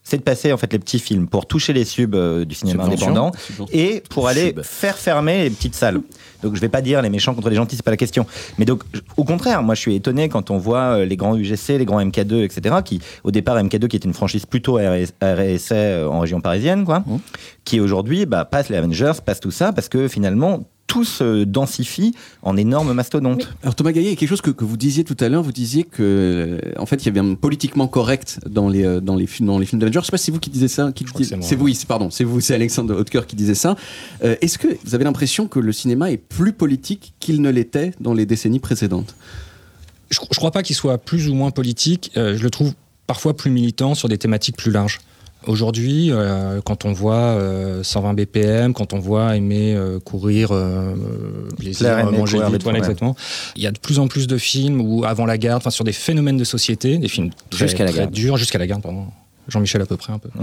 c'est 0.04 0.18
de 0.18 0.22
passer 0.22 0.52
en 0.52 0.58
fait 0.58 0.70
les 0.72 0.78
petits 0.78 0.98
films 0.98 1.26
pour 1.26 1.46
toucher 1.46 1.72
les 1.72 1.86
subs 1.86 2.14
euh, 2.14 2.44
du 2.44 2.54
cinéma 2.54 2.84
indépendant 2.84 3.32
et 3.72 4.02
pour 4.10 4.28
aller 4.28 4.48
Sub. 4.48 4.62
faire 4.62 4.98
fermer 4.98 5.44
les 5.44 5.50
petites 5.50 5.74
salles. 5.74 6.00
Donc 6.42 6.54
je 6.54 6.60
vais 6.60 6.68
pas 6.68 6.82
dire 6.82 7.00
les 7.00 7.08
méchants 7.08 7.34
contre 7.34 7.48
les 7.48 7.56
gentils, 7.56 7.74
c'est 7.74 7.84
pas 7.84 7.90
la 7.90 7.96
question. 7.96 8.26
Mais 8.58 8.66
donc 8.66 8.82
au 9.16 9.24
contraire, 9.24 9.62
moi 9.62 9.74
je 9.74 9.80
suis 9.80 9.94
étonné 9.94 10.28
quand 10.28 10.50
on 10.50 10.58
voit 10.58 10.98
euh, 10.98 11.04
les 11.06 11.16
grands 11.16 11.36
UGC, 11.36 11.78
les 11.78 11.86
grands 11.86 12.04
MK2, 12.04 12.44
etc. 12.44 12.76
Qui 12.84 13.00
au 13.24 13.30
départ 13.30 13.56
MK2 13.56 13.88
qui 13.88 13.96
était 13.96 14.06
une 14.06 14.14
franchise 14.14 14.44
plutôt 14.44 14.74
RS 14.74 15.14
RSA 15.22 15.74
euh, 15.74 16.06
en 16.06 16.20
région 16.20 16.42
parisienne, 16.42 16.84
quoi, 16.84 17.02
qui 17.64 17.80
aujourd'hui 17.80 18.26
bah, 18.26 18.44
passe 18.44 18.68
les 18.68 18.76
Avengers, 18.76 19.12
passe 19.24 19.40
tout 19.40 19.50
ça 19.50 19.72
parce 19.72 19.88
que 19.88 20.06
finalement 20.06 20.64
tout 20.86 21.04
se 21.04 21.44
densifie 21.44 22.14
en 22.42 22.56
énormes 22.56 22.92
mastodontes. 22.92 23.48
Alors 23.62 23.74
Thomas 23.74 23.92
Gaillet, 23.92 24.08
il 24.08 24.10
y 24.10 24.12
a 24.12 24.16
quelque 24.16 24.28
chose 24.28 24.42
que, 24.42 24.50
que 24.50 24.64
vous 24.64 24.76
disiez 24.76 25.02
tout 25.02 25.16
à 25.18 25.28
l'heure, 25.28 25.42
vous 25.42 25.50
disiez 25.52 25.84
que 25.84 26.02
euh, 26.02 26.72
en 26.78 26.86
fait 26.86 27.02
il 27.02 27.06
y 27.06 27.08
avait 27.08 27.20
un 27.20 27.34
politiquement 27.34 27.88
correct 27.88 28.38
dans 28.48 28.68
les 28.68 28.84
euh, 28.84 29.00
dans 29.00 29.16
les 29.16 29.26
films 29.26 29.46
dans 29.48 29.58
les 29.58 29.66
films 29.66 29.80
d'Avengers. 29.80 30.00
Je 30.00 30.06
sais 30.06 30.10
pas 30.10 30.18
si 30.18 30.26
c'est 30.26 30.32
vous 30.32 30.40
qui 30.40 30.50
disiez 30.50 30.68
ça, 30.68 30.92
qui 30.92 31.04
c'est 31.40 31.56
vous, 31.56 31.68
pardon, 31.88 32.10
c'est 32.10 32.24
vous, 32.24 32.40
c'est 32.40 32.54
Alexandre 32.54 32.94
Hautecœur 32.94 33.26
qui 33.26 33.34
disait 33.34 33.54
ça. 33.54 33.76
Euh, 34.22 34.36
Est-ce 34.40 34.58
que 34.58 34.68
vous 34.84 34.94
avez 34.94 35.04
l'impression 35.04 35.48
que 35.48 35.58
le 35.58 35.72
cinéma 35.72 36.10
est 36.10 36.16
plus 36.18 36.52
politique 36.52 37.14
qu'il 37.18 37.40
ne 37.40 37.50
l'était 37.50 37.92
dans 38.00 38.14
les 38.14 38.26
décennies 38.26 38.60
précédentes? 38.60 39.14
Je, 40.10 40.18
je 40.30 40.36
crois 40.36 40.50
pas 40.50 40.62
qu'il 40.62 40.76
soit 40.76 40.98
plus 40.98 41.28
ou 41.28 41.34
moins 41.34 41.50
politique. 41.50 42.12
euh, 42.16 42.36
je 42.36 42.42
le 42.42 42.50
trouve 42.50 42.74
parfois 43.06 43.34
plus 43.34 43.50
militant 43.50 43.94
sur 43.94 44.08
des 44.08 44.18
thématiques 44.18 44.56
plus 44.56 44.70
larges. 44.70 45.00
Aujourd'hui, 45.46 46.10
euh, 46.10 46.60
quand 46.64 46.84
on 46.84 46.92
voit 46.92 47.14
euh, 47.16 47.82
120 47.82 48.14
BPM, 48.14 48.72
quand 48.72 48.92
on 48.92 48.98
voit 48.98 49.36
aimer 49.36 49.74
euh, 49.74 49.98
courir, 50.00 50.48
euh, 50.52 50.94
plaisir, 51.58 51.78
Plaire, 51.80 51.98
aimer, 52.08 52.18
manger 52.18 52.38
courir 52.38 52.50
vite, 52.52 52.62
voilà, 52.62 52.78
exactement. 52.78 53.14
Il 53.56 53.62
y 53.62 53.66
a 53.66 53.70
de 53.72 53.78
plus 53.78 53.98
en 53.98 54.08
plus 54.08 54.26
de 54.26 54.38
films 54.38 54.80
où 54.80 55.04
avant 55.04 55.26
la 55.26 55.36
garde, 55.38 55.58
enfin 55.58 55.70
sur 55.70 55.84
des 55.84 55.92
phénomènes 55.92 56.36
de 56.38 56.44
société, 56.44 56.98
des 56.98 57.08
films 57.08 57.30
très, 57.50 57.66
Jusqu'à 57.66 57.84
la 57.84 57.90
très 57.90 58.00
garde. 58.00 58.12
durs, 58.12 58.36
jusqu'à 58.36 58.58
la 58.58 58.66
garde, 58.66 58.82
pardon. 58.82 59.06
Jean-Michel 59.46 59.82
à 59.82 59.86
peu 59.86 59.98
près 59.98 60.12
un 60.14 60.18
peu. 60.18 60.30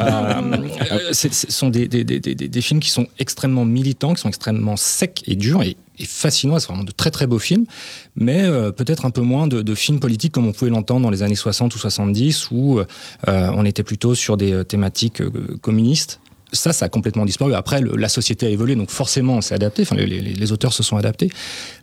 Euh, 0.00 0.42
euh, 0.92 1.12
ce 1.12 1.28
sont 1.30 1.68
des, 1.68 1.86
des- 1.86 2.02
des- 2.04 2.18
des- 2.18 2.34
des 2.34 2.60
films 2.60 2.80
qui 2.80 2.90
sont 2.90 3.06
extrêmement 3.20 3.64
militants, 3.64 4.14
qui 4.14 4.20
sont 4.22 4.28
extrêmement 4.28 4.76
secs 4.76 5.22
et 5.26 5.36
durs 5.36 5.62
et, 5.62 5.76
et 6.00 6.04
fascinants. 6.06 6.58
C'est 6.58 6.66
vraiment 6.68 6.84
de 6.84 6.90
très 6.92 7.10
très 7.10 7.26
beaux 7.26 7.38
films, 7.38 7.66
mais 8.16 8.42
euh, 8.42 8.72
peut-être 8.72 9.04
un 9.04 9.10
peu 9.10 9.20
moins 9.20 9.46
de, 9.46 9.62
de 9.62 9.74
films 9.74 10.00
politiques 10.00 10.32
comme 10.32 10.46
on 10.46 10.52
pouvait 10.52 10.70
l'entendre 10.70 11.02
dans 11.02 11.10
les 11.10 11.22
années 11.22 11.34
60 11.36 11.74
ou 11.74 11.78
70 11.78 12.48
où 12.50 12.80
euh, 12.80 12.84
on 13.28 13.64
était 13.64 13.82
plutôt 13.84 14.14
sur 14.14 14.36
des 14.36 14.52
euh, 14.52 14.64
thématiques 14.64 15.20
euh, 15.20 15.30
communistes. 15.60 16.20
Ça, 16.52 16.72
ça 16.72 16.86
a 16.86 16.88
complètement 16.88 17.24
disparu. 17.24 17.54
Après, 17.54 17.80
la 17.80 18.08
société 18.08 18.46
a 18.46 18.48
évolué, 18.48 18.74
donc 18.74 18.90
forcément, 18.90 19.36
on 19.36 19.40
s'est 19.40 19.54
adapté. 19.54 19.82
Enfin, 19.82 19.94
les, 19.94 20.06
les- 20.06 20.20
les 20.20 20.52
auteurs 20.52 20.72
se 20.72 20.82
sont 20.82 20.96
adaptés. 20.96 21.30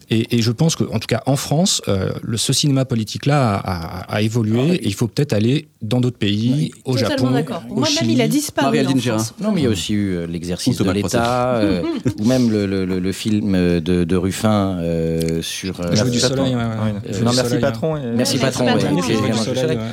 Et, 0.10 0.38
et 0.38 0.42
je 0.42 0.52
pense 0.52 0.76
que, 0.76 0.84
en 0.86 1.00
tout 1.00 1.08
cas, 1.08 1.22
en 1.26 1.36
France, 1.36 1.82
euh, 1.88 2.12
le, 2.24 2.38
ce 2.38 2.54
cinéma 2.54 2.86
politique-là 2.86 3.56
a, 3.56 4.00
a- 4.02 4.16
a 4.16 4.22
évolué. 4.22 4.76
et 4.76 4.86
il 4.88 4.94
faut 4.94 5.08
peut-être 5.08 5.34
aller 5.34 5.68
dans 5.82 6.00
d'autres 6.00 6.18
pays, 6.18 6.72
au 6.86 6.96
Japon, 6.98 7.28
au 7.28 7.32
moi, 7.32 7.44
même, 7.76 7.86
Chili. 7.86 8.14
il 8.14 8.22
a 8.22 8.28
disparu. 8.28 8.68
Marie-Aline 8.68 8.98
en 8.98 9.02
Gérard. 9.02 9.20
France. 9.26 9.34
Non, 9.42 9.52
mais 9.52 9.62
il 9.62 9.64
y 9.66 9.68
a 9.68 9.70
aussi 9.70 9.94
eu 9.94 10.16
euh, 10.16 10.26
l'exercice 10.28 10.78
de 10.78 10.90
l'État, 10.92 11.56
euh, 11.58 11.82
ou 12.20 12.26
même 12.26 12.50
le, 12.50 12.66
le- 12.66 12.86
le- 12.86 13.00
le 13.00 13.12
film 13.12 13.52
de, 13.82 14.04
de 14.04 14.16
Ruffin 14.16 14.78
euh, 14.80 15.42
sur. 15.42 15.80
euh, 15.82 15.90
Le 15.92 15.96
Jeu 15.96 16.10
du 16.10 16.20
soleil. 16.20 16.56
ouais, 16.56 16.62
ouais. 16.62 16.94
Le 17.06 17.12
non, 17.12 17.32
du 17.32 17.36
merci 17.36 17.38
soleil, 17.44 17.60
patron. 17.62 17.98
et- 17.98 18.02
Merci 18.16 18.38
patron. 18.40 18.66
Merci 18.66 18.86
Patron, 18.86 18.98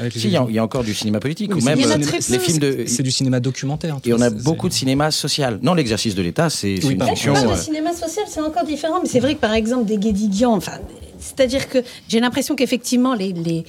Le 0.04 0.10
Si, 0.10 0.28
il 0.28 0.30
y, 0.30 0.58
a- 0.58 0.62
encore 0.64 0.84
du 0.84 0.94
cinéma 0.94 1.20
politique, 1.20 1.52
Oui, 1.54 1.60
ou 1.60 1.64
même 1.64 1.78
il 1.78 1.84
y 1.84 1.88
en 1.88 1.90
a 1.90 1.98
très 1.98 2.18
les 2.30 2.38
films 2.38 2.58
de. 2.58 2.84
C'est 2.86 3.02
du 3.02 3.10
cinéma 3.10 3.40
documentaire. 3.40 3.96
Et 4.04 4.12
on 4.14 4.20
a 4.20 4.30
beaucoup 4.30 4.68
de 4.68 4.74
cinéma 4.74 5.10
social. 5.10 5.58
Non, 5.62 5.74
l'exercice 5.74 6.14
de 6.14 6.22
l'État, 6.22 6.50
c'est 6.50 6.74
une 6.76 7.02
euh, 7.02 7.10
de 7.50 7.56
cinéma 7.56 7.92
social, 7.92 8.24
c'est 8.28 8.40
encore 8.40 8.64
différent, 8.64 9.00
mais 9.02 9.08
c'est 9.08 9.20
vrai 9.20 9.34
que 9.34 9.40
par 9.40 9.52
exemple 9.54 9.86
des 9.86 9.98
Guédiguian, 10.12 10.52
enfin 10.52 10.78
C'est-à-dire 11.18 11.68
que 11.68 11.78
j'ai 12.08 12.20
l'impression 12.20 12.54
qu'effectivement, 12.54 13.14
les, 13.14 13.32
les, 13.32 13.64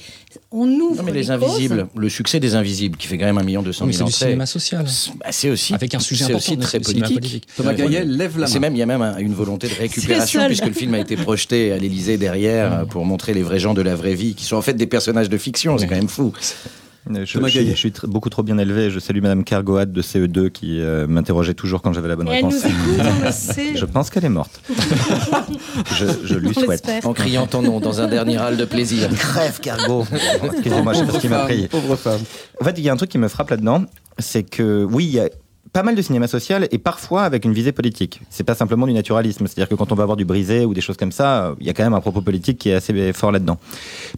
on 0.52 0.68
ouvre 0.68 0.96
Non, 0.96 1.02
mais 1.04 1.12
les, 1.12 1.30
invisibles, 1.30 1.88
le 1.96 2.08
succès 2.10 2.38
des 2.38 2.54
invisibles, 2.54 2.98
qui 2.98 3.06
fait 3.06 3.16
quand 3.16 3.24
même 3.24 3.38
un 3.38 3.42
million 3.42 3.62
deux 3.62 3.72
cent 3.72 3.86
mille 3.86 3.94
c'est 3.94 4.02
du 4.04 4.08
entrées. 4.10 4.24
cinéma 4.26 4.44
social. 4.46 4.84
Bah, 5.18 5.26
c'est 5.30 5.48
aussi 5.50 5.72
Avec 5.74 5.94
un 5.94 5.98
sujet 5.98 6.24
c'est 6.26 6.32
important, 6.34 6.52
aussi 6.52 6.58
très 6.60 6.80
politique. 6.80 7.14
politique. 7.14 7.46
Thomas 7.56 7.72
Gaillet 7.74 8.04
lève 8.04 8.38
la 8.38 8.46
C'est 8.46 8.54
main. 8.60 8.66
même 8.68 8.76
il 8.76 8.78
y 8.80 8.82
a 8.82 8.86
même 8.86 9.02
un- 9.02 9.16
une 9.18 9.32
volonté 9.34 9.68
de 9.68 9.74
récupération 9.74 10.46
puisque 10.46 10.66
le 10.66 10.72
film 10.72 10.92
a 10.94 10.98
été 10.98 11.16
projeté 11.16 11.72
à 11.72 11.78
l'Élysée 11.78 12.18
derrière 12.18 12.86
pour 12.90 13.04
montrer 13.06 13.32
les 13.32 13.42
vrais 13.42 13.58
gens 13.58 13.72
de 13.74 13.82
la 13.82 13.94
vraie 13.94 14.14
vie 14.14 14.34
qui 14.34 14.44
sont 14.44 14.56
en 14.56 14.62
fait 14.62 14.74
des 14.74 14.86
personnages 14.86 15.28
de 15.30 15.38
fiction. 15.38 15.78
C'est 15.78 15.86
quand 15.86 15.96
même 15.96 16.08
fou. 16.08 16.32
Euh, 17.10 17.24
Je, 17.24 17.74
suis, 17.74 17.92
je 17.92 18.06
beaucoup 18.06 18.30
trop 18.30 18.42
bien 18.42 18.58
élevé. 18.58 18.90
Je 18.90 18.98
salue 18.98 19.20
Madame 19.20 19.44
Cargoat 19.44 19.86
de 19.86 20.02
CE2 20.02 20.50
qui 20.50 20.80
euh, 20.80 21.06
m'interrogeait 21.06 21.54
toujours 21.54 21.82
quand 21.82 21.92
j'avais 21.92 22.08
la 22.08 22.16
bonne 22.16 22.28
Et 22.28 22.32
elle 22.32 22.44
réponse. 22.44 22.64
nous 22.64 22.70
écoute, 22.70 23.06
on 23.20 23.24
le 23.26 23.32
sait. 23.32 23.76
Je 23.76 23.84
pense 23.84 24.10
qu'elle 24.10 24.24
est 24.24 24.28
morte. 24.28 24.60
je, 25.94 26.06
je 26.24 26.34
lui 26.34 26.48
On 26.56 26.60
souhaite. 26.60 26.88
En 27.04 27.12
criant 27.12 27.46
ton 27.46 27.62
nom 27.62 27.80
dans 27.80 28.00
un 28.00 28.08
dernier 28.08 28.38
râle 28.38 28.56
de 28.56 28.64
plaisir. 28.64 29.08
Crève, 29.16 29.60
Cargo 29.60 30.04
Excusez-moi, 30.42 30.92
je 30.92 30.98
sais 31.00 31.04
pas 31.06 31.12
ce 31.12 31.18
qui 31.18 31.28
m'a 31.28 31.44
pris. 31.44 31.68
Pauvre 31.68 31.96
femme. 31.96 32.20
En 32.60 32.64
fait, 32.64 32.74
il 32.78 32.84
y 32.84 32.88
a 32.88 32.92
un 32.92 32.96
truc 32.96 33.10
qui 33.10 33.18
me 33.18 33.28
frappe 33.28 33.50
là-dedans, 33.50 33.84
c'est 34.18 34.42
que 34.42 34.84
oui, 34.84 35.04
il 35.04 35.10
y 35.12 35.20
a 35.20 35.28
pas 35.76 35.82
mal 35.82 35.94
de 35.94 36.00
cinéma 36.00 36.26
social 36.26 36.66
et 36.70 36.78
parfois 36.78 37.24
avec 37.24 37.44
une 37.44 37.52
visée 37.52 37.70
politique. 37.70 38.22
C'est 38.30 38.44
pas 38.44 38.54
simplement 38.54 38.86
du 38.86 38.94
naturalisme, 38.94 39.46
c'est-à-dire 39.46 39.68
que 39.68 39.74
quand 39.74 39.92
on 39.92 39.94
va 39.94 40.06
voir 40.06 40.16
du 40.16 40.24
brisé 40.24 40.64
ou 40.64 40.72
des 40.72 40.80
choses 40.80 40.96
comme 40.96 41.12
ça, 41.12 41.48
euh, 41.48 41.54
il 41.60 41.66
y 41.66 41.68
a 41.68 41.74
quand 41.74 41.84
même 41.84 41.92
un 41.92 42.00
propos 42.00 42.22
politique 42.22 42.56
qui 42.56 42.70
est 42.70 42.74
assez 42.74 43.12
fort 43.12 43.30
là-dedans. 43.30 43.58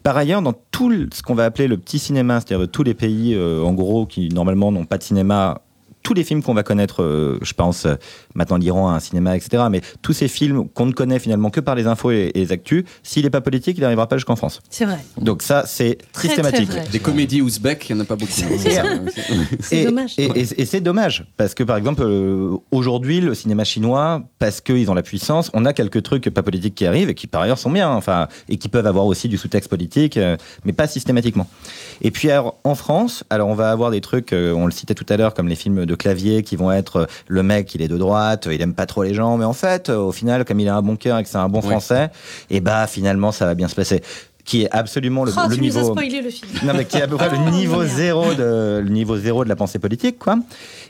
Par 0.05 0.17
ailleurs, 0.17 0.41
dans 0.41 0.53
tout 0.53 0.93
ce 1.13 1.21
qu'on 1.21 1.35
va 1.35 1.47
appeler 1.47 1.67
le 1.67 1.77
petit 1.77 1.99
cinéma, 1.99 2.39
c'est-à-dire 2.39 2.69
tous 2.71 2.85
les 2.85 2.95
pays 2.95 3.35
euh, 3.35 3.61
en 3.65 3.73
gros 3.73 4.07
qui 4.07 4.29
normalement 4.29 4.71
n'ont 4.71 4.85
pas 4.85 4.99
de 4.99 5.03
cinéma 5.03 5.63
tous 6.09 6.15
les 6.15 6.25
films 6.25 6.43
qu'on 6.43 6.55
va 6.55 6.63
connaître, 6.63 7.03
euh, 7.03 7.39
je 7.43 7.53
pense 7.53 7.85
euh, 7.85 7.97
maintenant 8.35 8.57
l'Iran 8.57 8.89
a 8.89 8.93
un 8.95 8.99
cinéma, 9.01 9.37
etc. 9.37 9.65
Mais 9.71 9.83
tous 10.01 10.15
ces 10.15 10.27
films 10.27 10.67
qu'on 10.71 10.87
ne 10.87 10.93
connaît 10.93 11.19
finalement 11.19 11.51
que 11.51 11.61
par 11.61 11.75
les 11.75 11.87
infos 11.87 12.11
et, 12.13 12.33
et 12.35 12.39
les 12.41 12.51
actus, 12.51 12.85
s'il 13.03 13.25
n'est 13.25 13.31
pas 13.31 13.43
politique, 13.43 13.77
il 13.77 13.83
n'arrivera 13.83 14.07
pas 14.09 14.17
jusqu'en 14.17 14.37
France. 14.37 14.61
C'est 14.71 14.87
vrai. 14.87 14.97
Donc 15.21 15.43
ça, 15.43 15.65
c'est 15.67 15.99
systématique. 16.19 16.71
très. 16.71 16.89
Des 16.89 16.99
comédies 16.99 17.43
ouzbeks, 17.43 17.91
il 17.91 17.95
n'y 17.95 18.01
en 18.01 18.05
a 18.05 18.07
pas 18.07 18.17
beaucoup. 18.17 18.33
C'est 19.61 19.77
et, 19.83 19.85
dommage. 19.85 20.15
Et, 20.17 20.25
et- 20.25 20.61
et 20.63 20.65
c'est 20.65 20.81
dommage, 20.81 21.27
parce 21.37 21.55
que 21.55 21.63
par 21.63 21.77
exemple, 21.77 22.03
euh, 22.05 22.57
aujourd'hui, 22.71 23.21
le 23.21 23.35
cinéma 23.35 23.65
chinois, 23.65 24.23
parce 24.39 24.63
qu'ils 24.63 24.91
ont 24.91 24.95
la 24.95 25.03
puissance, 25.03 25.51
on 25.53 25.67
a 25.67 25.75
quelques 25.75 26.03
trucs 26.03 26.31
pas 26.31 26.43
politiques 26.43 26.75
qui 26.75 26.87
arrivent 26.87 27.11
et 27.11 27.15
qui 27.15 27.27
par 27.27 27.43
ailleurs 27.43 27.59
sont 27.59 27.71
bien, 27.71 27.91
enfin, 27.91 28.29
et 28.49 28.57
qui 28.57 28.69
peuvent 28.71 28.87
avoir 28.87 29.05
aussi 29.05 29.29
du 29.29 29.37
sous-texte 29.37 29.69
politique, 29.69 30.17
euh, 30.17 30.37
mais 30.65 30.73
pas 30.73 30.87
systématiquement. 30.87 31.49
Et 32.01 32.11
puis 32.11 32.31
alors, 32.31 32.57
en 32.65 32.75
France, 32.75 33.25
alors 33.29 33.49
on 33.49 33.55
va 33.55 33.71
avoir 33.71 33.91
des 33.91 34.01
trucs, 34.01 34.33
euh, 34.33 34.53
on 34.53 34.65
le 34.65 34.73
citait 34.73 34.95
tout 34.95 35.07
à 35.09 35.17
l'heure, 35.17 35.35
comme 35.35 35.49
les 35.49 35.55
films 35.57 35.85
de 35.85 35.95
clavier 35.99 36.43
qui 36.43 36.57
vont 36.57 36.73
être 36.73 36.97
euh, 36.97 37.07
le 37.27 37.43
mec, 37.43 37.75
il 37.75 37.83
est 37.83 37.89
de 37.89 37.99
droite, 37.99 38.47
euh, 38.47 38.55
il 38.55 38.63
aime 38.63 38.75
pas 38.75 38.87
trop 38.87 39.03
les 39.03 39.15
gens, 39.15 39.37
mais 39.37 39.45
en 39.45 39.53
fait, 39.53 39.91
euh, 39.91 39.97
au 39.97 40.13
final, 40.13 40.45
comme 40.45 40.61
il 40.61 40.69
a 40.69 40.77
un 40.77 40.83
bon 40.83 40.97
cœur 40.97 41.19
et 41.19 41.23
que 41.23 41.29
c'est 41.29 41.37
un 41.37 41.49
bon 41.49 41.61
français, 41.61 42.11
et 42.51 42.61
bah 42.61 42.87
finalement, 42.87 43.33
ça 43.33 43.45
va 43.45 43.55
bien 43.55 43.69
se 43.69 43.75
passer. 43.75 44.03
Qui 44.49 44.63
est 44.63 44.69
absolument 44.75 45.25
le, 45.27 45.33
Oh, 45.37 45.41
le 45.47 45.57
tu 45.57 45.61
nous 45.63 45.77
as 45.77 45.81
niveau. 45.83 45.93
spoilé 45.93 46.23
le 46.23 46.31
film. 46.31 46.51
Non, 46.65 46.73
mais 46.75 46.87
qui 46.87 46.97
est 46.97 47.03
à 47.03 47.07
peu 47.07 47.17
près 47.17 47.29
le 47.29 47.51
niveau 47.51 47.85
zéro 47.85 48.33
de 48.33 48.81
le 48.83 48.89
niveau 48.89 49.19
zéro 49.19 49.45
de 49.45 49.49
la 49.51 49.57
pensée 49.57 49.79
politique, 49.79 50.19
quoi. 50.19 50.39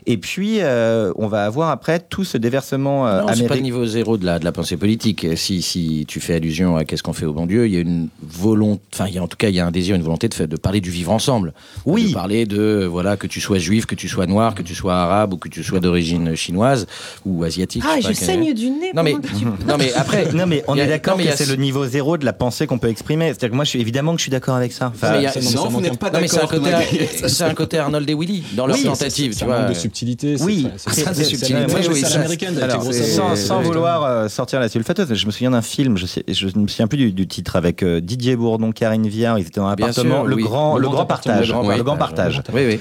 Et 0.05 0.17
puis, 0.17 0.59
euh, 0.61 1.11
on 1.17 1.27
va 1.27 1.43
avoir 1.43 1.69
après 1.69 1.99
tout 1.99 2.23
ce 2.23 2.37
déversement 2.37 3.05
euh, 3.05 3.19
Non, 3.21 3.27
c'est 3.27 3.27
pas 3.27 3.35
le 3.35 3.43
américain. 3.47 3.63
niveau 3.63 3.85
zéro 3.85 4.17
de 4.17 4.25
la, 4.25 4.39
de 4.39 4.45
la 4.45 4.53
pensée 4.53 4.77
politique. 4.77 5.27
Si, 5.35 5.61
si 5.61 6.05
tu 6.07 6.21
fais 6.21 6.35
allusion 6.35 6.77
à 6.77 6.85
qu'est-ce 6.85 7.03
qu'on 7.03 7.11
fait 7.11 7.25
au 7.25 7.33
bon 7.33 7.45
Dieu, 7.47 7.67
il 7.67 7.73
y 7.73 7.77
a 7.77 7.81
une 7.81 8.07
volonté, 8.23 8.81
enfin, 8.93 9.07
il 9.09 9.15
y 9.15 9.17
a, 9.17 9.23
en 9.23 9.27
tout 9.27 9.35
cas, 9.35 9.49
il 9.49 9.55
y 9.55 9.59
a 9.59 9.65
un 9.67 9.71
désir, 9.71 9.93
une 9.95 10.03
volonté 10.03 10.29
de, 10.29 10.55
parler 10.55 10.79
du 10.79 10.89
vivre 10.89 11.11
ensemble. 11.11 11.53
Oui. 11.85 12.09
De 12.09 12.13
parler 12.13 12.45
de, 12.45 12.85
voilà, 12.89 13.17
que 13.17 13.27
tu 13.27 13.41
sois 13.41 13.57
juif, 13.59 13.85
que 13.85 13.95
tu 13.95 14.07
sois 14.07 14.25
noir, 14.25 14.55
que 14.55 14.63
tu 14.63 14.73
sois 14.73 14.95
arabe 14.95 15.33
ou 15.33 15.37
que 15.37 15.49
tu 15.49 15.63
sois 15.65 15.81
d'origine 15.81 16.33
chinoise 16.35 16.87
ou 17.25 17.43
asiatique. 17.43 17.83
Ah, 17.85 17.95
sais 17.95 18.01
je 18.01 18.07
pas 18.07 18.13
quel- 18.13 18.25
saigne 18.25 18.53
du 18.53 18.69
nez. 18.69 18.91
Non, 18.95 19.03
mais, 19.03 19.15
tu- 19.37 19.45
non, 19.67 19.75
mais 19.77 19.91
après. 19.95 20.31
Non, 20.31 20.45
mais 20.47 20.63
on 20.69 20.77
a- 20.77 20.83
est 20.83 20.87
d'accord 20.87 21.17
que 21.17 21.23
c'est 21.35 21.49
le 21.49 21.55
niveau 21.57 21.85
zéro 21.85 22.17
de 22.17 22.23
la 22.23 22.33
pensée 22.33 22.67
qu'on 22.67 22.77
peut 22.79 22.87
exprimer. 22.87 23.33
C'est-à-dire 23.49 23.51
que 23.51 23.55
moi, 23.55 23.63
je 23.65 23.69
suis 23.69 23.81
évidemment 23.81 24.11
que 24.13 24.17
je 24.19 24.23
suis 24.23 24.31
d'accord 24.31 24.55
avec 24.55 24.71
ça. 24.71 24.91
Enfin, 24.93 25.07
Non, 25.07 25.13
mais 25.13 25.19
il 25.21 25.23
y 25.23 25.27
a- 25.27 25.31
ça- 25.31 25.55
Non, 25.55 25.69
vous 25.69 25.81
n'êtes 25.81 25.97
pas 25.97 26.09
d'accord, 26.11 26.49
c'est 27.27 27.43
un 27.43 27.53
côté 27.55 27.79
Arnold 27.79 28.07
et 28.07 28.13
Willy 28.13 28.43
dans 28.53 28.67
leur 28.67 28.75
Oui, 28.77 28.83
tentative, 28.83 29.33
C'est 29.33 29.45
tu 29.45 29.51
un 29.51 29.69
de 29.69 29.73
subtilité. 29.73 30.35
Oui, 30.41 30.67
c'est- 30.77 30.89
des 30.89 31.13
c'est- 31.13 31.23
subtilités. 31.23 31.65
oui, 31.73 32.03
à 32.03 32.69
ça- 32.69 33.35
sans, 33.35 33.61
vouloir 33.61 34.03
euh, 34.03 34.27
sortir 34.27 34.59
la 34.59 34.69
sulfateuse, 34.69 35.13
je 35.13 35.25
me 35.25 35.31
souviens 35.31 35.51
d'un 35.51 35.61
film, 35.63 35.97
je, 35.97 36.05
je 36.27 36.45
ne 36.47 36.61
me 36.61 36.67
souviens 36.67 36.87
plus 36.87 37.11
du, 37.11 37.27
titre, 37.27 37.55
avec 37.55 37.81
euh, 37.81 38.01
Didier 38.01 38.35
Bourdon, 38.35 38.71
Karine 38.71 39.07
Viard, 39.07 39.39
ils 39.39 39.47
étaient 39.47 39.59
dans 39.59 39.67
un 39.67 39.71
appartement, 39.71 40.23
le, 40.23 40.35
grand, 40.35 40.75
partage. 41.05 41.49
le 41.49 41.83
grand 41.83 41.97
partage. 41.97 42.41
Oui, 42.53 42.61
oui. 42.67 42.79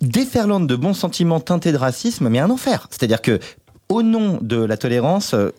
déferlante 0.00 0.66
de 0.66 0.74
bons 0.76 0.94
sentiments 0.94 1.40
teintés 1.40 1.72
de 1.72 1.76
racisme, 1.76 2.28
mais 2.28 2.38
un 2.40 2.50
enfer. 2.50 2.88
C'est-à-dire 2.90 3.22
que, 3.22 3.38
au 3.88 4.02
nom 4.02 4.38
de 4.42 4.56
la 4.56 4.76
tolérance, 4.76 5.34
euh, 5.34 5.50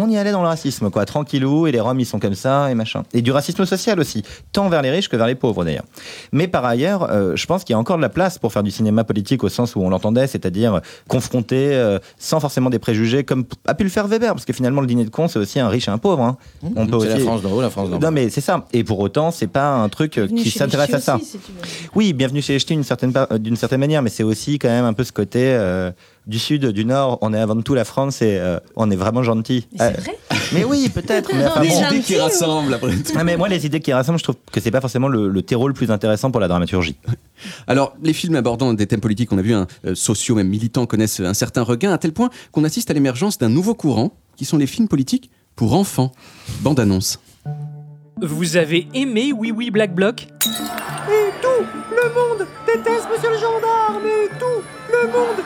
on 0.00 0.08
y 0.10 0.16
allait 0.16 0.32
dans 0.32 0.42
le 0.42 0.48
racisme, 0.48 0.90
quoi, 0.90 1.04
tranquillou, 1.04 1.66
et 1.66 1.72
les 1.72 1.80
Roms, 1.80 1.98
ils 2.00 2.06
sont 2.06 2.18
comme 2.18 2.34
ça, 2.34 2.70
et 2.70 2.74
machin. 2.74 3.02
Et 3.12 3.22
du 3.22 3.30
racisme 3.32 3.64
social 3.64 3.98
aussi, 4.00 4.22
tant 4.52 4.68
vers 4.68 4.82
les 4.82 4.90
riches 4.90 5.08
que 5.08 5.16
vers 5.16 5.26
les 5.26 5.34
pauvres, 5.34 5.64
d'ailleurs. 5.64 5.84
Mais 6.32 6.48
par 6.48 6.64
ailleurs, 6.64 7.08
euh, 7.10 7.36
je 7.36 7.46
pense 7.46 7.64
qu'il 7.64 7.72
y 7.74 7.76
a 7.76 7.78
encore 7.78 7.96
de 7.96 8.02
la 8.02 8.08
place 8.08 8.38
pour 8.38 8.52
faire 8.52 8.62
du 8.62 8.70
cinéma 8.70 9.04
politique 9.04 9.44
au 9.44 9.48
sens 9.48 9.76
où 9.76 9.80
on 9.82 9.90
l'entendait, 9.90 10.26
c'est-à-dire 10.26 10.80
confronter, 11.08 11.74
euh, 11.74 11.98
sans 12.18 12.40
forcément 12.40 12.70
des 12.70 12.78
préjugés, 12.78 13.24
comme 13.24 13.44
a 13.66 13.74
pu 13.74 13.84
le 13.84 13.90
faire 13.90 14.06
Weber, 14.06 14.32
parce 14.34 14.44
que 14.44 14.52
finalement, 14.52 14.80
le 14.80 14.86
dîner 14.86 15.04
de 15.04 15.10
con, 15.10 15.28
c'est 15.28 15.38
aussi 15.38 15.58
un 15.60 15.68
riche 15.68 15.88
et 15.88 15.90
un 15.90 15.98
pauvre. 15.98 16.22
hein. 16.22 16.36
On 16.76 16.86
peut 16.86 17.00
C'est 17.00 17.08
la 17.08 17.18
France 17.18 17.42
d'en 17.42 17.52
haut, 17.52 17.60
la 17.62 17.70
France 17.70 17.90
d'en 17.90 17.98
bas. 17.98 18.06
non 18.06 18.12
mais 18.12 18.28
c'est 18.30 18.40
ça. 18.40 18.66
Et 18.72 18.84
pour 18.84 18.98
autant, 19.00 19.30
c'est 19.30 19.46
pas 19.46 19.70
un 19.74 19.88
truc 19.88 20.18
euh, 20.18 20.26
Bienvenue 20.26 20.42
qui 20.42 20.50
s'intéresse 20.50 20.94
à 20.94 21.00
ça. 21.00 21.16
aussi, 21.16 21.24
si. 21.26 21.38
Oui, 21.94 22.12
bienvenue 22.12 22.42
chez 22.42 22.52
les 22.54 22.58
ch'tis 22.58 22.74
d'une 22.74 22.84
certaine, 22.84 23.12
euh, 23.16 23.38
d'une 23.38 23.56
certaine 23.56 23.80
manière, 23.80 24.02
mais 24.02 24.10
c'est 24.10 24.22
aussi 24.22 24.58
quand 24.58 24.68
même 24.68 24.84
un 24.84 24.92
peu 24.92 25.04
ce 25.04 25.12
côté 25.12 25.40
euh, 25.44 25.90
du 26.28 26.38
sud, 26.38 26.66
du 26.66 26.84
nord. 26.84 27.18
On 27.22 27.32
est 27.34 27.38
avant 27.40 27.60
tout 27.60 27.74
la 27.74 27.84
France 27.84 28.22
et 28.22 28.38
euh, 28.38 28.60
on 28.76 28.90
est 28.90 28.96
vraiment 28.96 29.22
gentil. 29.22 29.66
Mais 29.72 29.78
c'est 29.78 29.84
Euh, 29.98 30.00
vrai. 30.02 30.18
mais 30.52 30.64
oui, 30.64 30.88
peut-être. 30.88 31.30
mais 31.34 31.44
enfin, 31.46 31.60
bon. 31.60 31.66
Les 31.66 31.96
idées 31.96 32.00
qui 32.04 32.16
ou- 32.16 32.22
rassemblent 32.22 32.74
après 32.74 32.94
tout. 32.96 33.12
Ah, 33.16 33.24
mais 33.24 33.36
moi, 33.36 33.48
les 33.48 33.66
idées 33.66 33.80
qui 33.80 33.92
rassemblent, 33.92 34.18
je 34.18 34.24
trouve 34.24 34.36
que 34.52 34.60
c'est 34.60 34.70
pas 34.70 34.80
forcément 34.80 35.08
le, 35.08 35.28
le 35.28 35.42
terreau 35.42 35.66
le 35.66 35.74
plus 35.74 35.90
intéressant 35.90 36.30
pour 36.30 36.40
la 36.40 36.46
dramaturgie. 36.48 36.96
Alors, 37.66 37.94
les 38.02 38.12
films 38.12 38.36
abordant 38.36 38.72
des 38.74 38.86
thèmes 38.86 39.00
politiques, 39.00 39.32
on 39.32 39.38
a 39.38 39.42
vu, 39.42 39.54
hein, 39.54 39.66
euh, 39.86 39.94
sociaux, 39.94 40.34
même 40.36 40.48
militants, 40.48 40.86
connaissent 40.86 41.20
un 41.20 41.34
certain 41.34 41.62
regain, 41.62 41.92
à 41.92 41.98
tel 41.98 42.12
point 42.12 42.30
qu'on 42.52 42.64
assiste 42.64 42.90
à 42.90 42.94
l'émergence 42.94 43.38
d'un 43.38 43.48
nouveau 43.48 43.74
courant, 43.74 44.12
qui 44.36 44.44
sont 44.44 44.58
les 44.58 44.66
films 44.66 44.88
politiques 44.88 45.30
pour 45.56 45.74
enfants. 45.74 46.12
Bande 46.60 46.78
annonce. 46.78 47.18
Vous 48.20 48.56
avez 48.56 48.86
aimé 48.94 49.32
Oui 49.36 49.50
Oui 49.52 49.70
Black 49.70 49.94
Bloc? 49.94 50.22
Et 50.22 51.30
tout 51.40 51.64
le 51.90 52.14
monde 52.14 52.46
déteste 52.66 53.06
Monsieur 53.12 53.30
le 53.30 53.36
gendarme 53.38 54.04
Et 54.06 54.28
tout 54.38 54.62
le 54.92 55.06
monde 55.08 55.38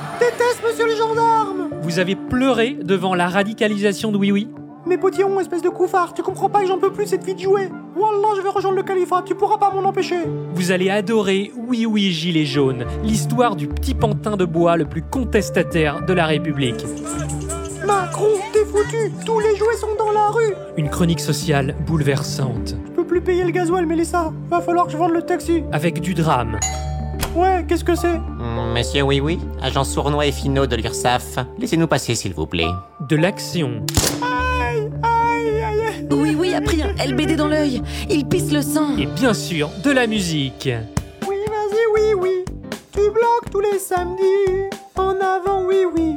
Vous 1.93 1.99
avez 1.99 2.17
pleuré 2.17 2.79
devant 2.83 3.15
la 3.15 3.29
radicalisation 3.29 4.13
de 4.13 4.17
Oui 4.17 4.33
Oui 4.33 4.49
Mais 4.87 4.97
Potillon, 4.97 5.39
espèce 5.41 5.61
de 5.61 5.69
couffard, 5.69 6.15
tu 6.15 6.23
comprends 6.23 6.49
pas 6.49 6.63
que 6.63 6.67
j'en 6.67 6.79
peux 6.79 6.91
plus 6.91 7.07
cette 7.07 7.23
vie 7.23 7.35
de 7.35 7.41
jouer. 7.41 7.69
Wallah, 7.95 8.29
je 8.35 8.41
vais 8.41 8.49
rejoindre 8.49 8.79
le 8.79 8.83
califat, 8.83 9.25
tu 9.27 9.35
pourras 9.35 9.59
pas 9.59 9.71
m'en 9.71 9.87
empêcher. 9.87 10.21
Vous 10.55 10.71
allez 10.71 10.89
adorer 10.89 11.53
Oui 11.69 11.85
Oui 11.85 12.11
Gilet 12.11 12.47
Jaune, 12.47 12.87
l'histoire 13.05 13.57
du 13.57 13.69
petit 13.69 13.93
pantin 13.93 14.39
de 14.39 14.47
bois 14.47 14.79
le 14.79 14.87
plus 14.87 15.03
contestataire 15.03 16.01
de 16.07 16.15
la 16.15 16.25
République. 16.25 16.83
Macron, 17.87 18.39
t'es 18.55 18.65
foutu 18.65 19.13
Tous 19.27 19.41
les 19.41 19.55
jouets 19.57 19.77
sont 19.77 19.95
dans 19.99 20.13
la 20.13 20.29
rue. 20.29 20.55
Une 20.79 20.89
chronique 20.89 21.21
sociale 21.21 21.77
bouleversante, 21.87 22.75
Je 22.87 22.93
peux 22.93 23.05
plus 23.05 23.21
payer 23.21 23.45
le 23.45 23.51
gasoil, 23.51 23.85
Mélissa. 23.85 24.33
Va 24.49 24.63
falloir 24.63 24.87
que 24.87 24.93
je 24.93 24.97
vende 24.97 25.13
le 25.13 25.21
taxi. 25.21 25.63
Avec 25.73 26.01
du 26.01 26.15
drame, 26.15 26.59
Ouais, 27.35 27.65
qu'est-ce 27.69 27.85
que 27.85 27.95
c'est 27.95 28.19
Mm, 28.19 28.73
Monsieur 28.75 29.03
Oui 29.03 29.21
Oui, 29.21 29.39
agent 29.63 29.85
sournois 29.85 30.27
et 30.27 30.33
finot 30.33 30.67
de 30.67 30.77
l'URSAF, 30.77 31.39
laissez-nous 31.59 31.87
passer 31.87 32.15
s'il 32.15 32.35
vous 32.35 32.47
plaît. 32.47 32.69
de 33.09 33.17
l'action, 33.17 33.83
Aïe, 34.23 34.91
aïe, 35.03 35.49
aïe, 35.63 35.81
aïe 35.89 36.07
Oui, 36.11 36.37
oui, 36.39 36.55
a 36.55 36.61
pris 36.61 36.83
un 36.83 36.93
LBD 37.05 37.37
dans 37.37 37.49
l'œil. 37.49 37.83
Il 38.11 38.27
pisse 38.27 38.53
le 38.53 38.61
sang. 38.63 38.97
et 38.99 39.07
bien 39.07 39.33
sûr 39.35 39.71
de 39.83 39.91
la 39.91 40.07
musique. 40.07 40.69
Oui, 41.29 41.37
vas-y, 41.49 41.81
oui, 41.95 42.15
oui 42.21 42.45
Tu 42.93 43.01
bloques 43.01 43.51
tous 43.51 43.61
les 43.61 43.79
samedis 43.79 44.69
En 44.97 45.11
avant, 45.21 45.65
oui, 45.67 45.85
oui 45.95 46.15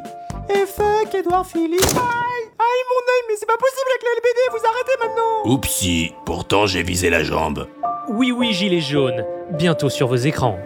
Et 0.49 0.65
fuck 0.65 1.13
Edouard 1.13 1.45
Philippe 1.45 1.82
Aïe, 1.95 2.45
aïe, 2.60 2.84
mon 2.91 3.01
œil, 3.01 3.23
mais 3.30 3.36
c'est 3.39 3.45
pas 3.47 3.54
possible 3.58 3.89
avec 3.91 4.04
les 4.04 4.19
LBD, 4.19 4.39
vous 4.51 4.67
arrêtez 4.67 5.08
maintenant 5.08 5.54
Oupsie, 5.54 6.12
pourtant 6.25 6.65
j'ai 6.65 6.84
visé 6.84 7.10
la 7.10 7.23
jambe. 7.23 7.67
Oui 8.10 8.32
Oui 8.34 8.54
Gilet 8.54 8.82
Jaune, 8.82 9.23
bientôt 9.51 9.89
sur 9.89 10.08
vos 10.08 10.15
écrans. 10.15 10.60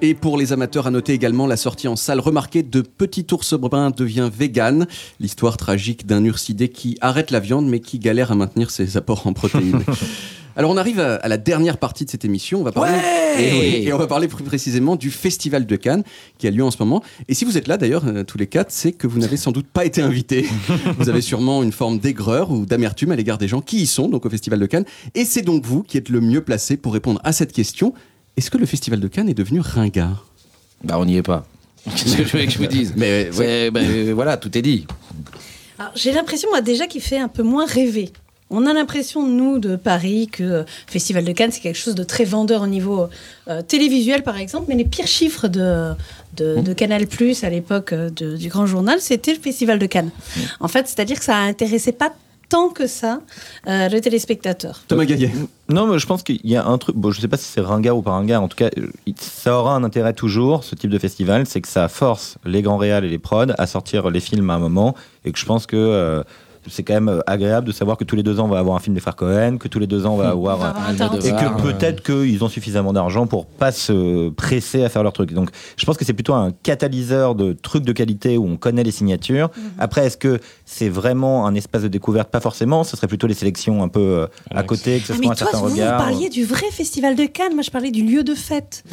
Et 0.00 0.14
pour 0.14 0.38
les 0.38 0.52
amateurs, 0.52 0.86
à 0.86 0.90
noter 0.90 1.12
également 1.12 1.46
la 1.48 1.56
sortie 1.56 1.88
en 1.88 1.96
salle 1.96 2.20
remarquée 2.20 2.62
de 2.62 2.82
Petit 2.82 3.26
ours 3.32 3.54
brun 3.54 3.90
devient 3.90 4.30
vegan. 4.32 4.86
L'histoire 5.18 5.56
tragique 5.56 6.06
d'un 6.06 6.24
ursidé 6.24 6.68
qui 6.68 6.96
arrête 7.00 7.32
la 7.32 7.40
viande 7.40 7.66
mais 7.66 7.80
qui 7.80 7.98
galère 7.98 8.30
à 8.30 8.36
maintenir 8.36 8.70
ses 8.70 8.96
apports 8.96 9.26
en 9.26 9.32
protéines. 9.32 9.82
Alors 10.56 10.70
on 10.70 10.76
arrive 10.76 11.00
à, 11.00 11.16
à 11.16 11.28
la 11.28 11.36
dernière 11.36 11.78
partie 11.78 12.04
de 12.04 12.10
cette 12.10 12.24
émission. 12.24 12.60
On 12.60 12.64
va 12.64 12.72
parler 12.72 12.98
et 13.38 13.92
on 13.92 13.98
va 13.98 14.06
parler 14.06 14.28
plus 14.28 14.44
précisément 14.44 14.96
du 14.96 15.10
Festival 15.10 15.66
de 15.66 15.76
Cannes 15.76 16.02
qui 16.38 16.46
a 16.46 16.50
lieu 16.50 16.64
en 16.64 16.70
ce 16.70 16.78
moment. 16.80 17.02
Et 17.28 17.34
si 17.34 17.44
vous 17.44 17.56
êtes 17.56 17.68
là 17.68 17.76
d'ailleurs 17.76 18.06
euh, 18.06 18.24
tous 18.24 18.38
les 18.38 18.46
quatre, 18.46 18.70
c'est 18.70 18.92
que 18.92 19.06
vous 19.06 19.18
n'avez 19.18 19.36
sans 19.36 19.52
doute 19.52 19.66
pas 19.66 19.84
été 19.84 20.02
invités. 20.02 20.46
vous 20.98 21.08
avez 21.08 21.20
sûrement 21.20 21.62
une 21.62 21.72
forme 21.72 21.98
d'aigreur 21.98 22.50
ou 22.50 22.66
d'amertume 22.66 23.12
à 23.12 23.16
l'égard 23.16 23.38
des 23.38 23.48
gens 23.48 23.60
qui 23.60 23.82
y 23.82 23.86
sont 23.86 24.08
donc 24.08 24.26
au 24.26 24.30
Festival 24.30 24.58
de 24.58 24.66
Cannes. 24.66 24.84
Et 25.14 25.24
c'est 25.24 25.42
donc 25.42 25.64
vous 25.64 25.82
qui 25.82 25.96
êtes 25.96 26.08
le 26.08 26.20
mieux 26.20 26.40
placé 26.40 26.76
pour 26.76 26.92
répondre 26.92 27.20
à 27.24 27.32
cette 27.32 27.52
question. 27.52 27.94
Est-ce 28.38 28.52
que 28.52 28.56
le 28.56 28.66
Festival 28.66 29.00
de 29.00 29.08
Cannes 29.08 29.28
est 29.28 29.34
devenu 29.34 29.58
ringard? 29.58 30.24
Bah, 30.84 30.96
on 31.00 31.04
n'y 31.04 31.16
est 31.16 31.24
pas. 31.24 31.44
Qu'est-ce 31.84 32.16
que 32.18 32.24
je 32.24 32.36
veux 32.36 32.44
que 32.44 32.50
je 32.52 32.58
vous 32.58 32.66
dise 32.66 32.94
Mais 32.96 33.30
bah, 33.72 33.80
euh, 33.80 34.12
voilà, 34.14 34.36
tout 34.36 34.56
est 34.56 34.62
dit. 34.62 34.86
Alors, 35.76 35.90
J'ai 35.96 36.12
l'impression, 36.12 36.48
moi, 36.48 36.60
déjà, 36.60 36.86
qu'il 36.86 37.00
fait 37.00 37.18
un 37.18 37.26
peu 37.26 37.42
moins 37.42 37.66
rêver. 37.66 38.12
On 38.48 38.64
a 38.66 38.72
l'impression, 38.72 39.26
nous, 39.26 39.58
de 39.58 39.74
Paris, 39.74 40.28
que 40.30 40.44
euh, 40.44 40.62
Festival 40.86 41.24
de 41.24 41.32
Cannes, 41.32 41.50
c'est 41.50 41.58
quelque 41.58 41.74
chose 41.74 41.96
de 41.96 42.04
très 42.04 42.22
vendeur 42.22 42.62
au 42.62 42.68
niveau 42.68 43.08
euh, 43.48 43.60
télévisuel, 43.60 44.22
par 44.22 44.38
exemple, 44.38 44.66
mais 44.68 44.76
les 44.76 44.84
pires 44.84 45.08
chiffres 45.08 45.48
de, 45.48 45.90
de, 46.36 46.60
de 46.60 46.72
Canal 46.74 47.08
Plus 47.08 47.42
à 47.42 47.50
l'époque 47.50 47.92
du 47.92 48.48
Grand 48.48 48.66
Journal, 48.66 49.00
c'était 49.00 49.34
le 49.34 49.40
Festival 49.40 49.80
de 49.80 49.86
Cannes. 49.86 50.10
En 50.60 50.68
fait, 50.68 50.86
c'est-à-dire 50.86 51.18
que 51.18 51.24
ça 51.24 51.38
intéressait 51.38 51.90
pas 51.90 52.14
tant 52.48 52.70
que 52.70 52.86
ça 52.86 53.20
euh, 53.66 53.88
le 53.88 54.00
téléspectateur. 54.00 54.80
Thomas 54.88 55.04
Gaillet. 55.04 55.30
Non, 55.68 55.86
mais 55.86 55.98
je 55.98 56.06
pense 56.06 56.22
qu'il 56.22 56.40
y 56.44 56.56
a 56.56 56.64
un 56.64 56.78
truc. 56.78 56.96
Bon, 56.96 57.10
je 57.10 57.20
sais 57.20 57.28
pas 57.28 57.36
si 57.36 57.44
c'est 57.44 57.60
ringard 57.60 57.96
ou 57.96 58.02
pas 58.02 58.12
ringard. 58.12 58.42
En 58.42 58.48
tout 58.48 58.56
cas, 58.56 58.70
ça 59.16 59.58
aura 59.58 59.74
un 59.74 59.84
intérêt 59.84 60.14
toujours, 60.14 60.64
ce 60.64 60.74
type 60.74 60.90
de 60.90 60.98
festival, 60.98 61.46
c'est 61.46 61.60
que 61.60 61.68
ça 61.68 61.88
force 61.88 62.38
les 62.44 62.62
grands 62.62 62.78
réals 62.78 63.04
et 63.04 63.10
les 63.10 63.18
prods 63.18 63.52
à 63.58 63.66
sortir 63.66 64.10
les 64.10 64.20
films 64.20 64.48
à 64.50 64.54
un 64.54 64.58
moment. 64.58 64.94
Et 65.24 65.32
que 65.32 65.38
je 65.38 65.44
pense 65.44 65.66
que 65.66 65.76
euh, 65.76 66.22
c'est 66.68 66.82
quand 66.82 66.94
même 66.94 67.08
euh, 67.08 67.20
agréable 67.26 67.66
de 67.66 67.72
savoir 67.72 67.96
que 67.96 68.04
tous 68.04 68.16
les 68.16 68.22
deux 68.22 68.40
ans, 68.40 68.44
on 68.44 68.48
va 68.48 68.58
avoir 68.58 68.76
un 68.76 68.80
film 68.80 68.94
des 68.94 69.00
frères 69.00 69.16
Cohen, 69.16 69.58
que 69.58 69.68
tous 69.68 69.78
les 69.78 69.86
deux 69.86 70.06
ans, 70.06 70.14
on 70.14 70.16
va 70.16 70.30
avoir. 70.30 70.56
va 70.56 70.68
avoir 70.68 70.88
un 70.88 70.94
et 71.18 71.30
que 71.30 71.62
peut-être 71.62 72.02
qu'ils 72.02 72.42
ont 72.44 72.48
suffisamment 72.48 72.92
d'argent 72.92 73.26
pour 73.26 73.46
pas 73.46 73.72
se 73.72 74.30
presser 74.30 74.84
à 74.84 74.88
faire 74.88 75.02
leur 75.02 75.12
truc. 75.12 75.32
Donc, 75.32 75.50
je 75.76 75.84
pense 75.84 75.96
que 75.96 76.04
c'est 76.04 76.12
plutôt 76.12 76.34
un 76.34 76.52
catalyseur 76.62 77.34
de 77.34 77.52
trucs 77.52 77.84
de 77.84 77.92
qualité 77.92 78.38
où 78.38 78.46
on 78.46 78.56
connaît 78.56 78.84
les 78.84 78.90
signatures. 78.90 79.50
Après, 79.78 80.06
est-ce 80.06 80.16
que 80.16 80.40
c'est 80.70 80.90
vraiment 80.90 81.46
un 81.46 81.54
espace 81.54 81.80
de 81.82 81.88
découverte 81.88 82.28
Pas 82.30 82.40
forcément. 82.40 82.84
Ce 82.84 82.94
serait 82.94 83.06
plutôt 83.06 83.26
les 83.26 83.32
sélections 83.34 83.82
un 83.82 83.88
peu 83.88 84.00
euh, 84.00 84.26
à 84.50 84.62
côté, 84.62 84.98
que 85.00 85.06
ce 85.06 85.12
Ah, 85.12 85.16
soit 85.16 85.20
mais 85.24 85.26
un 85.26 85.34
toi, 85.34 85.36
certain 85.46 85.58
vous, 85.60 85.68
vous 85.68 85.72
regard. 85.74 85.96
parliez 85.96 86.28
du 86.28 86.44
vrai 86.44 86.66
Festival 86.70 87.16
de 87.16 87.24
Cannes. 87.24 87.54
Moi, 87.54 87.62
je 87.62 87.70
parlais 87.70 87.90
du 87.90 88.02
lieu 88.02 88.22
de 88.22 88.34
fête. 88.34 88.84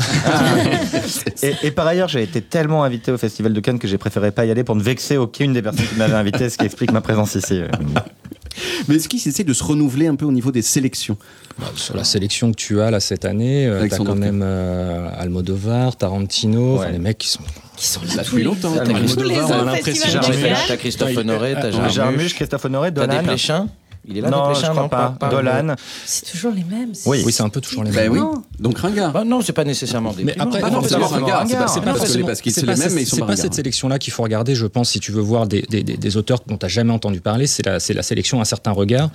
Et, 1.43 1.53
et 1.67 1.71
par 1.71 1.85
ailleurs, 1.87 2.07
j'ai 2.07 2.23
été 2.23 2.41
tellement 2.41 2.83
invité 2.85 3.11
au 3.11 3.17
Festival 3.17 3.51
de 3.53 3.59
Cannes 3.59 3.77
que 3.79 3.87
j'ai 3.89 3.97
préféré 3.97 4.31
pas 4.31 4.45
y 4.45 4.51
aller 4.51 4.63
pour 4.63 4.75
ne 4.75 4.81
vexer 4.83 5.17
aucune 5.17 5.51
des 5.53 5.61
personnes 5.61 5.85
qui 5.85 5.95
m'avaient 5.95 6.13
invité, 6.13 6.49
ce 6.49 6.57
qui 6.57 6.65
explique 6.65 6.91
ma 6.93 7.01
présence 7.01 7.35
ici. 7.35 7.61
Mais 8.87 8.95
est-ce 8.95 9.09
qu'ils 9.09 9.27
essaient 9.27 9.43
de 9.43 9.51
se 9.53 9.63
renouveler 9.63 10.07
un 10.07 10.15
peu 10.15 10.23
au 10.25 10.31
niveau 10.31 10.51
des 10.51 10.61
sélections? 10.61 11.17
Bah, 11.59 11.65
Sur 11.75 11.97
la 11.97 12.05
sélection 12.05 12.51
que 12.51 12.55
tu 12.55 12.79
as 12.79 12.89
là 12.89 13.01
cette 13.01 13.25
année, 13.25 13.67
euh, 13.67 13.87
quand 13.89 14.15
même 14.15 14.41
euh, 14.43 15.09
Almodovar, 15.17 15.97
Tarantino, 15.97 16.79
Ouais. 16.79 16.91
les 16.93 16.99
mecs 16.99 17.17
qui 17.17 17.27
sont. 17.27 17.43
Qui 17.77 17.87
sont 17.87 18.01
là 18.15 18.23
depuis 18.23 18.43
longtemps. 18.43 18.73
T'as 18.75 18.83
l'impression. 18.85 20.19
T'as 20.67 20.77
Christophe 20.77 21.17
Honoré, 21.17 21.55
t'as 21.59 21.89
Jarmusch, 21.89 22.33
Christophe 22.35 22.65
Honoré, 22.65 22.93
t'as 22.93 23.05
Dolan. 23.07 23.17
Desplechin 23.21 23.67
Il 24.07 24.17
est 24.17 24.21
là, 24.21 24.29
non, 24.29 24.53
je 24.53 24.61
crois 24.61 24.73
non 24.83 24.87
pas. 24.89 25.15
pas 25.19 25.29
Dolan. 25.29 25.75
C'est 26.05 26.25
toujours 26.31 26.51
les 26.51 26.63
mêmes. 26.63 26.93
c'est- 26.93 27.09
Oui. 27.09 27.23
Oui, 27.25 27.31
c'est 27.33 27.41
un 27.43 27.49
peu 27.49 27.59
toujours 27.59 27.83
les 27.83 27.91
Bah 27.91 28.03
mêmes. 28.03 28.11
oui. 28.13 28.19
Non. 28.19 28.43
Donc 28.59 28.77
ringard. 28.77 29.11
Bah 29.11 29.23
non, 29.25 29.41
c'est 29.41 29.51
pas 29.53 29.63
nécessairement 29.63 30.13
des 30.13 30.23
Mais 30.23 30.35
après, 30.39 30.61
Pas 30.61 30.69
non, 30.69 30.81
parce 30.81 30.93
que- 30.93 31.01
ringard, 31.01 31.43
c'est 31.47 31.57
pas- 31.57 31.67
c'est 31.67 31.79
pas 31.81 31.93
pas 31.93 32.25
parce 32.27 32.41
qu'ils 32.41 32.53
c'est 32.53 32.61
sont 32.61 32.65
pas 32.67 32.73
les 32.73 32.79
mêmes, 32.79 32.87
cette- 32.89 32.95
mais 32.95 33.01
ils 33.01 33.05
sont 33.07 33.15
c'est 33.15 33.19
pas 33.21 33.25
pas 33.25 33.31
ringards. 33.31 33.43
cette 33.43 33.53
sélection-là 33.55 33.97
qu'il 33.99 34.13
faut 34.13 34.23
regarder, 34.23 34.53
je 34.55 34.67
pense, 34.67 34.91
si 34.91 34.99
tu 34.99 35.11
veux 35.11 35.21
voir 35.21 35.47
des, 35.47 35.63
des- 35.63 35.83
des- 35.83 35.97
des 35.97 36.17
auteurs 36.17 36.39
dont 36.47 36.57
tu 36.57 36.65
n'as 36.65 36.69
jamais 36.69 36.93
entendu 36.93 37.19
parler, 37.19 37.47
c'est 37.47 37.65
la, 37.65 37.79
c'est 37.79 37.93
la 37.93 38.03
sélection 38.03 38.39
Un 38.41 38.45
certain 38.45 38.71
regard. 38.71 39.09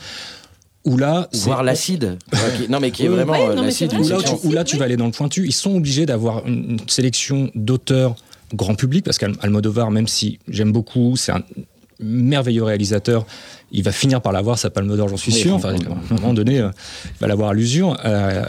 Où 0.87 0.97
là, 0.97 1.29
c'est- 1.31 1.45
voir 1.45 1.63
l'acide. 1.63 2.17
Non, 2.71 2.81
mais 2.81 2.91
qui 2.91 3.05
est 3.05 3.09
Oui, 3.09 3.15
vraiment 3.15 3.35
oui, 3.35 3.39
euh, 3.59 3.63
l'acide. 3.63 3.91
c'est 3.91 3.97
où 4.45 4.51
là, 4.53 4.65
tu, 4.65 4.77
vas 4.79 4.87
aller 4.87 4.97
dans 4.97 5.05
le 5.07 5.13
pointu. 5.13 5.45
Ils 5.47 5.53
sont 5.53 5.77
obligés 5.77 6.07
d'avoir 6.07 6.45
une, 6.47 6.79
une 6.81 6.89
sélection 6.89 7.51
d'auteurs 7.55 8.17
grand 8.55 8.75
public, 8.75 9.05
parce 9.05 9.19
qu'Almodovar, 9.19 9.91
même 9.91 10.09
si 10.09 10.39
j'aime 10.49 10.73
beaucoup, 10.73 11.17
c'est 11.17 11.33
un 11.33 11.43
merveilleux 12.01 12.65
réalisateur, 12.65 13.27
il 13.73 13.83
va 13.83 13.93
finir 13.93 14.21
par 14.21 14.33
l'avoir 14.33 14.59
sa 14.59 14.71
palme 14.71 14.97
d'or, 14.97 15.09
j'en 15.09 15.17
suis 15.17 15.33
Oui, 15.33 15.39
sûr. 15.41 15.55
Enfin, 15.55 15.71
à 15.75 16.15
un 16.15 16.15
moment 16.21 16.35
donné, 16.35 16.59
euh, 16.61 16.71
il 17.05 17.21
va 17.21 17.27
l'avoir 17.27 17.51
à 17.51 17.55
l'usure. 17.55 17.97
Euh, 18.05 18.43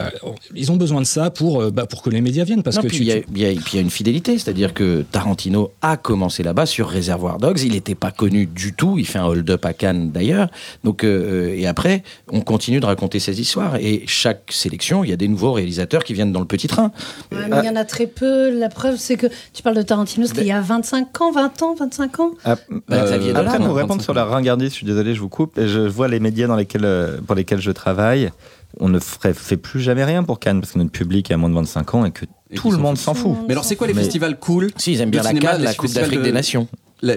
ils 0.55 0.71
ont 0.71 0.77
besoin 0.77 1.01
de 1.01 1.05
ça 1.05 1.29
pour, 1.29 1.61
euh, 1.61 1.71
bah, 1.71 1.85
pour 1.85 2.01
que 2.01 2.09
les 2.09 2.21
médias 2.21 2.43
viennent, 2.43 2.63
parce 2.63 2.77
Non, 2.77 2.81
que 2.83 2.87
puis 2.87 2.97
tu, 2.97 3.03
il 3.03 3.07
y, 3.09 3.11
a- 3.45 3.53
tu- 3.53 3.75
y 3.75 3.77
y 3.77 3.81
une 3.81 3.89
fidélité, 3.89 4.37
c'est-à-dire 4.37 4.73
que 4.73 5.03
Tarantino 5.11 5.71
a 5.81 5.97
commencé 5.97 6.43
là-bas 6.43 6.65
sur 6.65 6.89
Reservoir 6.89 7.37
Dogs, 7.37 7.61
il 7.61 7.73
n'était 7.73 7.95
pas 7.95 8.11
connu 8.11 8.45
du 8.47 8.73
tout, 8.73 8.97
il 8.97 9.05
fait 9.05 9.19
un 9.19 9.25
hold-up 9.25 9.65
à 9.65 9.73
Cannes 9.73 10.11
d'ailleurs, 10.11 10.49
donc 10.83 11.03
euh, 11.03 11.53
et 11.55 11.67
après 11.67 12.03
on 12.31 12.41
continue 12.41 12.79
de 12.79 12.85
raconter 12.85 13.19
ses 13.19 13.39
histoires 13.41 13.75
et 13.75 14.03
chaque 14.07 14.51
sélection, 14.51 15.03
il 15.03 15.09
y 15.09 15.13
a 15.13 15.17
des 15.17 15.27
nouveaux 15.27 15.53
réalisateurs 15.53 16.03
qui 16.03 16.13
viennent 16.13 16.31
dans 16.31 16.39
le 16.39 16.45
petit 16.45 16.67
train. 16.67 16.91
Ouais, 17.31 17.47
mais 17.49 17.57
il 17.63 17.65
y 17.65 17.69
en 17.69 17.75
a 17.75 17.85
très 17.85 18.07
peu. 18.07 18.57
La 18.57 18.69
preuve, 18.69 18.95
c'est 18.97 19.17
que 19.17 19.27
tu 19.53 19.61
parles 19.63 19.75
de 19.75 19.81
Tarantino, 19.81 20.25
c'était 20.27 20.41
il 20.41 20.47
y 20.47 20.51
a 20.51 20.61
25 20.61 21.21
ans, 21.21 21.31
20 21.31 21.61
ans, 21.61 21.75
25 21.77 22.19
ans. 22.19 22.31
Ah, 22.43 22.55
Bah, 22.87 23.03
Xavier 23.05 23.31
après, 23.31 23.43
Dolan, 23.43 23.57
pour 23.57 23.65
hein, 23.65 23.73
répondre 23.73 23.93
25 23.99 24.03
sur 24.03 24.13
la 24.13 24.25
ringardise, 24.25 24.69
je 24.69 24.73
suis 24.75 24.85
désolé, 24.85 25.10
je 25.15 25.19
vous 25.21 25.29
coupe. 25.29 25.57
et 25.57 25.67
Je 25.67 25.79
vois 25.79 26.07
les 26.07 26.19
médias 26.19 26.47
dans 26.47 26.55
lesquels, 26.55 26.85
euh, 26.85 27.17
pour 27.25 27.35
lesquels 27.35 27.61
je 27.61 27.71
travaille. 27.71 28.31
On 28.79 28.87
ne 28.89 28.99
ferait, 28.99 29.33
fait 29.33 29.57
plus 29.57 29.81
jamais 29.81 30.05
rien 30.05 30.23
pour 30.23 30.39
Cannes 30.39 30.61
parce 30.61 30.73
que 30.73 30.77
notre 30.79 30.91
public 30.91 31.29
est 31.29 31.33
à 31.33 31.37
moins 31.37 31.49
de 31.49 31.55
25 31.55 31.93
ans 31.95 32.05
et 32.05 32.11
que 32.11 32.25
Et 32.49 32.55
tout 32.55 32.71
le 32.71 32.77
s'en 32.77 32.81
monde 32.83 32.97
s'en 32.97 33.13
fout. 33.13 33.35
Mais 33.47 33.53
alors, 33.53 33.65
c'est 33.65 33.75
quoi 33.75 33.87
les 33.87 33.93
Mais- 33.93 34.01
festivals 34.03 34.39
cool 34.39 34.69
Si, 34.77 34.93
ils 34.93 35.01
aiment 35.01 35.09
bien 35.11 35.23
la 35.23 35.29
cinéma, 35.29 35.51
Cannes, 35.51 35.63
la 35.63 35.73
Coupe 35.73 35.91
d'Afrique 35.93 36.19
de- 36.19 36.23
des 36.23 36.31
Nations. 36.31 36.67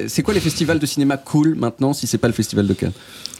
C'est 0.08 0.22
quoi 0.22 0.32
les 0.34 0.40
festivals 0.40 0.78
de 0.78 0.86
cinéma 0.86 1.16
cool 1.18 1.54
maintenant 1.56 1.92
si 1.92 2.06
c'est 2.06 2.18
pas 2.18 2.26
le 2.26 2.32
festival 2.32 2.66
de 2.66 2.72
Cannes? 2.74 2.92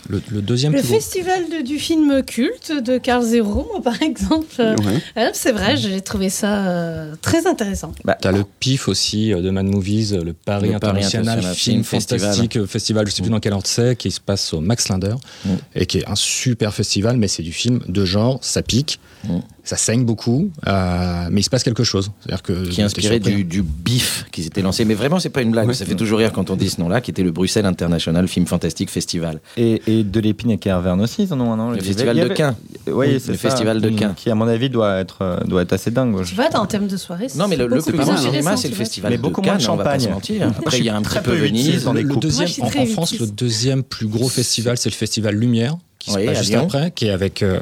Le, 0.09 0.23
le 0.31 0.43
deuxième 0.43 0.73
Le 0.73 0.83
festival 0.83 1.45
de- 1.51 1.65
du 1.65 1.79
film 1.79 2.23
culte 2.25 2.73
de 2.73 2.99
Carl 2.99 3.25
Zero, 3.25 3.67
moi, 3.73 3.83
par 3.85 4.03
exemple. 4.03 4.47
euh, 4.61 4.75
Ouais. 4.77 5.01
euh, 5.19 5.31
c'est 5.33 5.53
vrai, 5.53 5.77
j'ai 5.77 6.01
trouvé 6.01 6.29
ça 6.29 6.67
euh, 6.67 7.15
très 7.23 7.47
intéressant. 7.47 7.93
T'as 8.21 8.33
le 8.33 8.45
PIF 8.61 8.89
aussi 8.89 9.33
euh, 9.33 9.41
de 9.41 9.51
Mad 9.51 9.67
Movies, 9.67 10.13
le 10.25 10.33
Paris 10.33 10.69
Le 10.69 10.75
International 10.77 11.43
Film 11.55 11.85
Festival. 11.85 12.21
Fantastique 12.21 12.65
Festival, 12.67 13.07
je 13.07 13.13
sais 13.13 13.23
plus 13.23 13.31
dans 13.31 13.41
quel 13.41 13.53
ordre 13.53 13.67
c'est, 13.67 13.97
qui 13.97 14.11
se 14.11 14.21
passe 14.21 14.53
au 14.53 14.61
Max 14.61 14.89
Linder, 14.89 15.15
Mm. 15.45 15.49
et 15.75 15.87
qui 15.87 15.99
est 15.99 16.09
un 16.09 16.15
super 16.17 16.73
festival, 16.75 17.17
mais 17.17 17.29
c'est 17.29 17.43
du 17.43 17.53
film 17.53 17.81
de 17.89 18.05
genre, 18.05 18.39
ça 18.43 18.63
pique, 18.63 18.99
Mm. 19.25 19.39
ça 19.63 19.77
saigne 19.77 20.05
beaucoup, 20.05 20.51
euh, 20.67 21.29
mais 21.31 21.41
il 21.41 21.45
se 21.45 21.49
passe 21.51 21.63
quelque 21.63 21.85
chose. 21.85 22.11
C'est-à-dire 22.21 22.43
que 22.43 22.69
qui 22.69 22.81
est 22.81 22.85
inspiré 22.85 23.19
t'es 23.21 23.31
surpris. 23.31 23.45
du, 23.45 23.45
du 23.45 23.63
bif 23.63 24.27
qui 24.33 24.43
s'était 24.43 24.61
lancé. 24.61 24.85
Mais 24.85 24.93
vraiment, 24.95 25.19
c'est 25.19 25.31
pas 25.31 25.41
une 25.41 25.51
blague. 25.51 25.73
Ça 25.73 25.87
fait 25.87 25.95
toujours 25.95 26.19
rire 26.19 26.33
quand 26.33 26.51
on 26.51 26.57
dit 26.57 26.69
ce 26.69 26.79
nom-là, 26.81 27.01
qui 27.01 27.11
était 27.11 27.23
le 27.23 27.31
Bruxelles 27.31 27.65
International 27.65 28.29
Film 28.29 28.47
Fantastic 28.47 28.91
Festival. 28.91 29.41
Et, 29.57 29.81
et 29.87 29.93
de 30.03 30.20
l'épine 30.20 30.51
et 30.51 30.59
Kerverne 30.59 31.01
aussi, 31.01 31.22
ils 31.24 31.32
en 31.32 31.40
ont 31.40 31.53
un 31.53 31.59
an. 31.61 31.70
Le 31.70 31.80
festival 31.80 32.18
avait- 32.18 32.28
de 32.30 32.34
Caen. 32.34 32.57
Oui, 32.86 32.92
Oui, 32.92 33.20
c'est 33.20 33.32
le 33.32 33.38
ça. 33.38 33.49
festival 33.51 33.80
de. 33.80 33.90
Caen. 33.97 34.14
Qui, 34.16 34.30
à 34.30 34.34
mon 34.34 34.49
avis, 34.49 34.68
doit 34.70 34.97
être, 34.97 35.18
euh, 35.22 35.38
doit 35.45 35.62
être 35.62 35.72
assez 35.74 35.90
dingue. 35.90 36.24
Tu 36.24 36.34
vois, 36.34 36.49
en 36.55 36.66
termes 36.66 36.88
de 36.88 36.97
soirée, 36.97 37.28
Non, 37.36 37.47
mais 37.47 37.57
le, 37.57 37.64
c'est 37.64 37.68
le 37.68 37.76
beaucoup 37.76 37.90
plus 37.90 37.99
grand 37.99 38.16
cinéma, 38.16 38.57
c'est 38.57 38.68
le 38.68 38.74
festival 38.74 39.11
Mais 39.12 39.16
de 39.18 39.22
beaucoup 39.22 39.40
moins 39.42 39.53
Cannes, 39.59 39.66
de 39.66 39.70
on 39.70 39.76
va 39.76 39.84
pas 39.84 39.99
se 39.99 40.09
champagne. 40.09 40.42
Après, 40.59 40.78
il 40.78 40.84
y 40.84 40.88
a 40.88 40.97
un 40.97 41.03
Très 41.03 41.20
petit 41.20 41.30
peu 41.30 41.36
Venise. 41.36 41.86
en, 41.86 42.86
France, 42.86 43.18
le 43.18 43.26
deuxième 43.26 43.82
plus 43.82 44.07
gros 44.07 44.28
festival, 44.28 44.76
c'est 44.78 44.90
le 44.90 44.95
festival 44.95 45.34
Lumière, 45.34 45.76
qui 45.99 46.11
Oui, 46.11 46.22
se 46.22 46.26
passe 46.26 46.38
juste 46.40 46.55
après, 46.55 46.90
qui 46.90 47.07
est 47.07 47.11
avec, 47.11 47.42
euh, 47.42 47.59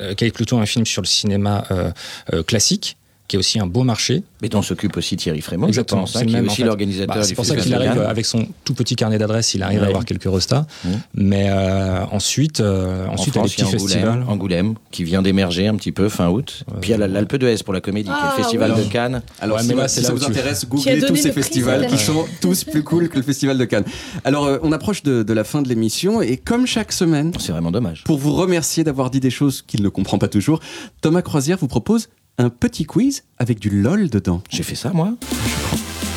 euh, 0.00 0.14
qui 0.14 0.24
est 0.24 0.30
plutôt 0.30 0.58
un 0.58 0.66
film 0.66 0.86
sur 0.86 1.02
le 1.02 1.06
cinéma 1.06 1.64
euh, 1.70 1.90
euh, 2.32 2.42
classique, 2.42 2.96
qui 3.30 3.36
est 3.36 3.38
aussi 3.38 3.60
un 3.60 3.66
beau 3.66 3.84
marché. 3.84 4.24
Mais 4.42 4.48
dont 4.48 4.60
s'occupe 4.60 4.96
aussi 4.96 5.16
Thierry 5.16 5.40
Frémont, 5.40 5.66
je 5.66 5.68
Exactement, 5.68 6.00
pense, 6.00 6.16
hein, 6.16 6.20
c'est 6.20 6.26
qui 6.26 6.34
est 6.34 6.40
en 6.40 6.44
aussi 6.46 6.56
fait. 6.56 6.64
l'organisateur 6.64 7.14
Bah, 7.14 7.20
du 7.22 7.28
C'est 7.28 7.34
pour 7.36 7.44
ça 7.44 7.54
festival 7.54 7.80
qu'il 7.82 7.88
arrive 7.90 8.02
avec 8.02 8.26
son 8.26 8.48
tout 8.64 8.74
petit 8.74 8.96
carnet 8.96 9.18
d'adresses, 9.18 9.54
il 9.54 9.62
arrive 9.62 9.78
Ouais. 9.80 9.84
à 9.86 9.88
avoir 9.88 10.04
quelques 10.04 10.24
restats. 10.30 10.66
Mmh. 10.84 10.88
Mais 11.14 11.46
euh, 11.50 12.00
ensuite, 12.10 12.60
euh, 12.60 13.06
En 13.06 13.12
ensuite 13.14 13.34
il 13.34 13.38
y 13.38 13.40
a 13.40 13.42
France, 13.42 13.50
les 13.50 13.54
il 13.56 13.60
y 13.60 13.62
a 13.62 13.66
petits 13.66 13.76
Angoulême, 13.76 13.88
festivals. 14.08 14.24
Angoulême, 14.28 14.74
qui 14.90 15.04
vient 15.04 15.22
d'émerger 15.22 15.68
un 15.68 15.76
petit 15.76 15.92
peu 15.92 16.08
fin 16.08 16.28
août. 16.28 16.64
Puis 16.80 16.90
il 16.90 16.92
y 16.92 16.94
a 16.94 16.98
la- 16.98 17.06
l'Alpe 17.06 17.36
d'Huez 17.36 17.58
pour 17.64 17.72
la 17.72 17.80
comédie, 17.80 18.08
qui 18.08 18.14
est 18.14 18.18
Ah, 18.20 18.34
le 18.36 18.42
festival 18.42 18.72
oui. 18.76 18.84
de 18.84 18.90
Cannes. 18.90 19.22
Alors, 19.40 19.58
Ouais, 19.58 19.62
si, 19.62 19.68
mais 19.68 19.74
là, 19.76 19.86
si 19.88 19.94
c'est 19.96 20.00
là 20.02 20.06
ça 20.08 20.12
vous 20.14 20.18
tu- 20.20 20.24
intéresse, 20.30 20.66
googlez 20.68 21.00
tous 21.02 21.16
ces 21.16 21.30
festivals 21.32 21.86
qui 21.86 21.98
sont 21.98 22.24
tous 22.40 22.64
plus 22.64 22.82
cool 22.82 23.08
que 23.08 23.16
le 23.16 23.22
festival 23.22 23.56
de 23.58 23.64
Cannes. 23.64 23.84
Alors, 24.24 24.46
euh, 24.46 24.58
on 24.62 24.72
approche 24.72 25.02
de, 25.04 25.22
de 25.22 25.32
la 25.32 25.44
fin 25.44 25.62
de 25.62 25.68
l'émission 25.68 26.20
et 26.22 26.36
comme 26.36 26.66
chaque 26.66 26.90
semaine, 26.92 27.30
C'est 27.38 27.52
vraiment 27.52 27.70
dommage. 27.70 28.02
pour 28.04 28.18
vous 28.18 28.32
remercier 28.34 28.82
d'avoir 28.82 29.10
dit 29.10 29.20
des 29.20 29.30
choses 29.30 29.62
qu'il 29.64 29.82
ne 29.82 29.88
comprend 29.88 30.18
pas 30.18 30.28
toujours, 30.28 30.58
Thomas 31.00 31.22
Croisière 31.22 31.58
vous 31.58 31.68
propose 31.68 32.08
un 32.40 32.48
petit 32.48 32.84
quiz 32.86 33.24
avec 33.38 33.58
du 33.58 33.68
LOL 33.68 34.08
dedans. 34.08 34.42
J'ai 34.48 34.62
fait 34.62 34.74
ça, 34.74 34.90
moi 34.94 35.14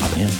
Ah 0.02 0.08
merde. 0.16 0.30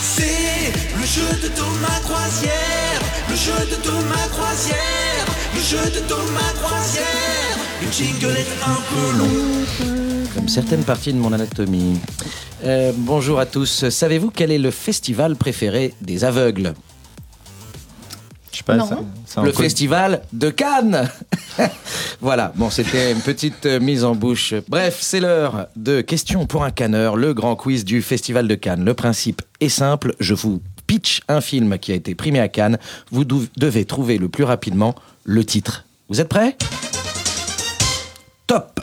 C'est 0.00 0.72
le 0.96 1.06
jeu 1.06 1.40
de 1.42 1.48
Thomas 1.54 2.00
Croisière, 2.02 3.00
le 3.30 3.36
jeu 3.36 3.52
de 3.70 3.76
Thomas 3.82 4.28
Croisière, 4.32 5.26
le 5.54 5.60
jeu 5.60 5.90
de 5.90 6.00
Thomas 6.08 6.52
Croisière. 6.60 7.58
Le 7.80 7.92
jingle 7.92 8.36
est 8.36 8.52
un 8.66 8.78
peu 8.90 9.18
long. 9.18 10.26
Comme 10.34 10.48
certaines 10.48 10.82
parties 10.84 11.12
de 11.12 11.18
mon 11.18 11.32
anatomie. 11.32 12.00
Euh, 12.64 12.92
bonjour 12.96 13.38
à 13.38 13.46
tous. 13.46 13.88
Savez-vous 13.88 14.30
quel 14.32 14.50
est 14.50 14.58
le 14.58 14.72
festival 14.72 15.36
préféré 15.36 15.94
des 16.02 16.24
aveugles? 16.24 16.74
Je 18.54 18.58
sais 18.58 18.64
pas, 18.64 18.76
Non. 18.76 18.86
ça- 18.86 18.98
ça 19.26 19.40
en 19.40 19.44
Le 19.44 19.52
festival 19.52 20.22
de 20.32 20.48
Cannes 20.48 21.10
Voilà, 22.20 22.52
bon, 22.54 22.70
c'était 22.70 23.10
une 23.10 23.20
petite 23.20 23.66
euh, 23.66 23.80
mise 23.80 24.04
en 24.04 24.14
bouche. 24.14 24.54
Bref, 24.68 24.98
c'est 25.00 25.18
l'heure 25.18 25.66
de 25.74 26.00
questions 26.02 26.46
pour 26.46 26.62
un 26.62 26.70
canneur, 26.70 27.16
le 27.16 27.34
grand 27.34 27.56
quiz 27.56 27.84
du 27.84 28.00
festival 28.00 28.46
de 28.46 28.54
Cannes. 28.54 28.84
Le 28.84 28.94
principe 28.94 29.42
est 29.60 29.68
simple, 29.68 30.14
je 30.20 30.34
vous 30.34 30.62
pitch 30.86 31.20
un 31.28 31.40
film 31.40 31.78
qui 31.78 31.90
a 31.90 31.96
été 31.96 32.14
primé 32.14 32.38
à 32.38 32.46
Cannes. 32.48 32.78
Vous 33.10 33.24
devez 33.24 33.84
trouver 33.84 34.18
le 34.18 34.28
plus 34.28 34.44
rapidement 34.44 34.94
le 35.24 35.44
titre. 35.44 35.84
Vous 36.08 36.20
êtes 36.20 36.28
prêts? 36.28 36.56
Top 38.46 38.78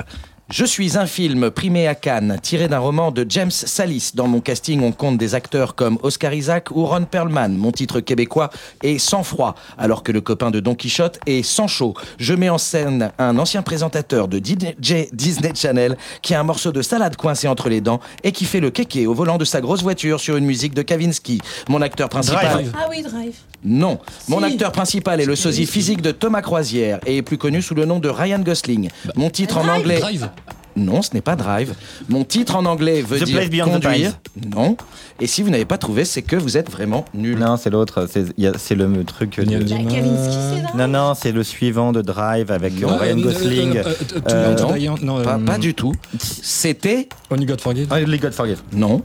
Je 0.51 0.65
suis 0.65 0.97
un 0.97 1.05
film 1.05 1.49
primé 1.49 1.87
à 1.87 1.95
Cannes, 1.95 2.37
tiré 2.41 2.67
d'un 2.67 2.79
roman 2.79 3.11
de 3.11 3.25
James 3.29 3.51
Salis. 3.51 4.11
Dans 4.15 4.27
mon 4.27 4.41
casting, 4.41 4.81
on 4.83 4.91
compte 4.91 5.17
des 5.17 5.33
acteurs 5.33 5.75
comme 5.75 5.97
Oscar 6.03 6.33
Isaac 6.33 6.71
ou 6.71 6.85
Ron 6.85 7.05
Perlman. 7.05 7.55
Mon 7.55 7.71
titre 7.71 8.01
québécois 8.01 8.49
est 8.83 8.97
Sans 8.97 9.23
froid, 9.23 9.55
alors 9.77 10.03
que 10.03 10.11
le 10.11 10.19
copain 10.19 10.51
de 10.51 10.59
Don 10.59 10.75
Quichotte 10.75 11.21
est 11.25 11.41
Sans 11.41 11.67
chaud. 11.67 11.93
Je 12.17 12.33
mets 12.33 12.49
en 12.49 12.57
scène 12.57 13.13
un 13.17 13.39
ancien 13.39 13.61
présentateur 13.61 14.27
de 14.27 14.39
DJ 14.39 14.75
Disney 15.13 15.53
Channel 15.55 15.95
qui 16.21 16.33
a 16.33 16.41
un 16.41 16.43
morceau 16.43 16.73
de 16.73 16.81
salade 16.81 17.15
coincé 17.15 17.47
entre 17.47 17.69
les 17.69 17.79
dents 17.79 18.01
et 18.25 18.33
qui 18.33 18.43
fait 18.43 18.59
le 18.59 18.71
kéké 18.71 19.07
au 19.07 19.13
volant 19.13 19.37
de 19.37 19.45
sa 19.45 19.61
grosse 19.61 19.83
voiture 19.83 20.19
sur 20.19 20.35
une 20.35 20.45
musique 20.45 20.73
de 20.73 20.81
Kavinsky. 20.81 21.39
Mon 21.69 21.81
acteur 21.81 22.09
principal. 22.09 22.65
Ah 22.77 22.87
oui, 22.89 23.03
Drive. 23.03 23.35
Non. 23.63 23.99
Mon 24.27 24.43
acteur 24.43 24.71
principal 24.71 25.21
est 25.21 25.25
le 25.25 25.35
sosie 25.35 25.65
physique 25.65 26.01
de 26.01 26.11
Thomas 26.11 26.41
Croisière 26.41 26.99
et 27.05 27.17
est 27.17 27.21
plus 27.21 27.37
connu 27.37 27.61
sous 27.61 27.75
le 27.75 27.85
nom 27.85 27.99
de 27.99 28.09
Ryan 28.09 28.39
Gosling. 28.39 28.89
Mon 29.15 29.29
titre 29.29 29.57
en 29.57 29.67
anglais. 29.67 29.99
Drive. 29.99 30.29
Non, 30.75 31.01
ce 31.01 31.09
n'est 31.13 31.21
pas 31.21 31.35
Drive. 31.35 31.73
Mon 32.09 32.23
titre 32.23 32.55
en 32.55 32.65
anglais 32.65 33.01
veut 33.01 33.19
The 33.19 33.23
dire 33.23 33.37
Place 33.37 33.49
Beyond 33.49 33.65
the 33.79 33.83
conduire. 33.83 34.19
Non. 34.55 34.77
Et 35.19 35.27
si 35.27 35.41
vous 35.43 35.49
n'avez 35.49 35.65
pas 35.65 35.77
trouvé, 35.77 36.05
c'est 36.05 36.21
que 36.21 36.35
vous 36.35 36.57
êtes 36.57 36.69
vraiment 36.71 37.05
nul. 37.13 37.37
Non, 37.37 37.57
c'est 37.57 37.69
l'autre. 37.69 38.07
C'est 38.11 38.25
il 38.37 38.43
y 38.43 38.47
a- 38.47 38.53
c'est 38.57 38.75
le 38.75 39.03
truc. 39.03 39.39
de- 39.39 39.57
Bah, 39.57 39.77
Kavinsky, 39.91 40.37
c'est. 40.71 40.77
Non, 40.77 40.87
non, 40.87 41.13
c'est 41.13 41.31
le 41.31 41.43
suivant 41.43 41.91
de 41.91 42.01
Drive 42.01 42.51
avec 42.51 42.73
euh, 42.81 42.87
Ryan 42.87 43.17
euh, 43.19 43.23
Gosling. 43.23 43.77
euh, 43.77 43.83
euh, 44.29 44.55
non. 44.57 44.95
Non, 45.17 45.23
Pas, 45.23 45.35
euh, 45.35 45.45
pas 45.45 45.57
du 45.57 45.73
tout. 45.73 45.93
C'était. 46.19 47.09
Only 47.29 47.45
God 47.45 47.61
Forgive. 47.61 47.91
Only 47.91 48.17
God 48.19 48.33
Forgive. 48.33 48.61
Non. 48.73 49.01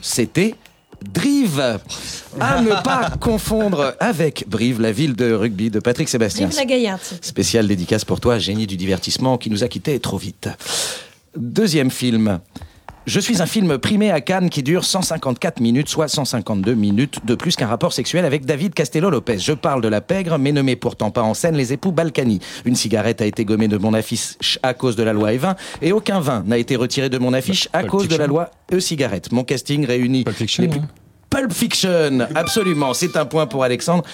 C'était. 0.00 0.54
Drive 1.14 1.78
À 2.40 2.60
ne 2.60 2.70
pas 2.82 3.10
confondre 3.20 3.94
avec 4.00 4.44
Brive, 4.48 4.80
la 4.80 4.92
ville 4.92 5.14
de 5.14 5.32
rugby 5.32 5.70
de 5.70 5.78
Patrick 5.78 6.08
Sébastien. 6.08 6.48
Vive 6.48 6.56
la 6.58 6.64
Gaillarde. 6.64 7.00
c'est- 7.02 7.24
Spécial 7.24 7.66
dédicace 7.68 8.04
pour 8.04 8.20
toi, 8.20 8.38
génie 8.38 8.66
du 8.66 8.76
divertissement 8.76 9.38
qui 9.38 9.48
nous 9.50 9.62
a 9.64 9.68
quittés 9.68 9.98
trop 10.00 10.18
vite. 10.18 10.48
Deuxième 11.36 11.90
film. 11.90 12.40
Je 13.06 13.20
suis 13.20 13.42
un 13.42 13.46
film 13.46 13.76
primé 13.76 14.10
à 14.10 14.22
Cannes 14.22 14.48
qui 14.48 14.62
dure 14.62 14.82
154 14.86 15.60
minutes, 15.60 15.90
soit 15.90 16.08
152 16.08 16.72
minutes 16.72 17.18
de 17.26 17.34
plus 17.34 17.54
qu'un 17.54 17.66
rapport 17.66 17.92
sexuel 17.92 18.24
avec 18.24 18.46
David 18.46 18.72
Castello-Lopez. 18.72 19.38
Je 19.40 19.52
parle 19.52 19.82
de 19.82 19.88
la 19.88 20.00
pègre, 20.00 20.38
mais 20.38 20.52
ne 20.52 20.62
mets 20.62 20.74
pourtant 20.76 21.10
pas 21.10 21.20
en 21.22 21.34
scène 21.34 21.54
les 21.54 21.74
époux 21.74 21.92
Balkany. 21.92 22.40
Une 22.64 22.74
cigarette 22.74 23.20
a 23.20 23.26
été 23.26 23.44
gommée 23.44 23.68
de 23.68 23.76
mon 23.76 23.92
affiche 23.92 24.58
à 24.62 24.72
cause 24.72 24.96
de 24.96 25.02
la 25.02 25.12
loi 25.12 25.32
E20, 25.32 25.54
et 25.82 25.92
aucun 25.92 26.18
vin 26.20 26.44
n'a 26.46 26.56
été 26.56 26.76
retiré 26.76 27.10
de 27.10 27.18
mon 27.18 27.34
affiche 27.34 27.68
à 27.74 27.80
Pulp 27.80 27.90
cause 27.90 28.08
de 28.08 28.16
la 28.16 28.26
loi 28.26 28.50
E-cigarette. 28.72 29.32
Mon 29.32 29.44
casting 29.44 29.84
réunit 29.84 30.24
Pulp 30.24 30.36
Fiction, 30.36 30.62
les 30.62 30.68
plus- 30.70 30.80
hein. 30.80 30.88
Pulp 31.34 31.52
Fiction, 31.52 32.28
absolument. 32.34 32.94
C'est 32.94 33.16
un 33.16 33.24
point 33.24 33.46
pour 33.46 33.64
Alexandre. 33.64 34.04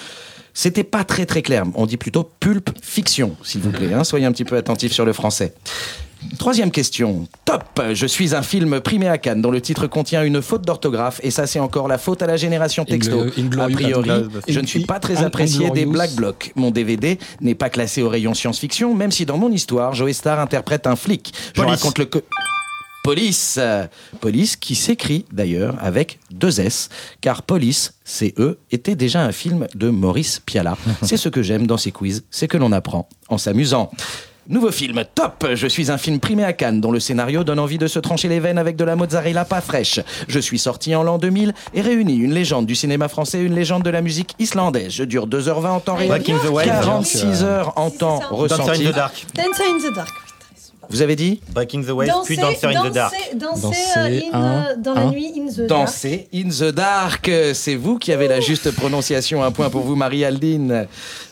C'était 0.55 0.85
pas 0.85 1.05
très 1.05 1.27
très 1.27 1.43
clair. 1.43 1.65
On 1.75 1.87
dit 1.87 1.97
plutôt 1.97 2.25
pulp 2.41 2.71
fiction, 2.83 3.37
s'il 3.45 3.61
vous 3.61 3.71
plaît. 3.71 3.93
hein. 3.93 4.05
Soyez 4.05 4.27
un 4.27 4.33
petit 4.33 4.45
peu 4.45 4.57
attentifs 4.57 4.93
sur 4.93 5.05
le 5.05 5.13
français. 5.13 5.55
Troisième 6.39 6.71
question. 6.71 7.29
Top 7.45 7.81
Je 7.93 8.07
suis 8.07 8.35
un 8.35 8.43
film 8.43 8.81
primé 8.81 9.09
à 9.09 9.17
Cannes 9.19 9.41
dont 9.41 9.51
le 9.51 9.61
titre 9.61 9.87
contient 9.87 10.23
une 10.25 10.43
faute 10.43 10.67
d'orthographe 10.67 11.21
et 11.23 11.31
ça 11.31 11.47
c'est 11.47 11.61
encore 11.61 11.89
la 11.89 11.99
faute 11.99 12.23
à 12.23 12.27
la 12.27 12.37
génération 12.37 12.85
texto. 12.85 13.27
A 13.59 13.69
priori, 13.69 14.11
je 14.49 14.61
ne 14.61 14.67
suis 14.67 14.85
pas 14.85 14.99
très 14.99 15.23
apprécié 15.23 15.71
des. 15.71 15.87
Black 15.87 16.13
Blocs. 16.13 16.53
Mon 16.57 16.71
DVD 16.71 17.19
n'est 17.41 17.55
pas 17.55 17.71
classé 17.71 18.03
au 18.03 18.09
rayon 18.09 18.35
science-fiction, 18.35 18.95
même 18.95 19.13
si 19.13 19.25
dans 19.25 19.39
mon 19.39 19.51
histoire, 19.51 19.95
Joe 19.95 20.13
Star 20.13 20.41
interprète 20.41 20.87
un 20.87 20.97
flic. 20.97 21.33
Je 21.55 21.63
raconte 21.63 21.99
le... 21.99 22.09
Police. 23.03 23.57
Euh, 23.59 23.87
Police 24.21 24.57
qui 24.57 24.75
s'écrit 24.75 25.25
d'ailleurs 25.33 25.77
avec 25.81 26.19
deux 26.31 26.61
S, 26.61 26.89
car 27.21 27.43
Police, 27.43 27.95
CE, 28.05 28.59
était 28.71 28.95
déjà 28.95 29.23
un 29.23 29.33
film 29.33 29.67
de 29.75 29.89
Maurice 29.89 30.41
Piala. 30.41 30.77
C'est 31.03 31.17
ce 31.17 31.29
que 31.29 31.43
j'aime 31.43 31.67
dans 31.67 31.77
ces 31.79 31.93
quiz, 31.93 32.25
c'est 32.31 32.49
que 32.49 32.57
l'on 32.57 32.73
apprend 32.73 33.09
en 33.29 33.39
s'amusant. 33.39 33.91
Nouveau 34.49 34.73
film, 34.73 35.05
top 35.15 35.47
Je 35.55 35.67
suis 35.69 35.93
un 35.93 35.99
film 35.99 36.19
primé 36.19 36.43
à 36.43 36.53
Cannes 36.53 36.81
dont 36.81 36.91
le 36.91 36.99
scénario 36.99 37.45
donne 37.45 37.61
envie 37.61 37.79
de 37.79 37.87
se 37.87 38.01
trancher 38.01 38.29
les 38.29 38.41
veines 38.41 38.59
avec 38.59 38.75
de 38.75 38.85
la 38.85 38.97
mozzarella 38.97 39.45
pas 39.45 39.61
fraîche. 39.61 40.01
Je 40.27 40.41
suis 40.41 40.59
sorti 40.59 40.95
en 40.97 41.05
l'an 41.05 41.19
2000 41.19 41.55
et 41.73 41.81
réunis 41.81 42.17
une 42.17 42.33
légende 42.33 42.67
du 42.67 42.75
cinéma 42.75 43.09
français 43.09 43.39
et 43.39 43.43
une 43.43 43.55
légende 43.55 43.85
de 43.85 43.91
la 43.91 44.01
musique 44.01 44.35
islandaise. 44.41 44.93
Je 44.93 45.05
dure 45.05 45.29
2h20 45.29 45.67
en 45.69 45.81
temps 45.81 45.95
réel, 45.95 46.09
Breaking 46.09 46.39
the 46.39 46.51
Wave. 46.51 46.67
46 46.67 47.45
heures 47.45 47.73
en 47.77 47.91
temps 47.91 48.21
ressenti. 48.31 48.87
in 48.87 48.91
the 48.91 48.95
Dark. 48.95 49.25
Dancer 49.35 49.65
in 49.71 49.79
the 49.79 49.95
Dark. 49.95 50.30
Vous 50.91 51.03
avez 51.03 51.15
dit 51.17 51.41
Breaking 51.53 51.85
the 51.85 51.91
Wave, 51.91 52.09
Danser, 52.09 52.27
puis 52.27 52.37
Dancer 52.37 52.67
in 52.67 52.91
the 52.91 52.93
Dark. 52.93 53.15
danser, 53.35 53.37
danser, 53.37 53.63
Danser 53.63 53.81
euh, 53.97 54.21
in, 54.33 54.39
un, 54.39 54.65
euh, 54.71 54.77
dans 54.77 54.95
la 54.95 55.01
un. 55.03 55.11
nuit 55.11 55.33
in 55.37 55.47
the 55.47 55.57
dark. 55.67 55.69
Danser 55.69 56.29
in 56.35 56.49
the 56.49 56.73
dark. 56.75 57.31
C'est 57.55 57.77
vous 57.77 57.99
qui 57.99 58.13
avez 58.13 58.27
la 58.29 58.41
juste 58.41 58.71
prononciation. 58.73 59.43
Un 59.43 59.53
point 59.53 59.71
pour 59.71 59.83
vous, 59.83 59.95
Marie-Aldine. 59.95 60.87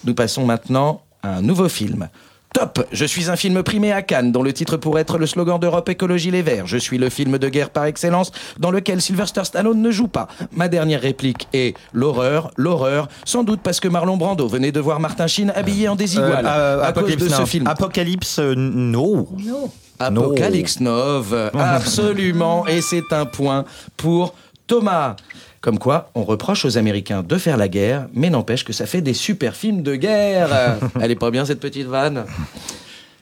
Nous 0.04 0.14
passons 0.14 0.44
maintenant 0.46 1.02
à 1.22 1.36
un 1.36 1.42
nouveau 1.42 1.68
film. 1.68 2.08
Top 2.54 2.86
Je 2.92 3.04
suis 3.04 3.30
un 3.30 3.36
film 3.36 3.62
primé 3.62 3.92
à 3.92 4.02
Cannes, 4.02 4.32
dont 4.32 4.42
le 4.42 4.52
titre 4.52 4.76
pourrait 4.76 5.02
être 5.02 5.18
le 5.18 5.26
slogan 5.26 5.58
d'Europe 5.60 5.88
Écologie 5.88 6.30
Les 6.30 6.42
Verts. 6.42 6.66
Je 6.66 6.78
suis 6.78 6.98
le 6.98 7.10
film 7.10 7.38
de 7.38 7.48
guerre 7.48 7.70
par 7.70 7.84
excellence, 7.84 8.32
dans 8.58 8.70
lequel 8.70 9.02
Sylvester 9.02 9.44
Stallone 9.44 9.82
ne 9.82 9.90
joue 9.90 10.08
pas. 10.08 10.28
Ma 10.52 10.68
dernière 10.68 11.00
réplique 11.00 11.46
est 11.52 11.76
l'horreur, 11.92 12.50
l'horreur, 12.56 13.08
sans 13.24 13.44
doute 13.44 13.60
parce 13.62 13.80
que 13.80 13.88
Marlon 13.88 14.16
Brando 14.16 14.48
venait 14.48 14.72
de 14.72 14.80
voir 14.80 14.98
Martin 14.98 15.26
Sheen 15.26 15.52
habillé 15.54 15.88
en 15.88 15.96
désigual. 15.96 16.46
Euh, 16.46 16.48
euh, 16.48 16.82
à 16.82 16.92
cause 16.92 17.02
Apocalypse 17.02 17.24
de 17.24 17.28
ce 17.28 17.40
Now. 17.40 17.46
film. 17.46 17.66
Apocalypse, 17.66 18.38
euh, 18.38 18.54
no. 18.56 19.28
No. 19.38 19.70
Apocalypse 20.00 20.80
Nov, 20.80 21.50
absolument, 21.54 22.66
et 22.66 22.80
c'est 22.80 23.12
un 23.12 23.26
point 23.26 23.64
pour 23.96 24.34
Thomas. 24.66 25.16
Comme 25.60 25.78
quoi, 25.78 26.10
on 26.14 26.24
reproche 26.24 26.64
aux 26.64 26.78
Américains 26.78 27.22
de 27.22 27.36
faire 27.36 27.56
la 27.56 27.68
guerre, 27.68 28.08
mais 28.12 28.30
n'empêche 28.30 28.64
que 28.64 28.72
ça 28.72 28.86
fait 28.86 29.00
des 29.00 29.14
super 29.14 29.56
films 29.56 29.82
de 29.82 29.96
guerre. 29.96 30.78
Elle 31.00 31.10
est 31.10 31.16
pas 31.16 31.30
bien 31.30 31.44
cette 31.44 31.60
petite 31.60 31.86
vanne 31.86 32.24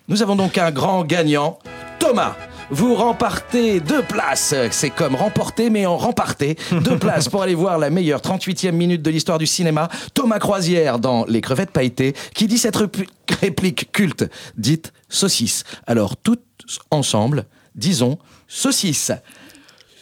Nous 0.09 0.23
avons 0.23 0.37
donc 0.37 0.59
un 0.59 0.71
grand 0.71 1.05
gagnant, 1.05 1.59
Thomas. 1.99 2.37
Vous 2.69 2.95
rempartez 2.95 3.81
deux 3.81 4.03
places. 4.03 4.55
C'est 4.73 4.91
comme 4.91 5.15
remporter, 5.15 5.71
mais 5.71 5.87
en 5.87 5.97
remparter. 5.97 6.57
Deux 6.83 6.99
places 6.99 7.29
pour 7.29 7.43
aller 7.43 7.55
voir 7.55 7.79
la 7.79 7.91
meilleure 7.91 8.21
38e 8.21 8.73
minute 8.73 9.03
de 9.03 9.11
l'histoire 9.11 9.39
du 9.39 9.47
cinéma. 9.47 9.89
Thomas 10.15 10.41
Croisière 10.41 10.99
dans 10.99 11.25
Les 11.27 11.41
crevettes 11.41 11.71
pailletées, 11.71 12.15
qui 12.35 12.49
dit 12.49 12.59
cette 12.59 12.77
réplique 13.41 13.93
culte, 13.93 14.25
dite 14.57 14.93
saucisse. 15.09 15.65
Alors, 15.87 16.17
toutes 16.17 16.43
ensemble, 16.91 17.47
disons 17.77 18.19
saucisse. 18.49 19.13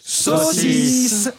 Saucisse 0.03 1.31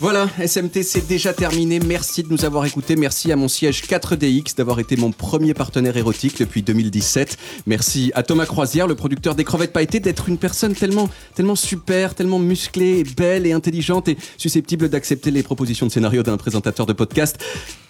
Voilà, 0.00 0.30
SMT 0.42 0.82
c'est 0.82 1.06
déjà 1.06 1.34
terminé. 1.34 1.78
Merci 1.78 2.22
de 2.22 2.32
nous 2.32 2.46
avoir 2.46 2.64
écoutés. 2.64 2.96
Merci 2.96 3.32
à 3.32 3.36
mon 3.36 3.48
siège 3.48 3.82
4DX 3.82 4.56
d'avoir 4.56 4.80
été 4.80 4.96
mon 4.96 5.12
premier 5.12 5.52
partenaire 5.52 5.94
érotique 5.94 6.38
depuis 6.38 6.62
2017. 6.62 7.36
Merci 7.66 8.10
à 8.14 8.22
Thomas 8.22 8.46
Croisière, 8.46 8.86
le 8.86 8.94
producteur 8.94 9.34
des 9.34 9.44
crevettes 9.44 9.74
pailletées, 9.74 10.00
d'être 10.00 10.30
une 10.30 10.38
personne 10.38 10.74
tellement, 10.74 11.10
tellement 11.34 11.54
super, 11.54 12.14
tellement 12.14 12.38
musclée, 12.38 13.04
belle 13.14 13.46
et 13.46 13.52
intelligente 13.52 14.08
et 14.08 14.16
susceptible 14.38 14.88
d'accepter 14.88 15.30
les 15.30 15.42
propositions 15.42 15.84
de 15.84 15.92
scénario 15.92 16.22
d'un 16.22 16.38
présentateur 16.38 16.86
de 16.86 16.94
podcast. 16.94 17.36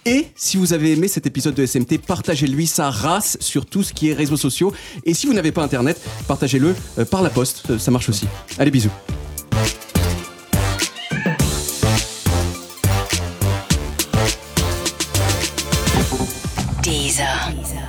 Et 0.05 0.27
si 0.35 0.57
vous 0.57 0.73
avez 0.73 0.91
aimé 0.95 1.07
cet 1.07 1.29
épisode 1.29 1.55
de 1.55 1.65
SMT, 1.65 1.99
partagez-lui 2.05 2.67
sa 2.67 2.91
race 2.91 3.37
sur 3.39 3.67
tout 3.67 3.85
ce 3.85 3.93
qui 3.93 4.09
est 4.09 4.15
réseaux 4.15 4.37
sociaux. 4.37 4.73
Et 5.05 5.15
si 5.15 5.29
vous 5.29 5.33
n'avez 5.33 5.53
pas 5.53 5.63
internet, 5.63 6.01
partagez-le 6.27 6.75
euh, 6.99 7.05
par 7.05 7.23
la 7.23 7.31
poste. 7.31 7.71
Euh, 7.71 7.79
Ça 7.79 7.93
marche 7.93 8.09
aussi. 8.09 8.27
Allez, 8.59 8.73
bisous. 8.73 8.91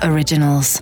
Originals. 0.04 0.82